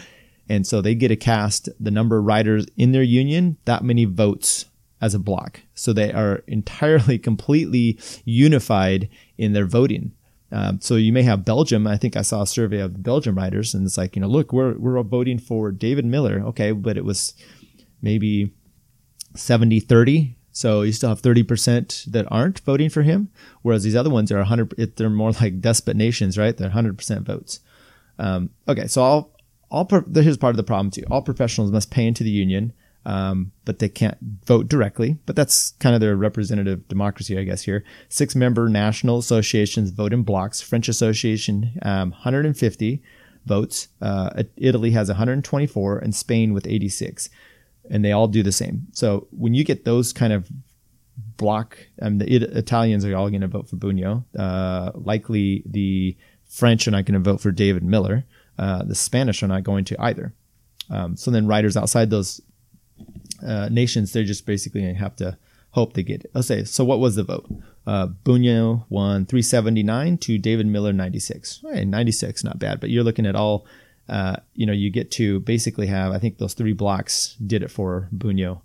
and 0.49 0.67
so 0.67 0.81
they 0.81 0.95
get 0.95 1.11
a 1.11 1.15
cast 1.15 1.69
the 1.79 1.91
number 1.91 2.17
of 2.17 2.25
riders 2.25 2.65
in 2.75 2.91
their 2.91 3.03
union, 3.03 3.57
that 3.65 3.83
many 3.83 4.05
votes 4.05 4.65
as 5.01 5.13
a 5.13 5.19
block. 5.19 5.61
So 5.75 5.91
they 5.93 6.11
are 6.13 6.43
entirely, 6.47 7.19
completely 7.29 7.99
unified 8.25 9.09
in 9.37 9.53
their 9.53 9.65
voting. 9.65 10.13
Um, 10.53 10.79
so 10.79 10.95
you 10.95 11.11
may 11.11 11.23
have 11.23 11.43
Belgium. 11.43 11.87
I 11.87 11.97
think 11.97 12.15
I 12.15 12.21
saw 12.21 12.43
a 12.43 12.47
survey 12.47 12.79
of 12.79 13.01
Belgium 13.01 13.35
writers, 13.35 13.73
and 13.73 13.85
it's 13.85 13.97
like, 13.97 14.15
you 14.15 14.21
know, 14.21 14.27
look, 14.27 14.53
we're 14.53 14.77
we're 14.77 15.01
voting 15.01 15.39
for 15.39 15.71
David 15.71 16.05
Millar. 16.05 16.41
Okay, 16.45 16.71
but 16.71 16.95
it 16.95 17.03
was 17.03 17.33
maybe 18.01 18.53
70 19.35 19.79
30. 19.79 20.37
So 20.55 20.83
you 20.83 20.91
still 20.91 21.09
have 21.09 21.23
30% 21.23 22.11
that 22.11 22.27
aren't 22.29 22.59
voting 22.59 22.91
for 22.91 23.01
him, 23.01 23.29
whereas 23.63 23.83
these 23.83 23.95
other 23.95 24.11
ones 24.11 24.31
are 24.31 24.37
100, 24.37 24.95
they're 24.95 25.09
more 25.09 25.31
like 25.31 25.61
despot 25.61 25.97
nations, 25.97 26.37
right? 26.37 26.55
They're 26.55 26.69
100% 26.69 27.21
votes. 27.23 27.59
Um, 28.19 28.51
okay, 28.67 28.85
so 28.85 29.31
all 29.71 29.85
pro- 29.85 30.05
here's 30.13 30.37
part 30.37 30.51
of 30.51 30.57
the 30.57 30.63
problem 30.63 30.91
too. 30.91 31.05
All 31.09 31.23
professionals 31.23 31.71
must 31.71 31.89
pay 31.89 32.05
into 32.05 32.23
the 32.23 32.29
union, 32.29 32.71
um, 33.05 33.51
but 33.65 33.79
they 33.79 33.89
can't 33.89 34.17
vote 34.45 34.67
directly. 34.67 35.17
But 35.25 35.35
that's 35.35 35.71
kind 35.79 35.95
of 35.95 36.01
their 36.01 36.15
representative 36.15 36.87
democracy, 36.87 37.37
I 37.37 37.43
guess. 37.43 37.63
Here, 37.63 37.83
six 38.09 38.35
member 38.35 38.69
national 38.69 39.17
associations 39.17 39.91
vote 39.91 40.13
in 40.13 40.23
blocks. 40.23 40.61
French 40.61 40.87
Association, 40.87 41.77
um, 41.81 42.11
150 42.11 43.01
votes. 43.45 43.87
Uh, 44.01 44.43
Italy 44.57 44.91
has 44.91 45.09
124, 45.09 45.99
and 45.99 46.15
Spain 46.15 46.53
with 46.53 46.67
86, 46.67 47.29
and 47.89 48.03
they 48.03 48.11
all 48.11 48.27
do 48.27 48.43
the 48.43 48.51
same. 48.51 48.87
So 48.93 49.27
when 49.31 49.53
you 49.53 49.63
get 49.63 49.85
those 49.85 50.13
kind 50.13 50.33
of 50.33 50.49
block, 51.37 51.77
um, 52.01 52.19
the 52.19 52.33
it- 52.33 52.43
Italians 52.43 53.05
are 53.05 53.15
all 53.15 53.29
going 53.29 53.41
to 53.41 53.47
vote 53.47 53.69
for 53.69 53.75
Bugno. 53.75 54.23
Uh, 54.37 54.91
likely 54.95 55.63
the 55.65 56.17
French 56.47 56.87
are 56.87 56.91
not 56.91 57.05
going 57.05 57.21
to 57.21 57.31
vote 57.31 57.41
for 57.41 57.51
David 57.51 57.83
Millar. 57.83 58.25
Uh, 58.57 58.83
the 58.83 58.95
Spanish 58.95 59.41
are 59.43 59.47
not 59.47 59.63
going 59.63 59.83
to 59.85 60.01
either. 60.01 60.33
Um, 60.89 61.15
so 61.15 61.31
then 61.31 61.47
writers 61.47 61.75
outside 61.75 62.09
those 62.09 62.41
uh, 63.45 63.69
nations, 63.69 64.13
they're 64.13 64.23
just 64.23 64.45
basically 64.45 64.81
going 64.81 64.95
to 64.95 64.99
have 64.99 65.15
to 65.17 65.37
hope 65.71 65.93
they 65.93 66.03
get 66.03 66.23
it. 66.23 66.31
Let's 66.33 66.47
say, 66.47 66.63
so 66.63 66.85
what 66.85 66.99
was 66.99 67.15
the 67.15 67.23
vote? 67.23 67.49
Uh, 67.85 68.07
Bugno 68.23 68.85
won 68.89 69.25
379 69.25 70.17
to 70.19 70.37
David 70.37 70.67
Millar 70.67 70.93
96. 70.93 71.61
Right, 71.63 71.87
96, 71.87 72.43
not 72.43 72.59
bad, 72.59 72.79
but 72.79 72.89
you're 72.89 73.03
looking 73.03 73.25
at 73.25 73.35
all, 73.35 73.65
uh, 74.07 74.37
you 74.53 74.65
know, 74.65 74.73
you 74.73 74.89
get 74.89 75.11
to 75.11 75.39
basically 75.41 75.87
have, 75.87 76.11
I 76.11 76.19
think 76.19 76.37
those 76.37 76.53
three 76.53 76.73
blocks 76.73 77.35
did 77.45 77.63
it 77.63 77.71
for 77.71 78.07
Bugno, 78.15 78.61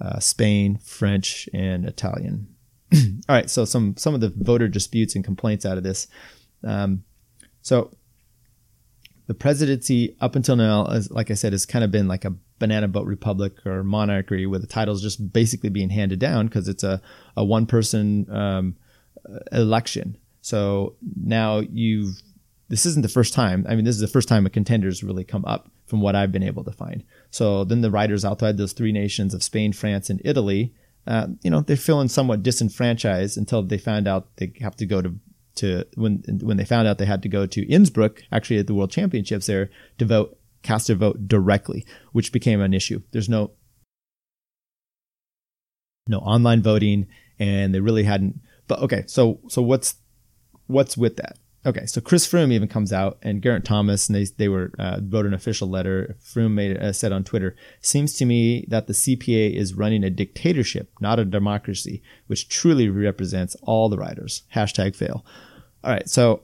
uh, 0.00 0.20
Spain, 0.20 0.78
French, 0.78 1.48
and 1.52 1.84
Italian. 1.84 2.54
all 2.94 3.00
right, 3.28 3.50
so 3.50 3.64
some, 3.64 3.96
some 3.96 4.14
of 4.14 4.20
the 4.20 4.32
voter 4.36 4.68
disputes 4.68 5.16
and 5.16 5.24
complaints 5.24 5.66
out 5.66 5.78
of 5.78 5.84
this. 5.84 6.06
Um, 6.62 7.02
so 7.60 7.90
the 9.26 9.34
presidency 9.34 10.16
up 10.20 10.36
until 10.36 10.56
now, 10.56 10.86
like 11.10 11.30
I 11.30 11.34
said, 11.34 11.52
has 11.52 11.66
kind 11.66 11.84
of 11.84 11.90
been 11.90 12.08
like 12.08 12.24
a 12.24 12.34
banana 12.58 12.88
boat 12.88 13.06
republic 13.06 13.64
or 13.66 13.82
monarchy, 13.82 14.46
where 14.46 14.58
the 14.58 14.66
title's 14.66 15.02
just 15.02 15.32
basically 15.32 15.70
being 15.70 15.90
handed 15.90 16.18
down 16.18 16.46
because 16.46 16.68
it's 16.68 16.84
a 16.84 17.00
a 17.36 17.44
one 17.44 17.66
person 17.66 18.26
um, 18.30 18.76
election. 19.52 20.16
So 20.40 20.96
now 21.24 21.60
you've 21.60 22.22
this 22.68 22.86
isn't 22.86 23.02
the 23.02 23.08
first 23.08 23.34
time. 23.34 23.66
I 23.68 23.74
mean, 23.74 23.84
this 23.84 23.94
is 23.94 24.00
the 24.00 24.08
first 24.08 24.28
time 24.28 24.46
a 24.46 24.50
contender's 24.50 25.02
really 25.02 25.24
come 25.24 25.44
up 25.44 25.70
from 25.86 26.00
what 26.00 26.16
I've 26.16 26.32
been 26.32 26.42
able 26.42 26.64
to 26.64 26.72
find. 26.72 27.04
So 27.30 27.64
then 27.64 27.82
the 27.82 27.90
riders 27.90 28.24
outside 28.24 28.56
those 28.56 28.72
three 28.72 28.92
nations 28.92 29.34
of 29.34 29.42
Spain, 29.42 29.74
France, 29.74 30.08
and 30.08 30.22
Italy, 30.24 30.72
uh, 31.06 31.26
you 31.42 31.50
know, 31.50 31.60
they're 31.60 31.76
feeling 31.76 32.08
somewhat 32.08 32.42
disenfranchised 32.42 33.36
until 33.36 33.62
they 33.62 33.76
found 33.76 34.08
out 34.08 34.36
they 34.36 34.52
have 34.60 34.76
to 34.76 34.86
go 34.86 35.02
to 35.02 35.14
to 35.56 35.86
when 35.94 36.22
when 36.40 36.56
they 36.56 36.64
found 36.64 36.88
out 36.88 36.98
they 36.98 37.04
had 37.04 37.22
to 37.22 37.28
go 37.28 37.46
to 37.46 37.68
Innsbruck, 37.68 38.22
actually 38.30 38.58
at 38.58 38.66
the 38.66 38.74
World 38.74 38.90
Championships 38.90 39.46
there, 39.46 39.70
to 39.98 40.04
vote 40.04 40.38
cast 40.62 40.86
their 40.86 40.96
vote 40.96 41.28
directly, 41.28 41.84
which 42.12 42.32
became 42.32 42.60
an 42.60 42.74
issue. 42.74 43.02
There's 43.10 43.28
no 43.28 43.52
no 46.08 46.18
online 46.18 46.62
voting, 46.62 47.06
and 47.38 47.74
they 47.74 47.80
really 47.80 48.04
hadn't. 48.04 48.40
But 48.68 48.80
okay, 48.80 49.04
so 49.06 49.40
so 49.48 49.62
what's 49.62 49.96
what's 50.66 50.96
with 50.96 51.16
that? 51.16 51.38
Okay, 51.64 51.86
so 51.86 52.00
Chris 52.00 52.26
Froome 52.26 52.52
even 52.52 52.66
comes 52.66 52.92
out 52.92 53.18
and 53.22 53.40
Geraint 53.40 53.64
Thomas, 53.64 54.08
and 54.08 54.16
they 54.16 54.24
they 54.36 54.48
were 54.48 54.72
uh, 54.78 54.98
wrote 55.08 55.26
an 55.26 55.34
official 55.34 55.68
letter. 55.68 56.16
Froome 56.20 56.52
made 56.52 56.76
uh, 56.76 56.92
said 56.92 57.12
on 57.12 57.22
Twitter, 57.22 57.54
"Seems 57.80 58.14
to 58.14 58.24
me 58.24 58.66
that 58.68 58.88
the 58.88 58.92
CPA 58.92 59.54
is 59.54 59.74
running 59.74 60.02
a 60.02 60.10
dictatorship, 60.10 60.90
not 61.00 61.20
a 61.20 61.24
democracy, 61.24 62.02
which 62.26 62.48
truly 62.48 62.88
represents 62.88 63.54
all 63.62 63.88
the 63.88 63.96
riders." 63.96 64.42
Hashtag 64.54 64.96
fail. 64.96 65.24
All 65.84 65.92
right, 65.92 66.08
so 66.08 66.42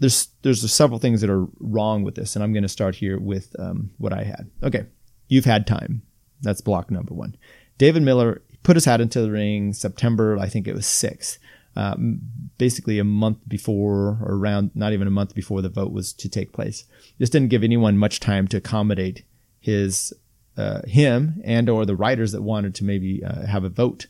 there's 0.00 0.28
there's 0.42 0.70
several 0.70 0.98
things 0.98 1.22
that 1.22 1.30
are 1.30 1.46
wrong 1.60 2.02
with 2.02 2.14
this, 2.14 2.36
and 2.36 2.42
I'm 2.42 2.52
going 2.52 2.62
to 2.62 2.68
start 2.68 2.96
here 2.96 3.18
with 3.18 3.56
um, 3.58 3.90
what 3.96 4.12
I 4.12 4.24
had. 4.24 4.50
Okay, 4.62 4.84
you've 5.28 5.46
had 5.46 5.66
time. 5.66 6.02
That's 6.42 6.60
block 6.60 6.90
number 6.90 7.14
one. 7.14 7.38
David 7.78 8.02
Millar 8.02 8.42
put 8.64 8.76
his 8.76 8.84
hat 8.84 9.00
into 9.00 9.22
the 9.22 9.30
ring 9.30 9.72
September, 9.72 10.38
I 10.38 10.48
think 10.48 10.68
it 10.68 10.74
was 10.74 10.86
sixth 10.86 11.38
um, 11.78 12.20
basically 12.58 12.98
a 12.98 13.04
month 13.04 13.38
before 13.46 14.18
or 14.20 14.36
around 14.36 14.72
not 14.74 14.92
even 14.92 15.06
a 15.06 15.12
month 15.12 15.32
before 15.32 15.62
the 15.62 15.68
vote 15.68 15.92
was 15.92 16.12
to 16.12 16.28
take 16.28 16.52
place. 16.52 16.84
This 17.18 17.30
didn't 17.30 17.50
give 17.50 17.62
anyone 17.62 17.96
much 17.96 18.18
time 18.18 18.48
to 18.48 18.56
accommodate 18.56 19.22
his 19.60 20.12
uh, 20.56 20.82
him 20.88 21.40
and 21.44 21.68
or 21.68 21.86
the 21.86 21.94
writers 21.94 22.32
that 22.32 22.42
wanted 22.42 22.74
to 22.74 22.84
maybe 22.84 23.22
uh, 23.24 23.46
have 23.46 23.62
a 23.62 23.68
vote. 23.68 24.08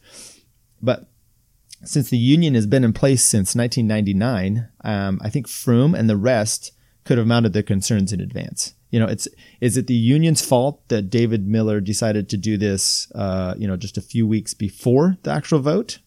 But 0.81 1.11
since 1.85 2.09
the 2.09 2.17
union 2.17 2.55
has 2.55 2.67
been 2.67 2.85
in 2.85 2.95
place 2.95 3.23
since 3.23 3.55
1999, 3.55 4.69
um, 4.83 5.21
I 5.23 5.29
think 5.29 5.47
Froome 5.47 5.97
and 5.97 6.09
the 6.09 6.17
rest 6.17 6.73
could 7.05 7.19
have 7.19 7.27
mounted 7.27 7.53
their 7.53 7.63
concerns 7.63 8.15
in 8.15 8.21
advance. 8.21 8.73
You 8.91 8.99
know, 8.99 9.07
it's 9.07 9.29
is 9.61 9.77
it 9.77 9.89
the 9.89 9.95
union's 9.95 10.43
fault 10.43 10.89
that 10.89 11.11
David 11.11 11.47
Millar 11.47 11.83
decided 11.83 12.31
to 12.31 12.39
do 12.39 12.57
this? 12.57 13.13
Uh, 13.15 13.55
you 13.59 13.69
know, 13.69 13.77
just 13.77 13.99
a 13.99 14.03
few 14.03 14.27
weeks 14.27 14.55
before 14.55 15.19
the 15.23 15.31
actual 15.31 15.59
vote? 15.59 15.99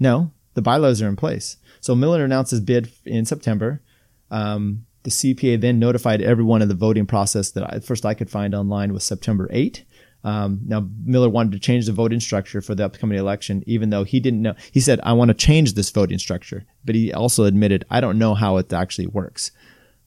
No, 0.00 0.32
the 0.56 0.62
bylaws 0.62 1.02
are 1.02 1.08
in 1.08 1.16
place. 1.16 1.58
So 1.80 1.94
Millar 1.94 2.24
announced 2.24 2.50
his 2.50 2.60
bid 2.60 2.90
in 3.04 3.26
September. 3.26 3.82
Um, 4.30 4.86
the 5.02 5.10
CPA 5.10 5.60
then 5.60 5.78
notified 5.78 6.22
everyone 6.22 6.62
of 6.62 6.68
the 6.68 6.74
voting 6.74 7.06
process 7.06 7.50
that 7.52 7.72
I, 7.72 7.78
first 7.78 8.06
I 8.06 8.14
could 8.14 8.30
find 8.30 8.54
online 8.54 8.92
was 8.92 9.04
September 9.04 9.48
8. 9.52 9.84
Um, 10.24 10.60
now 10.66 10.88
Millar 11.04 11.28
wanted 11.28 11.52
to 11.52 11.58
change 11.58 11.84
the 11.86 11.92
voting 11.92 12.20
structure 12.20 12.62
for 12.62 12.74
the 12.74 12.86
upcoming 12.86 13.18
election, 13.18 13.62
even 13.66 13.90
though 13.90 14.02
he 14.02 14.18
didn't 14.18 14.42
know. 14.42 14.54
He 14.72 14.80
said, 14.80 14.98
"I 15.04 15.12
want 15.12 15.28
to 15.28 15.34
change 15.34 15.74
this 15.74 15.90
voting 15.90 16.18
structure," 16.18 16.64
but 16.84 16.96
he 16.96 17.12
also 17.12 17.44
admitted, 17.44 17.84
"I 17.90 18.00
don't 18.00 18.18
know 18.18 18.34
how 18.34 18.56
it 18.56 18.72
actually 18.72 19.06
works." 19.06 19.52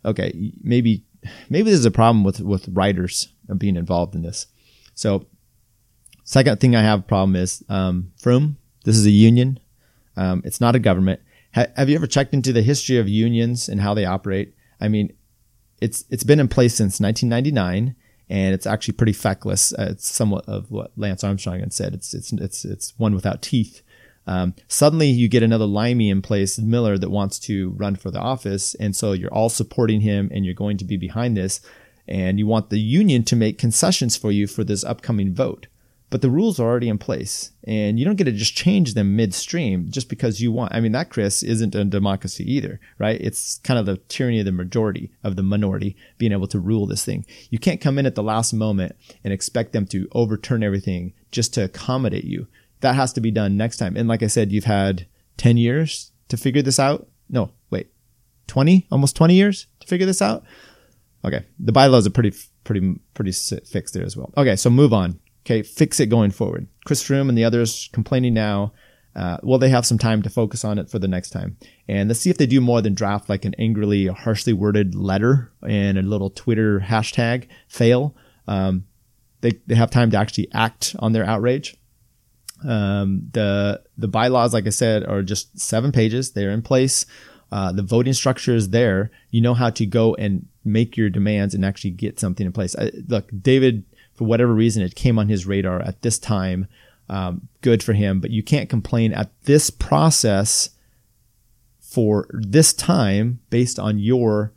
Okay, 0.03 0.51
maybe 0.61 1.05
maybe 1.49 1.69
there's 1.69 1.85
a 1.85 1.91
problem 1.91 2.25
with 2.25 2.41
with 2.41 2.67
writers 2.67 3.29
being 3.57 3.77
involved 3.77 4.13
in 4.13 4.23
this. 4.23 4.47
So, 4.93 5.25
second 6.25 6.59
thing 6.59 6.75
I 6.75 6.81
have 6.81 6.99
a 6.99 7.03
problem 7.03 7.37
is 7.37 7.63
um, 7.69 8.11
Froome. 8.21 8.55
This 8.83 8.97
is 8.97 9.05
a 9.05 9.11
union. 9.11 9.57
Um, 10.19 10.41
it's 10.43 10.61
not 10.61 10.75
a 10.75 10.79
government. 10.79 11.21
Ha- 11.55 11.73
have 11.77 11.89
you 11.89 11.95
ever 11.95 12.07
checked 12.07 12.33
into 12.33 12.51
the 12.53 12.61
history 12.61 12.97
of 12.97 13.07
unions 13.07 13.69
and 13.69 13.79
how 13.81 13.93
they 13.93 14.05
operate? 14.05 14.53
I 14.79 14.87
mean, 14.89 15.13
it's 15.81 16.03
it's 16.09 16.25
been 16.25 16.41
in 16.41 16.49
place 16.49 16.75
since 16.75 16.99
1999, 16.99 17.95
and 18.29 18.53
it's 18.53 18.67
actually 18.67 18.95
pretty 18.95 19.13
feckless. 19.13 19.73
Uh, 19.73 19.87
it's 19.91 20.09
somewhat 20.09 20.45
of 20.47 20.69
what 20.69 20.91
Lance 20.97 21.23
Armstrong 21.23 21.59
had 21.61 21.73
said. 21.73 21.93
It's 21.93 22.13
it's 22.13 22.33
it's 22.33 22.65
it's 22.65 22.93
one 22.99 23.15
without 23.15 23.41
teeth. 23.41 23.81
Um, 24.27 24.53
suddenly, 24.67 25.07
you 25.07 25.27
get 25.27 25.41
another 25.41 25.65
limey 25.65 26.09
in 26.09 26.21
place, 26.21 26.59
Millar, 26.59 26.97
that 26.99 27.09
wants 27.09 27.39
to 27.39 27.71
run 27.71 27.95
for 27.95 28.11
the 28.11 28.19
office, 28.19 28.75
and 28.75 28.95
so 28.95 29.13
you're 29.13 29.33
all 29.33 29.49
supporting 29.49 30.01
him, 30.01 30.29
and 30.33 30.45
you're 30.45 30.53
going 30.53 30.77
to 30.77 30.85
be 30.85 30.97
behind 30.97 31.35
this. 31.37 31.61
and 32.07 32.39
you 32.39 32.47
want 32.47 32.69
the 32.71 32.79
union 32.79 33.23
to 33.23 33.35
make 33.35 33.59
concessions 33.59 34.17
for 34.17 34.31
you 34.31 34.47
for 34.47 34.63
this 34.63 34.83
upcoming 34.83 35.33
vote. 35.33 35.67
But 36.11 36.21
the 36.23 36.29
rules 36.29 36.59
are 36.59 36.67
already 36.67 36.89
in 36.89 36.97
place, 36.97 37.51
and 37.65 37.99
you 37.99 38.05
don't 38.05 38.15
get 38.15 38.23
to 38.23 38.31
just 38.31 38.55
change 38.55 38.95
them 38.95 39.15
midstream 39.15 39.91
just 39.91 40.09
because 40.09 40.41
you 40.41 40.51
want. 40.51 40.73
I 40.73 40.79
mean, 40.79 40.91
that, 40.93 41.11
Chris, 41.11 41.43
isn't 41.43 41.75
a 41.75 41.85
democracy 41.85 42.51
either, 42.51 42.79
right? 42.97 43.21
It's 43.21 43.59
kind 43.59 43.79
of 43.79 43.85
the 43.85 43.97
tyranny 44.07 44.39
of 44.39 44.45
the 44.45 44.51
majority, 44.51 45.11
of 45.23 45.35
the 45.35 45.43
minority, 45.43 45.95
being 46.17 46.31
able 46.31 46.47
to 46.47 46.59
rule 46.59 46.87
this 46.87 47.05
thing. 47.05 47.27
You 47.51 47.59
can't 47.59 47.79
come 47.79 47.99
in 47.99 48.07
at 48.07 48.15
the 48.15 48.23
last 48.23 48.53
moment 48.53 48.95
and 49.23 49.31
expect 49.31 49.71
them 49.71 49.85
to 49.87 50.07
overturn 50.11 50.63
everything 50.63 51.13
just 51.31 51.53
to 51.53 51.65
accommodate 51.65 52.23
you. 52.23 52.47
That 52.81 52.95
has 52.95 53.13
to 53.13 53.21
be 53.21 53.29
done 53.29 53.55
next 53.55 53.77
time. 53.77 53.95
And 53.95 54.07
like 54.07 54.23
I 54.23 54.27
said, 54.27 54.51
you've 54.51 54.63
had 54.63 55.05
10 55.37 55.57
years 55.57 56.11
to 56.29 56.37
figure 56.37 56.63
this 56.63 56.79
out. 56.79 57.07
No, 57.29 57.51
wait, 57.69 57.91
20, 58.47 58.87
almost 58.91 59.15
20 59.15 59.35
years 59.35 59.67
to 59.81 59.87
figure 59.87 60.07
this 60.07 60.23
out. 60.23 60.43
Okay. 61.23 61.45
The 61.59 61.71
bylaws 61.71 62.07
are 62.07 62.11
pretty, 62.11 62.33
pretty, 62.63 62.99
pretty 63.13 63.31
fixed 63.31 63.93
there 63.93 64.05
as 64.05 64.17
well. 64.17 64.33
Okay. 64.37 64.55
So 64.55 64.69
move 64.69 64.93
on. 64.93 65.19
Okay. 65.49 65.63
Fix 65.63 65.99
it 65.99 66.07
going 66.07 66.29
forward. 66.29 66.67
Chris 66.85 67.03
Froome 67.03 67.27
and 67.27 67.37
the 67.37 67.43
others 67.43 67.89
complaining 67.91 68.35
now. 68.35 68.71
Uh, 69.15 69.37
well, 69.41 69.57
they 69.57 69.69
have 69.69 69.85
some 69.85 69.97
time 69.97 70.21
to 70.21 70.29
focus 70.29 70.63
on 70.63 70.77
it 70.77 70.91
for 70.91 70.99
the 70.99 71.07
next 71.07 71.31
time. 71.31 71.57
And 71.87 72.07
let's 72.07 72.19
see 72.19 72.29
if 72.29 72.37
they 72.37 72.45
do 72.45 72.61
more 72.61 72.81
than 72.83 72.93
draft 72.93 73.27
like 73.27 73.45
an 73.45 73.55
angrily, 73.57 74.05
harshly 74.05 74.53
worded 74.53 74.93
letter 74.93 75.51
and 75.67 75.97
a 75.97 76.03
little 76.03 76.29
Twitter 76.29 76.79
hashtag 76.79 77.47
fail. 77.67 78.15
Um, 78.47 78.85
they, 79.41 79.53
they 79.65 79.73
have 79.73 79.89
time 79.89 80.11
to 80.11 80.17
actually 80.17 80.49
act 80.53 80.95
on 80.99 81.13
their 81.13 81.25
outrage. 81.25 81.75
Um, 82.63 83.29
the 83.31 83.81
the 83.97 84.07
bylaws, 84.07 84.53
like 84.53 84.67
I 84.67 84.69
said, 84.69 85.03
are 85.05 85.23
just 85.23 85.57
seven 85.57 85.91
pages. 85.91 86.33
They're 86.33 86.51
in 86.51 86.61
place. 86.61 87.05
Uh, 87.51 87.71
the 87.71 87.81
voting 87.81 88.13
structure 88.13 88.53
is 88.53 88.69
there. 88.69 89.09
You 89.31 89.41
know 89.41 89.55
how 89.55 89.71
to 89.71 89.85
go 89.85 90.13
and 90.15 90.45
make 90.63 90.97
your 90.97 91.09
demands 91.09 91.55
and 91.55 91.65
actually 91.65 91.91
get 91.91 92.19
something 92.19 92.45
in 92.45 92.51
place. 92.51 92.75
I, 92.77 92.91
look, 93.07 93.31
David, 93.41 93.85
for 94.19 94.25
whatever 94.25 94.53
reason, 94.53 94.83
it 94.83 94.95
came 94.95 95.17
on 95.17 95.29
his 95.29 95.45
radar 95.45 95.81
at 95.81 96.01
this 96.01 96.19
time. 96.19 96.67
Um, 97.07 97.47
good 97.61 97.81
for 97.81 97.93
him, 97.93 98.19
but 98.19 98.31
you 98.31 98.43
can't 98.43 98.69
complain 98.69 99.13
at 99.13 99.31
this 99.43 99.69
process 99.69 100.71
for 101.79 102.27
this 102.33 102.73
time 102.73 103.39
based 103.49 103.79
on 103.79 103.97
your 103.97 104.51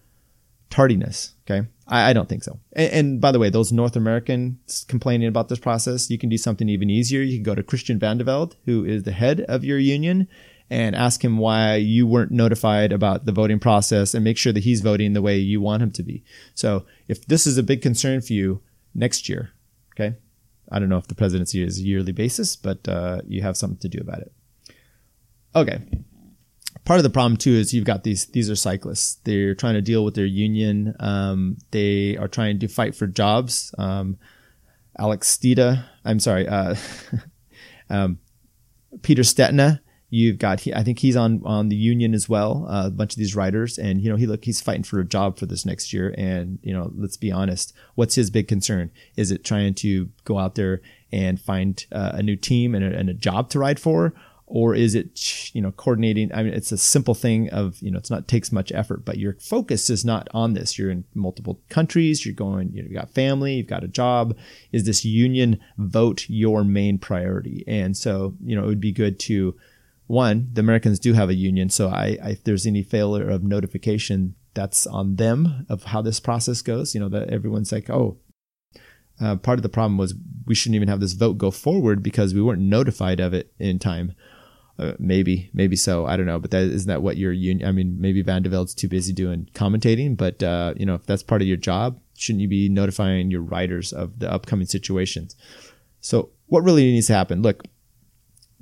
tardiness. 0.69 1.37
Okay. 1.47 1.69
I, 1.87 2.11
I 2.11 2.13
don't 2.13 2.29
think 2.29 2.43
so. 2.43 2.59
And, 2.73 2.93
and, 2.93 3.21
by 3.21 3.31
the 3.31 3.39
way, 3.39 3.51
those 3.51 3.71
North 3.71 3.95
Americans 3.95 4.85
complaining 4.89 5.29
about 5.29 5.49
this 5.49 5.61
process, 5.61 6.11
you 6.11 6.19
can 6.19 6.29
do 6.29 6.37
something 6.37 6.69
even 6.69 6.91
easier. 6.91 7.23
You 7.23 7.37
can 7.37 7.45
go 7.45 7.55
to 7.55 7.63
Christian 7.63 8.01
Vande 8.01 8.57
who 8.65 8.85
is 8.85 9.05
the 9.05 9.13
head 9.13 9.43
of 9.43 9.63
your 9.63 9.79
union, 9.79 10.27
and 10.71 10.97
ask 10.97 11.25
him 11.25 11.39
why 11.39 11.77
you 11.77 12.05
weren't 12.05 12.33
notified 12.33 12.91
about 12.91 13.27
the 13.27 13.33
voting 13.33 13.61
process 13.61 14.13
and 14.13 14.25
make 14.25 14.39
sure 14.39 14.53
that 14.53 14.65
he's 14.65 14.81
voting 14.81 15.13
the 15.13 15.23
way 15.23 15.37
you 15.37 15.61
want 15.61 15.85
him 15.85 15.93
to 15.93 16.03
be. 16.03 16.25
So 16.53 16.85
if 17.07 17.25
this 17.27 17.47
is 17.47 17.59
a 17.59 17.63
big 17.63 17.81
concern 17.81 18.23
for 18.23 18.33
you 18.33 18.61
next 18.95 19.29
year, 19.29 19.51
okay, 19.95 20.17
I 20.71 20.79
don't 20.79 20.89
know 20.89 20.99
if 20.99 21.07
the 21.07 21.15
presidency 21.15 21.63
is 21.63 21.79
a 21.79 21.83
yearly 21.83 22.13
basis, 22.13 22.57
but 22.57 22.87
uh, 22.89 23.21
you 23.27 23.43
have 23.43 23.57
something 23.57 23.79
to 23.79 23.89
do 23.89 23.99
about 24.01 24.21
it. 24.21 24.33
Okay. 25.55 25.81
Part 26.85 26.99
of 26.99 27.05
the 27.05 27.11
problem 27.11 27.37
too 27.37 27.53
is 27.53 27.73
you've 27.73 27.85
got 27.85 28.03
these 28.03 28.27
these 28.27 28.51
are 28.51 28.57
cyclists. 28.57 29.21
They're 29.25 29.55
trying 29.55 29.75
to 29.75 29.83
deal 29.83 30.05
with 30.05 30.15
their 30.15 30.27
union. 30.27 30.95
Um, 30.99 31.59
they 31.71 32.17
are 32.17 32.29
trying 32.29 32.59
to 32.61 32.69
fight 32.69 32.95
for 32.97 33.07
jobs. 33.07 33.75
Um, 33.79 34.19
Alex 34.99 35.37
Stieda, 35.37 35.85
I'm 36.05 36.19
sorry, 36.19 36.49
uh, 36.49 36.75
um, 37.91 38.19
Peter 39.03 39.23
Stetina 39.23 39.81
You've 40.15 40.37
got, 40.37 40.61
he, 40.61 40.75
I 40.75 40.83
think 40.83 40.99
he's 40.99 41.17
on 41.17 41.41
on 41.47 41.71
the 41.71 41.75
union 41.75 42.13
as 42.13 42.29
well. 42.29 42.67
Uh, 42.69 42.89
a 42.89 42.91
bunch 42.91 43.15
of 43.15 43.19
these 43.19 43.35
writers, 43.35 43.79
and 43.79 44.03
you 44.03 44.11
know, 44.11 44.17
he 44.17 44.27
look, 44.27 44.45
he's 44.45 44.61
fighting 44.61 44.83
for 44.83 45.01
a 45.01 45.07
job 45.07 45.39
for 45.39 45.47
this 45.47 45.65
next 45.65 45.91
year. 45.91 46.15
And 46.19 46.59
you 46.63 46.75
know, 46.75 46.93
let's 46.95 47.17
be 47.17 47.33
honest, 47.33 47.73
what's 47.95 48.15
his 48.15 48.29
big 48.29 48.47
concern? 48.47 48.91
Is 49.17 49.31
it 49.31 49.43
trying 49.43 49.73
to 49.77 50.11
go 50.25 50.39
out 50.39 50.55
there 50.55 50.83
and 51.13 51.41
find 51.41 51.87
uh, 51.93 52.11
a 52.13 52.23
new 52.23 52.37
team 52.37 52.75
and 52.75 52.85
a, 52.85 52.95
and 52.95 53.09
a 53.09 53.15
job 53.15 53.49
to 53.51 53.59
ride 53.59 53.81
for, 53.81 54.13
or 54.45 54.75
is 54.75 54.95
it 54.95 55.55
you 55.55 55.63
know 55.63 55.73
coordinating? 55.73 56.31
I 56.35 56.43
mean 56.43 56.53
it's 56.53 56.73
a 56.73 56.77
simple 56.77 57.15
thing 57.15 57.49
of 57.49 57.81
you 57.81 57.91
know 57.91 57.97
it's 57.97 58.11
not 58.11 58.29
takes 58.29 58.53
much 58.53 58.71
effort 58.71 59.07
but 59.07 59.17
your 59.17 59.39
focus 59.41 59.89
is 59.89 60.05
not 60.05 60.29
on 60.35 60.53
this. 60.53 60.79
You're 60.79 60.91
in 60.91 61.05
multiple 61.15 61.59
countries. 61.71 62.27
You're 62.27 62.35
going 62.35 62.71
you 62.75 62.83
know 62.83 62.89
you 62.91 62.95
got 62.95 63.15
family. 63.15 63.55
You've 63.55 63.67
got 63.67 63.83
a 63.83 63.89
job. 63.89 64.37
Is 64.73 64.85
this 64.85 65.07
union 65.07 65.59
vote 65.79 66.27
your 66.29 66.65
main 66.65 66.99
priority? 66.99 67.65
And 67.67 67.97
so 67.97 68.35
you 68.45 68.55
know 68.55 68.65
it 68.65 68.67
would 68.67 68.79
be 68.79 68.93
good 68.93 69.19
to 69.21 69.57
one, 70.13 70.51
the 70.53 70.61
Americans 70.61 70.99
do 70.99 71.15
have 71.15 71.31
a 71.31 71.35
union, 71.35 71.71
so 71.71 71.89
I, 71.89 72.19
I, 72.23 72.29
if 72.33 72.45
there's 72.45 72.67
any 72.67 72.83
failure 72.83 73.31
of 73.31 73.43
notification, 73.43 74.35
that's 74.53 74.87
on 74.87 75.17
them 75.17 75.65
of 75.71 75.85
how 75.85 76.03
this 76.03 76.21
process 76.21 76.61
goes. 76.61 76.95
You 76.95 77.01
know 77.01 77.09
that 77.09 77.31
everyone's 77.31 77.73
like, 77.73 77.89
oh, 77.89 78.19
uh, 79.19 79.37
part 79.37 79.59
of 79.59 79.63
the 79.63 79.71
problem 79.71 79.97
was 79.97 80.15
we 80.47 80.55
shouldn't 80.55 80.77
even 80.77 80.89
have 80.89 81.01
this 81.01 81.15
vote 81.15 81.39
go 81.39 81.51
forward 81.51 82.03
because 82.03 82.35
we 82.35 82.43
weren't 82.43 82.61
notified 82.61 83.21
of 83.21 83.33
it 83.33 83.55
in 83.59 83.79
time. 83.79 84.15
Uh, 84.79 84.93
maybe, 84.99 85.49
maybe 85.55 85.77
so. 85.77 86.05
I 86.05 86.19
don't 86.19 86.27
know, 86.27 86.39
but 86.39 86.51
that 86.51 86.65
isn't 86.65 86.89
that 86.89 87.03
what 87.03 87.17
your 87.17 87.33
union? 87.33 87.67
I 87.67 87.73
mean, 87.73 87.97
maybe 87.99 88.21
Van 88.21 88.43
de 88.43 88.51
Velde's 88.51 88.75
too 88.75 88.89
busy 88.89 89.15
doing 89.15 89.49
commentating, 89.55 90.17
but 90.17 90.43
uh, 90.43 90.75
you 90.77 90.85
know, 90.85 90.95
if 90.95 91.07
that's 91.07 91.23
part 91.23 91.41
of 91.41 91.49
your 91.49 91.57
job, 91.57 91.99
shouldn't 92.19 92.43
you 92.43 92.49
be 92.49 92.69
notifying 92.69 93.31
your 93.31 93.41
writers 93.41 93.95
of 93.95 94.19
the 94.19 94.31
upcoming 94.31 94.67
situations? 94.67 95.37
So, 96.03 96.31
what 96.49 96.65
really 96.65 96.91
needs 96.91 97.07
to 97.07 97.15
happen? 97.15 97.41
Look, 97.41 97.63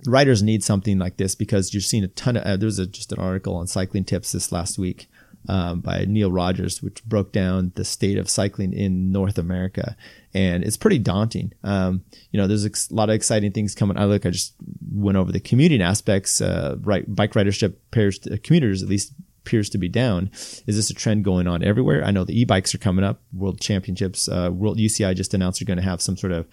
writers 0.07 0.43
need 0.43 0.63
something 0.63 0.99
like 0.99 1.17
this 1.17 1.35
because 1.35 1.73
you're 1.75 1.81
seeing 1.81 2.05
a 2.05 2.09
ton 2.09 2.37
of. 2.37 2.45
Uh, 2.45 2.57
there 2.57 2.67
was 2.67 2.79
a, 2.79 2.87
just 2.87 3.13
an 3.13 3.19
article 3.19 3.57
on 3.57 3.67
cycling 3.67 4.05
tips 4.05 4.33
this 4.33 4.53
last 4.53 4.79
week 4.79 5.09
um, 5.49 5.81
by 5.81 6.05
Neal 6.07 6.31
Rogers, 6.31 6.83
which 6.83 7.05
broke 7.05 7.33
down 7.33 7.73
the 7.75 7.85
state 7.85 8.19
of 8.19 8.29
cycling 8.29 8.73
in 8.73 9.13
North 9.13 9.39
America, 9.39 9.97
and 10.35 10.65
it's 10.65 10.77
pretty 10.77 10.99
daunting. 10.99 11.53
Um, 11.65 12.05
you 12.31 12.41
know, 12.41 12.47
there's 12.47 12.65
a 12.65 12.95
lot 12.95 13.09
of 13.09 13.15
exciting 13.15 13.53
things 13.53 13.75
coming. 13.75 13.97
I 13.97 14.05
look, 14.05 14.27
I 14.27 14.31
just 14.31 14.55
went 14.93 15.17
over 15.17 15.33
the 15.33 15.41
commuting 15.41 15.83
aspects. 15.83 16.41
Uh, 16.41 16.77
right, 16.81 17.05
bike 17.15 17.33
ridership 17.33 17.75
pairs 17.91 18.19
to, 18.21 18.35
uh, 18.35 18.37
commuters 18.43 18.83
at 18.83 18.89
least 18.89 19.13
appears 19.45 19.71
to 19.71 19.79
be 19.79 19.89
down. 19.89 20.31
Is 20.33 20.77
this 20.77 20.91
a 20.91 20.95
trend 20.95 21.25
going 21.25 21.47
on 21.47 21.65
everywhere? 21.65 22.05
I 22.05 22.11
know 22.11 22.25
the 22.25 22.39
e-bikes 22.39 22.75
are 22.75 22.79
coming 22.79 23.05
up. 23.05 23.21
World 23.33 23.61
Championships, 23.61 24.29
uh, 24.29 24.51
World 24.53 24.79
UCI 24.79 25.15
just 25.17 25.35
announced 25.35 25.61
they're 25.61 25.67
going 25.67 25.83
to 25.83 25.91
have 25.91 26.03
some 26.03 26.17
sort 26.17 26.33
of 26.33 26.47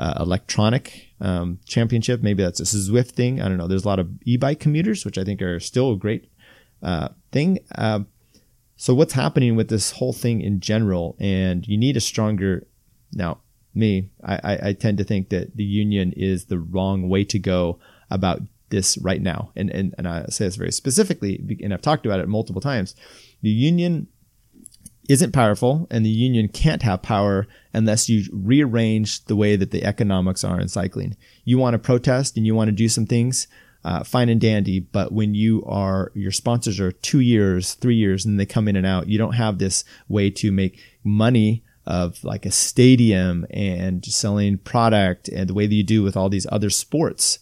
uh, 0.00 0.14
electronic 0.18 1.08
um, 1.20 1.58
championship. 1.66 2.22
Maybe 2.22 2.42
that's 2.42 2.60
a 2.60 2.64
Zwift 2.64 3.10
thing. 3.10 3.40
I 3.40 3.48
don't 3.48 3.58
know. 3.58 3.68
There's 3.68 3.84
a 3.84 3.88
lot 3.88 3.98
of 3.98 4.08
e-bike 4.24 4.58
commuters, 4.58 5.04
which 5.04 5.18
I 5.18 5.24
think 5.24 5.42
are 5.42 5.60
still 5.60 5.92
a 5.92 5.96
great 5.96 6.30
uh, 6.82 7.10
thing. 7.30 7.58
Uh, 7.76 8.00
so 8.76 8.94
what's 8.94 9.12
happening 9.12 9.56
with 9.56 9.68
this 9.68 9.90
whole 9.90 10.14
thing 10.14 10.40
in 10.40 10.60
general? 10.60 11.16
And 11.20 11.68
you 11.68 11.76
need 11.76 11.98
a 11.98 12.00
stronger. 12.00 12.66
Now, 13.12 13.40
me, 13.74 14.08
I, 14.24 14.40
I, 14.42 14.68
I 14.68 14.72
tend 14.72 14.96
to 14.98 15.04
think 15.04 15.28
that 15.28 15.56
the 15.56 15.64
union 15.64 16.14
is 16.16 16.46
the 16.46 16.58
wrong 16.58 17.10
way 17.10 17.24
to 17.24 17.38
go 17.38 17.78
about 18.10 18.40
this 18.70 18.96
right 18.98 19.20
now. 19.20 19.52
And, 19.54 19.68
and, 19.68 19.94
and 19.98 20.08
I 20.08 20.24
say 20.30 20.46
this 20.46 20.56
very 20.56 20.72
specifically, 20.72 21.58
and 21.62 21.74
I've 21.74 21.82
talked 21.82 22.06
about 22.06 22.20
it 22.20 22.28
multiple 22.28 22.62
times. 22.62 22.94
The 23.42 23.50
union 23.50 24.06
isn't 25.08 25.32
powerful 25.32 25.86
and 25.90 26.04
the 26.04 26.10
union 26.10 26.48
can't 26.48 26.82
have 26.82 27.02
power 27.02 27.46
unless 27.72 28.08
you 28.08 28.24
rearrange 28.32 29.24
the 29.24 29.36
way 29.36 29.56
that 29.56 29.70
the 29.70 29.84
economics 29.84 30.44
are 30.44 30.60
in 30.60 30.68
cycling. 30.68 31.16
You 31.44 31.58
want 31.58 31.74
to 31.74 31.78
protest 31.78 32.36
and 32.36 32.46
you 32.46 32.54
want 32.54 32.68
to 32.68 32.72
do 32.72 32.88
some 32.88 33.06
things, 33.06 33.48
uh, 33.84 34.04
fine 34.04 34.28
and 34.28 34.40
dandy. 34.40 34.80
But 34.80 35.12
when 35.12 35.34
you 35.34 35.64
are, 35.66 36.12
your 36.14 36.32
sponsors 36.32 36.78
are 36.80 36.92
two 36.92 37.20
years, 37.20 37.74
three 37.74 37.96
years, 37.96 38.24
and 38.24 38.38
they 38.38 38.46
come 38.46 38.68
in 38.68 38.76
and 38.76 38.86
out, 38.86 39.08
you 39.08 39.18
don't 39.18 39.34
have 39.34 39.58
this 39.58 39.84
way 40.08 40.30
to 40.30 40.52
make 40.52 40.80
money 41.02 41.64
of 41.86 42.22
like 42.22 42.46
a 42.46 42.50
stadium 42.50 43.46
and 43.50 44.04
selling 44.04 44.58
product 44.58 45.28
and 45.28 45.48
the 45.48 45.54
way 45.54 45.66
that 45.66 45.74
you 45.74 45.82
do 45.82 46.02
with 46.02 46.16
all 46.16 46.28
these 46.28 46.46
other 46.52 46.70
sports. 46.70 47.40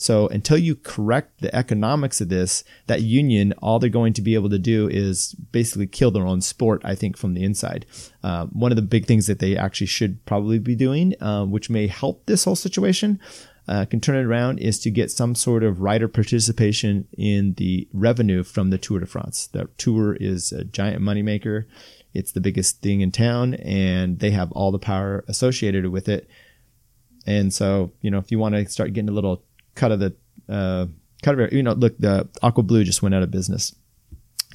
So 0.00 0.28
until 0.28 0.56
you 0.56 0.76
correct 0.76 1.40
the 1.40 1.54
economics 1.54 2.20
of 2.20 2.30
this, 2.30 2.64
that 2.86 3.02
union, 3.02 3.52
all 3.60 3.78
they're 3.78 3.90
going 3.90 4.14
to 4.14 4.22
be 4.22 4.34
able 4.34 4.48
to 4.50 4.58
do 4.58 4.88
is 4.88 5.34
basically 5.52 5.86
kill 5.86 6.10
their 6.10 6.26
own 6.26 6.40
sport, 6.40 6.80
I 6.84 6.94
think, 6.94 7.16
from 7.18 7.34
the 7.34 7.44
inside. 7.44 7.84
Uh, 8.22 8.46
one 8.46 8.72
of 8.72 8.76
the 8.76 8.82
big 8.82 9.06
things 9.06 9.26
that 9.26 9.40
they 9.40 9.56
actually 9.56 9.88
should 9.88 10.24
probably 10.24 10.58
be 10.58 10.74
doing, 10.74 11.14
uh, 11.20 11.44
which 11.44 11.68
may 11.68 11.86
help 11.86 12.24
this 12.24 12.44
whole 12.44 12.56
situation, 12.56 13.20
uh, 13.68 13.84
can 13.84 14.00
turn 14.00 14.16
it 14.16 14.24
around, 14.24 14.58
is 14.58 14.78
to 14.80 14.90
get 14.90 15.10
some 15.10 15.34
sort 15.34 15.62
of 15.62 15.80
rider 15.80 16.08
participation 16.08 17.06
in 17.18 17.54
the 17.54 17.86
revenue 17.92 18.42
from 18.42 18.70
the 18.70 18.78
Tour 18.78 19.00
de 19.00 19.06
France. 19.06 19.48
The 19.48 19.68
tour 19.76 20.16
is 20.18 20.50
a 20.50 20.64
giant 20.64 21.02
moneymaker. 21.02 21.66
It's 22.14 22.32
the 22.32 22.40
biggest 22.40 22.80
thing 22.80 23.02
in 23.02 23.12
town, 23.12 23.54
and 23.54 24.18
they 24.18 24.30
have 24.30 24.50
all 24.52 24.72
the 24.72 24.78
power 24.78 25.24
associated 25.28 25.86
with 25.88 26.08
it. 26.08 26.28
And 27.26 27.52
so, 27.52 27.92
you 28.00 28.10
know, 28.10 28.18
if 28.18 28.32
you 28.32 28.38
want 28.38 28.54
to 28.54 28.66
start 28.68 28.94
getting 28.94 29.10
a 29.10 29.12
little 29.12 29.44
cut 29.80 29.92
of 29.92 30.00
the 30.00 30.14
uh, 30.48 30.86
cut 31.22 31.40
of 31.40 31.52
you 31.52 31.62
know 31.62 31.72
look 31.72 31.96
the 31.98 32.28
Aqua 32.42 32.62
Blue 32.62 32.84
just 32.84 33.02
went 33.02 33.14
out 33.14 33.22
of 33.22 33.30
business, 33.30 33.74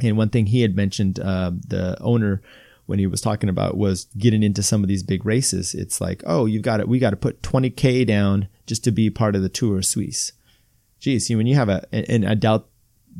and 0.02 0.18
one 0.18 0.30
thing 0.30 0.46
he 0.46 0.62
had 0.62 0.76
mentioned 0.76 1.20
uh, 1.20 1.52
the 1.68 1.98
owner 2.00 2.42
when 2.86 3.00
he 3.00 3.08
was 3.08 3.22
talking 3.22 3.50
about 3.50 3.76
was 3.76 4.06
getting 4.16 4.44
into 4.44 4.62
some 4.62 4.84
of 4.84 4.88
these 4.88 5.02
big 5.02 5.26
races. 5.26 5.74
It's 5.74 6.00
like 6.00 6.22
oh 6.26 6.46
you've 6.46 6.62
got 6.62 6.80
it 6.80 6.88
we 6.88 7.00
got 7.00 7.10
to 7.10 7.16
put 7.18 7.42
20k 7.42 8.06
down 8.06 8.48
just 8.68 8.84
to 8.84 8.92
be 8.92 9.10
part 9.10 9.36
of 9.36 9.42
the 9.42 9.50
Tour 9.50 9.82
Suisse. 9.82 10.32
Geez, 11.00 11.26
see 11.26 11.36
when 11.36 11.48
you 11.48 11.56
have 11.56 11.70
a 11.70 11.84
and 11.92 12.26
I 12.26 12.36
doubt 12.36 12.68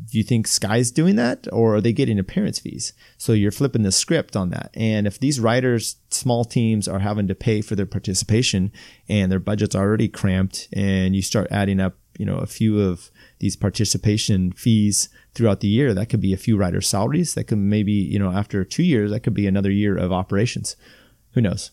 do 0.04 0.18
you 0.18 0.24
think 0.24 0.46
Sky's 0.46 0.90
doing 0.90 1.16
that 1.16 1.46
or 1.52 1.76
are 1.76 1.80
they 1.80 1.92
getting 1.92 2.18
appearance 2.18 2.58
fees? 2.58 2.92
So 3.16 3.32
you're 3.32 3.50
flipping 3.50 3.82
the 3.82 3.92
script 3.92 4.36
on 4.36 4.50
that. 4.50 4.70
And 4.74 5.06
if 5.06 5.18
these 5.18 5.40
writers, 5.40 5.96
small 6.10 6.44
teams 6.44 6.86
are 6.86 6.98
having 6.98 7.26
to 7.28 7.34
pay 7.34 7.62
for 7.62 7.74
their 7.74 7.86
participation 7.86 8.72
and 9.08 9.32
their 9.32 9.40
budget's 9.40 9.74
already 9.74 10.08
cramped 10.08 10.68
and 10.72 11.16
you 11.16 11.22
start 11.22 11.48
adding 11.50 11.80
up, 11.80 11.94
you 12.18 12.26
know, 12.26 12.36
a 12.36 12.46
few 12.46 12.80
of 12.80 13.10
these 13.38 13.56
participation 13.56 14.52
fees 14.52 15.08
throughout 15.34 15.60
the 15.60 15.68
year, 15.68 15.94
that 15.94 16.08
could 16.08 16.20
be 16.20 16.32
a 16.32 16.38
few 16.38 16.56
writers' 16.56 16.88
salaries. 16.88 17.34
That 17.34 17.44
could 17.44 17.58
maybe, 17.58 17.92
you 17.92 18.18
know, 18.18 18.32
after 18.32 18.64
two 18.64 18.82
years, 18.82 19.10
that 19.10 19.20
could 19.20 19.34
be 19.34 19.46
another 19.46 19.70
year 19.70 19.96
of 19.96 20.12
operations. 20.12 20.76
Who 21.32 21.40
knows? 21.40 21.72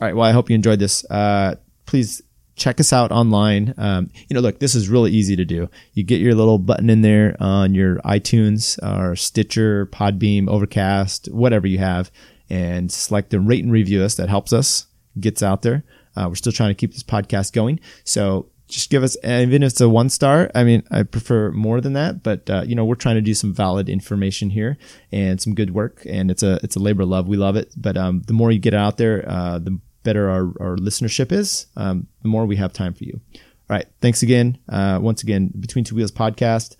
All 0.00 0.06
right. 0.06 0.16
Well, 0.16 0.28
I 0.28 0.32
hope 0.32 0.48
you 0.48 0.54
enjoyed 0.54 0.78
this. 0.78 1.04
Uh, 1.10 1.56
please 1.86 2.22
check 2.60 2.78
us 2.78 2.92
out 2.92 3.10
online. 3.10 3.74
Um, 3.78 4.10
you 4.28 4.34
know, 4.34 4.40
look, 4.40 4.60
this 4.60 4.74
is 4.74 4.88
really 4.88 5.10
easy 5.10 5.34
to 5.34 5.44
do. 5.46 5.68
You 5.94 6.04
get 6.04 6.20
your 6.20 6.34
little 6.34 6.58
button 6.58 6.90
in 6.90 7.00
there 7.00 7.34
on 7.40 7.74
your 7.74 7.96
iTunes 8.02 8.78
or 8.86 9.16
Stitcher, 9.16 9.86
Podbean, 9.86 10.46
Overcast, 10.46 11.32
whatever 11.32 11.66
you 11.66 11.78
have, 11.78 12.12
and 12.50 12.92
select 12.92 13.30
the 13.30 13.40
rate 13.40 13.64
and 13.64 13.72
review 13.72 14.02
us. 14.02 14.14
That 14.16 14.28
helps 14.28 14.52
us, 14.52 14.86
gets 15.18 15.42
out 15.42 15.62
there. 15.62 15.84
Uh, 16.14 16.26
we're 16.28 16.34
still 16.34 16.52
trying 16.52 16.70
to 16.70 16.74
keep 16.74 16.92
this 16.92 17.02
podcast 17.02 17.54
going. 17.54 17.80
So 18.04 18.50
just 18.68 18.90
give 18.90 19.02
us, 19.02 19.16
even 19.24 19.62
if 19.62 19.72
it's 19.72 19.80
a 19.80 19.88
one 19.88 20.10
star, 20.10 20.50
I 20.54 20.62
mean, 20.62 20.82
I 20.90 21.02
prefer 21.02 21.50
more 21.52 21.80
than 21.80 21.94
that, 21.94 22.22
but, 22.22 22.48
uh, 22.50 22.62
you 22.66 22.74
know, 22.74 22.84
we're 22.84 22.94
trying 22.94 23.16
to 23.16 23.22
do 23.22 23.34
some 23.34 23.54
valid 23.54 23.88
information 23.88 24.50
here 24.50 24.76
and 25.10 25.40
some 25.40 25.54
good 25.54 25.72
work. 25.74 26.02
And 26.06 26.30
it's 26.30 26.42
a, 26.42 26.60
it's 26.62 26.76
a 26.76 26.78
labor 26.80 27.02
of 27.02 27.08
love. 27.08 27.26
We 27.26 27.36
love 27.36 27.56
it. 27.56 27.72
But, 27.76 27.96
um, 27.96 28.22
the 28.26 28.32
more 28.32 28.50
you 28.52 28.58
get 28.58 28.74
out 28.74 28.98
there, 28.98 29.24
uh, 29.26 29.58
the 29.58 29.80
better 30.02 30.28
our, 30.28 30.52
our 30.60 30.76
listenership 30.76 31.32
is, 31.32 31.66
um, 31.76 32.06
the 32.22 32.28
more 32.28 32.46
we 32.46 32.56
have 32.56 32.72
time 32.72 32.94
for 32.94 33.04
you. 33.04 33.20
All 33.34 33.76
right. 33.76 33.86
Thanks 34.00 34.22
again. 34.22 34.58
Uh, 34.68 34.98
once 35.00 35.22
again, 35.22 35.52
Between 35.58 35.84
Two 35.84 35.94
Wheels 35.94 36.10
podcast, 36.10 36.76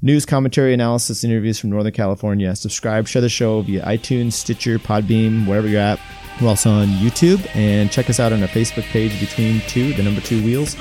news, 0.00 0.26
commentary, 0.26 0.74
analysis, 0.74 1.22
interviews 1.22 1.58
from 1.58 1.70
Northern 1.70 1.92
California. 1.92 2.54
Subscribe, 2.56 3.06
share 3.06 3.22
the 3.22 3.28
show 3.28 3.62
via 3.62 3.84
iTunes, 3.84 4.32
Stitcher, 4.32 4.78
Podbean, 4.78 5.46
wherever 5.46 5.68
you're 5.68 5.80
at. 5.80 6.00
We're 6.40 6.48
also 6.48 6.70
on 6.70 6.88
YouTube 6.88 7.46
and 7.54 7.90
check 7.90 8.10
us 8.10 8.18
out 8.18 8.32
on 8.32 8.42
our 8.42 8.48
Facebook 8.48 8.84
page, 8.84 9.18
Between 9.20 9.60
Two, 9.68 9.92
the 9.92 10.02
number 10.02 10.20
two 10.20 10.42
wheels, 10.42 10.76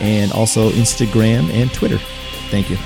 and 0.00 0.30
also 0.32 0.70
Instagram 0.70 1.50
and 1.52 1.72
Twitter. 1.72 1.98
Thank 2.50 2.68
you. 2.68 2.76